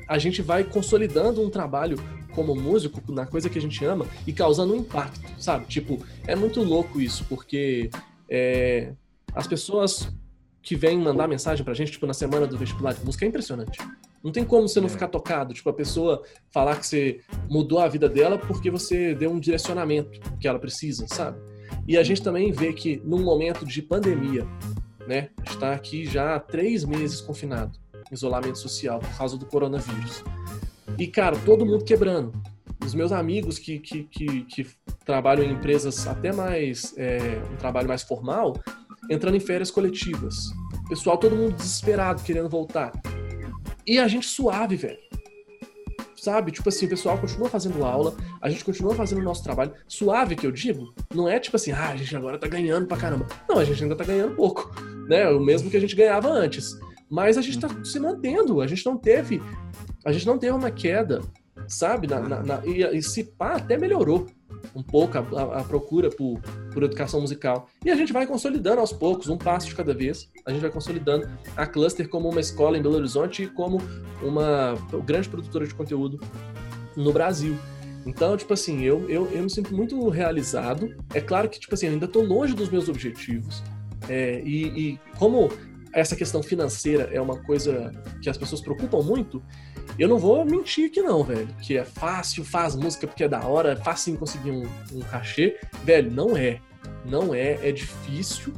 [0.09, 1.99] a gente vai consolidando um trabalho
[2.35, 5.67] como músico, na coisa que a gente ama, e causando um impacto, sabe?
[5.67, 7.91] Tipo, é muito louco isso, porque
[8.29, 8.93] é,
[9.35, 10.09] as pessoas
[10.63, 13.79] que vem mandar mensagem pra gente, tipo, na semana do vestibular de música, é impressionante.
[14.23, 14.91] Não tem como você não é.
[14.91, 19.31] ficar tocado, tipo, a pessoa falar que você mudou a vida dela porque você deu
[19.31, 21.39] um direcionamento que ela precisa, sabe?
[21.87, 24.47] E a gente também vê que num momento de pandemia,
[25.07, 27.79] né, está aqui já há três meses confinado,
[28.11, 30.23] isolamento social por causa do coronavírus.
[30.99, 32.33] E, cara, todo mundo quebrando.
[32.85, 34.67] Os meus amigos que, que, que, que
[35.05, 38.55] trabalham em empresas até mais, é, um trabalho mais formal,
[39.11, 40.51] entrando em férias coletivas.
[40.89, 42.93] Pessoal, todo mundo desesperado, querendo voltar.
[43.87, 44.99] E a gente suave, velho.
[46.17, 46.51] Sabe?
[46.51, 49.73] Tipo assim, o pessoal continua fazendo aula, a gente continua fazendo o nosso trabalho.
[49.87, 52.97] Suave, que eu digo, não é tipo assim, ah, a gente agora tá ganhando pra
[52.97, 53.27] caramba.
[53.49, 54.71] Não, a gente ainda tá ganhando pouco,
[55.09, 55.29] né?
[55.29, 56.77] O mesmo que a gente ganhava antes.
[57.11, 59.43] Mas a gente tá se mantendo, a gente não teve.
[60.05, 61.21] A gente não teve uma queda,
[61.67, 62.07] sabe?
[62.07, 64.27] Na, na, na e, e se pá, até melhorou
[64.75, 66.41] um pouco a, a, a, procura por,
[66.73, 67.69] por educação musical.
[67.85, 70.29] E a gente vai consolidando aos poucos, um passo de cada vez.
[70.45, 73.79] A gente vai consolidando a Cluster como uma escola em Belo Horizonte e como
[74.23, 74.75] uma
[75.05, 76.21] grande produtora de conteúdo
[76.97, 77.57] no Brasil.
[78.07, 80.97] Então, tipo assim, eu, eu, eu me sinto muito realizado.
[81.13, 83.63] É claro que, tipo assim, eu ainda estou longe dos meus objetivos.
[84.09, 85.51] É, e, e como
[85.93, 87.93] essa questão financeira é uma coisa
[88.23, 89.43] que as pessoas preocupam muito,
[89.99, 91.49] eu não vou mentir aqui não, velho.
[91.63, 95.59] Que é fácil, faz música porque é da hora, é fácil conseguir um, um cachê.
[95.85, 96.61] Velho, não é.
[97.05, 98.53] Não é, é difícil.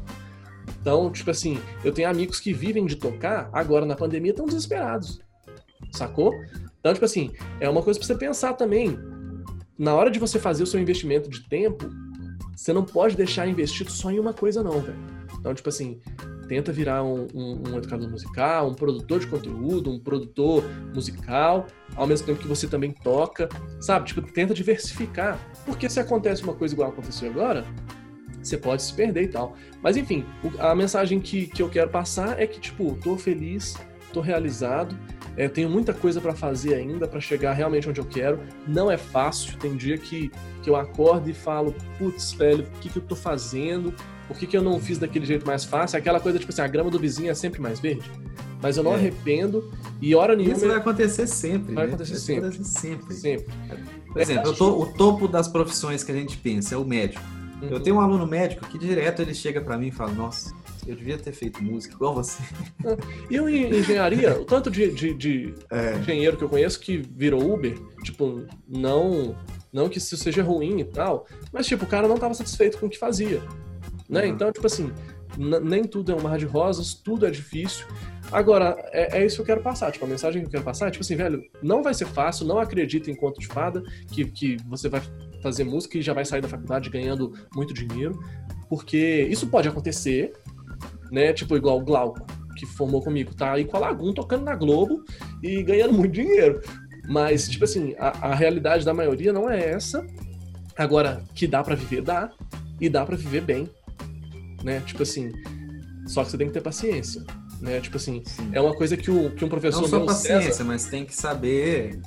[0.81, 5.21] Então, tipo assim, eu tenho amigos que vivem de tocar, agora na pandemia estão desesperados.
[5.93, 6.35] Sacou?
[6.79, 8.99] Então, tipo assim, é uma coisa pra você pensar também.
[9.79, 11.91] Na hora de você fazer o seu investimento de tempo,
[12.55, 14.99] você não pode deixar investido só em uma coisa, não, velho.
[15.39, 16.01] Então, tipo assim,
[16.51, 22.09] tenta virar um, um, um, educador musical, um produtor de conteúdo, um produtor musical, ao
[22.09, 23.49] mesmo tempo que você também toca,
[23.81, 24.09] sabe?
[24.09, 25.39] Tipo, tenta diversificar.
[25.65, 27.65] Porque se acontece uma coisa igual aconteceu agora,
[28.43, 29.55] você pode se perder e tal.
[29.81, 30.27] Mas enfim,
[30.59, 33.77] a mensagem que, que eu quero passar é que, tipo, tô feliz,
[34.13, 34.97] tô realizado,
[35.37, 38.41] é, tenho muita coisa para fazer ainda para chegar realmente onde eu quero.
[38.67, 40.31] Não é fácil, tem dia que,
[40.63, 43.95] que eu acordo e falo, putz, velho, o que, que eu tô fazendo?
[44.27, 45.99] Por que, que eu não fiz daquele jeito mais fácil?
[45.99, 48.11] Aquela coisa, tipo assim, a grama do vizinho é sempre mais verde.
[48.63, 48.97] Mas eu não é.
[48.97, 50.57] arrependo e hora nenhuma...
[50.57, 51.95] Isso vai acontecer sempre, Vai né?
[51.95, 52.49] acontecer vai sempre.
[52.49, 53.15] acontecer sempre.
[53.15, 53.55] Sempre.
[54.13, 57.23] Por exemplo, tô, o topo das profissões que a gente pensa é o médico.
[57.63, 57.69] Uhum.
[57.69, 60.55] Eu tenho um aluno médico que direto ele chega para mim e fala, nossa,
[60.87, 62.43] eu devia ter feito música igual você.
[63.31, 65.99] E eu em engenharia, o tanto de, de, de é.
[65.99, 69.37] engenheiro que eu conheço que virou Uber, tipo, não...
[69.73, 72.87] Não que isso seja ruim e tal, mas tipo, o cara não estava satisfeito com
[72.87, 73.41] o que fazia.
[74.09, 74.23] Né?
[74.23, 74.27] Uhum.
[74.27, 74.93] Então, tipo assim,
[75.39, 77.87] nem tudo é um mar de rosas, tudo é difícil.
[78.33, 79.91] Agora, é, é, isso que eu quero passar.
[79.91, 82.47] Tipo, a mensagem que eu quero passar é, tipo assim, velho, não vai ser fácil,
[82.47, 83.83] não acredita em conto de fada,
[84.13, 85.03] que, que você vai
[85.43, 88.19] fazer música e já vai sair da faculdade ganhando muito dinheiro,
[88.69, 90.33] porque isso pode acontecer,
[91.11, 91.33] né?
[91.33, 92.25] Tipo, igual o Glauco,
[92.57, 95.05] que formou comigo, tá aí com a Lagoon tocando na Globo
[95.43, 96.61] e ganhando muito dinheiro.
[97.09, 100.07] Mas, tipo assim, a, a realidade da maioria não é essa.
[100.77, 102.31] Agora, que dá para viver, dá.
[102.81, 103.69] E dá para viver bem
[104.63, 104.81] né?
[104.87, 105.33] Tipo assim,
[106.07, 107.25] só que você tem que ter paciência,
[107.61, 107.81] né?
[107.81, 108.51] Tipo assim, Sim.
[108.53, 109.83] é uma coisa que, o, que um professor...
[109.83, 110.65] Não só paciência, César...
[110.65, 112.01] mas tem que saber...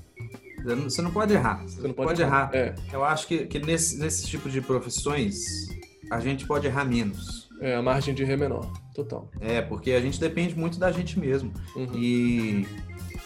[0.84, 1.62] Você não pode errar.
[1.62, 2.50] Você, você não pode, pode errar.
[2.54, 2.56] errar.
[2.56, 2.76] É.
[2.94, 5.68] Eu acho que, que nesse, nesse tipo de profissões,
[6.10, 7.43] a gente pode errar menos.
[7.64, 9.32] É, a margem de erro é menor, total.
[9.40, 11.54] É, porque a gente depende muito da gente mesmo.
[11.78, 11.88] Uhum.
[11.96, 12.68] E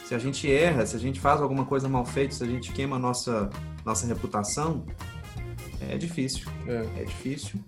[0.05, 2.71] se a gente erra, se a gente faz alguma coisa mal feita, se a gente
[2.71, 3.49] queima a nossa,
[3.83, 4.85] nossa reputação,
[5.89, 6.47] é difícil.
[6.67, 7.59] É, é difícil.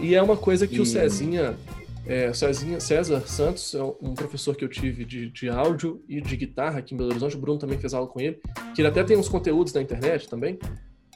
[0.00, 0.80] E é uma coisa que e...
[0.80, 1.58] o Cezinha,
[2.06, 6.36] é, Cezinha, César Santos, é um professor que eu tive de, de áudio e de
[6.38, 8.40] guitarra aqui em Belo Horizonte, o Bruno também fez aula com ele,
[8.74, 10.58] que ele até tem uns conteúdos na internet também,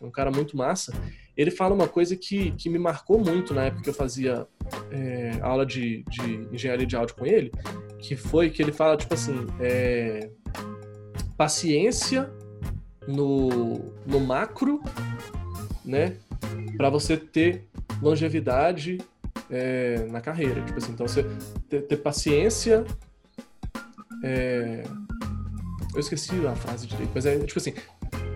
[0.03, 0.93] é um cara muito massa.
[1.37, 4.47] Ele fala uma coisa que, que me marcou muito na época que eu fazia
[4.91, 7.51] é, aula de, de engenharia de áudio com ele,
[7.99, 10.31] que foi que ele fala, tipo assim, é,
[11.37, 12.31] paciência
[13.07, 14.83] no, no macro,
[15.85, 16.17] né,
[16.77, 17.65] para você ter
[18.01, 18.99] longevidade
[19.51, 20.63] é, na carreira.
[20.63, 21.25] Tipo assim, então você
[21.69, 22.85] ter, ter paciência.
[24.25, 24.83] É...
[25.95, 27.75] Eu esqueci a frase direito, mas é tipo assim,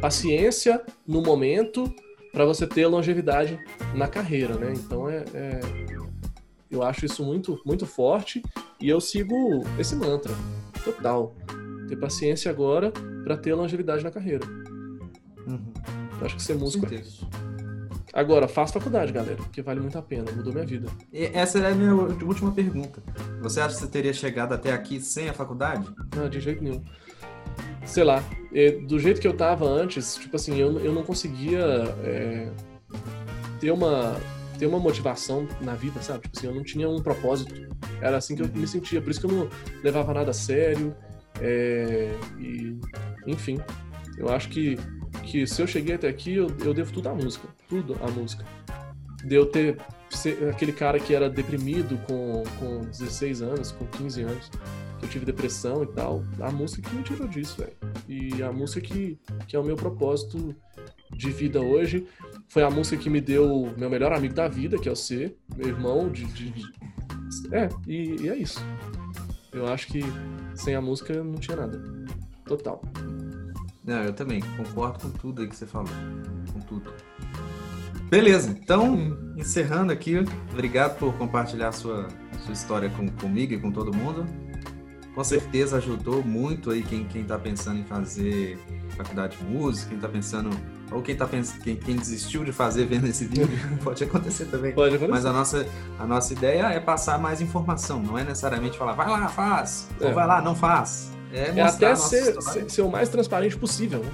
[0.01, 1.91] paciência no momento
[2.37, 3.59] para você ter longevidade
[3.95, 4.75] na carreira, né?
[4.77, 5.61] Então é, é,
[6.71, 8.43] eu acho isso muito muito forte
[8.79, 9.35] e eu sigo
[9.79, 10.35] esse mantra
[10.85, 11.35] total.
[11.89, 12.93] Ter paciência agora
[13.25, 14.45] para ter longevidade na carreira.
[15.47, 15.73] Uhum.
[16.21, 17.27] Eu acho que ser músico é isso.
[18.13, 20.89] Agora, faça faculdade, galera, porque vale muito a pena, mudou minha vida.
[21.13, 23.03] E essa é a minha última pergunta.
[23.41, 25.89] Você acha que você teria chegado até aqui sem a faculdade?
[26.15, 26.83] Não, de jeito nenhum.
[27.87, 28.23] Sei lá,
[28.87, 31.65] do jeito que eu tava antes, tipo assim, eu, eu não conseguia
[32.05, 32.51] é,
[33.61, 34.17] ter uma
[34.59, 36.23] ter uma motivação na vida, sabe?
[36.23, 37.55] Tipo assim, eu não tinha um propósito.
[38.01, 39.51] Era assim que eu me sentia, por isso que eu não
[39.83, 40.97] levava nada a sério.
[41.41, 42.75] É, e,
[43.27, 43.61] enfim,
[44.17, 44.79] eu acho que
[45.27, 47.49] que se eu cheguei até aqui, eu, eu devo tudo à música.
[47.69, 48.45] Tudo à música.
[49.25, 49.77] De eu ter
[50.49, 54.51] aquele cara que era deprimido com, com 16 anos, com 15 anos,
[55.03, 56.23] eu tive depressão e tal.
[56.41, 57.77] A música que me tirou disso, velho.
[58.09, 60.55] E a música que, que é o meu propósito
[61.13, 62.07] de vida hoje.
[62.49, 65.37] Foi a música que me deu meu melhor amigo da vida, que é o C,
[65.57, 66.25] meu irmão de.
[66.27, 66.53] de.
[67.53, 68.61] É, e, e é isso.
[69.53, 70.01] Eu acho que
[70.55, 71.83] sem a música não tinha nada.
[72.45, 72.81] Total.
[73.85, 75.93] Não, eu também concordo com tudo aí que você falou.
[76.53, 76.93] Com tudo.
[78.09, 80.17] Beleza, então, encerrando aqui,
[80.53, 82.07] obrigado por compartilhar sua,
[82.45, 84.25] sua história com, comigo e com todo mundo.
[85.17, 88.59] Com certeza ajudou muito aí quem, quem tá pensando em fazer
[88.99, 90.51] faculdade de música, quem tá pensando,
[90.93, 93.49] ou quem tá pensando, quem, quem desistiu de fazer vendo esse vídeo,
[93.83, 94.75] pode acontecer também.
[94.75, 95.11] Pode acontecer.
[95.11, 95.67] Mas a nossa,
[95.99, 100.07] a nossa ideia é passar mais informação, não é necessariamente falar, vai lá, faz, é.
[100.07, 101.11] ou vai lá, não faz.
[101.33, 104.11] É, é até ser, ser, ser, o mais transparente possível, né?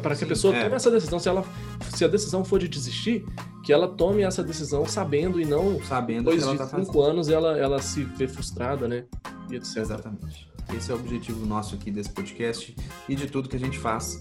[0.00, 0.62] Para que a pessoa é.
[0.62, 1.18] tome essa decisão.
[1.18, 1.44] Se, ela,
[1.94, 3.24] se a decisão for de desistir,
[3.62, 7.02] que ela tome essa decisão sabendo e não sabendo depois de tá cinco fazendo.
[7.02, 9.04] anos ela, ela se vê frustrada, né?
[9.50, 9.78] E etc.
[9.78, 10.48] Exatamente.
[10.74, 12.76] Esse é o objetivo nosso aqui desse podcast
[13.08, 14.20] e de tudo que a gente faz.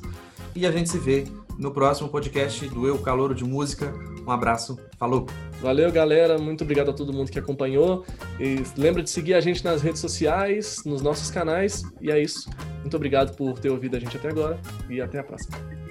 [0.55, 1.25] E a gente se vê
[1.57, 3.93] no próximo podcast do Eu Calouro de Música.
[4.25, 5.27] Um abraço, falou!
[5.61, 6.37] Valeu, galera.
[6.37, 8.05] Muito obrigado a todo mundo que acompanhou.
[8.39, 11.83] E lembra de seguir a gente nas redes sociais, nos nossos canais.
[11.99, 12.49] E é isso.
[12.81, 14.59] Muito obrigado por ter ouvido a gente até agora
[14.89, 15.86] e até a próxima.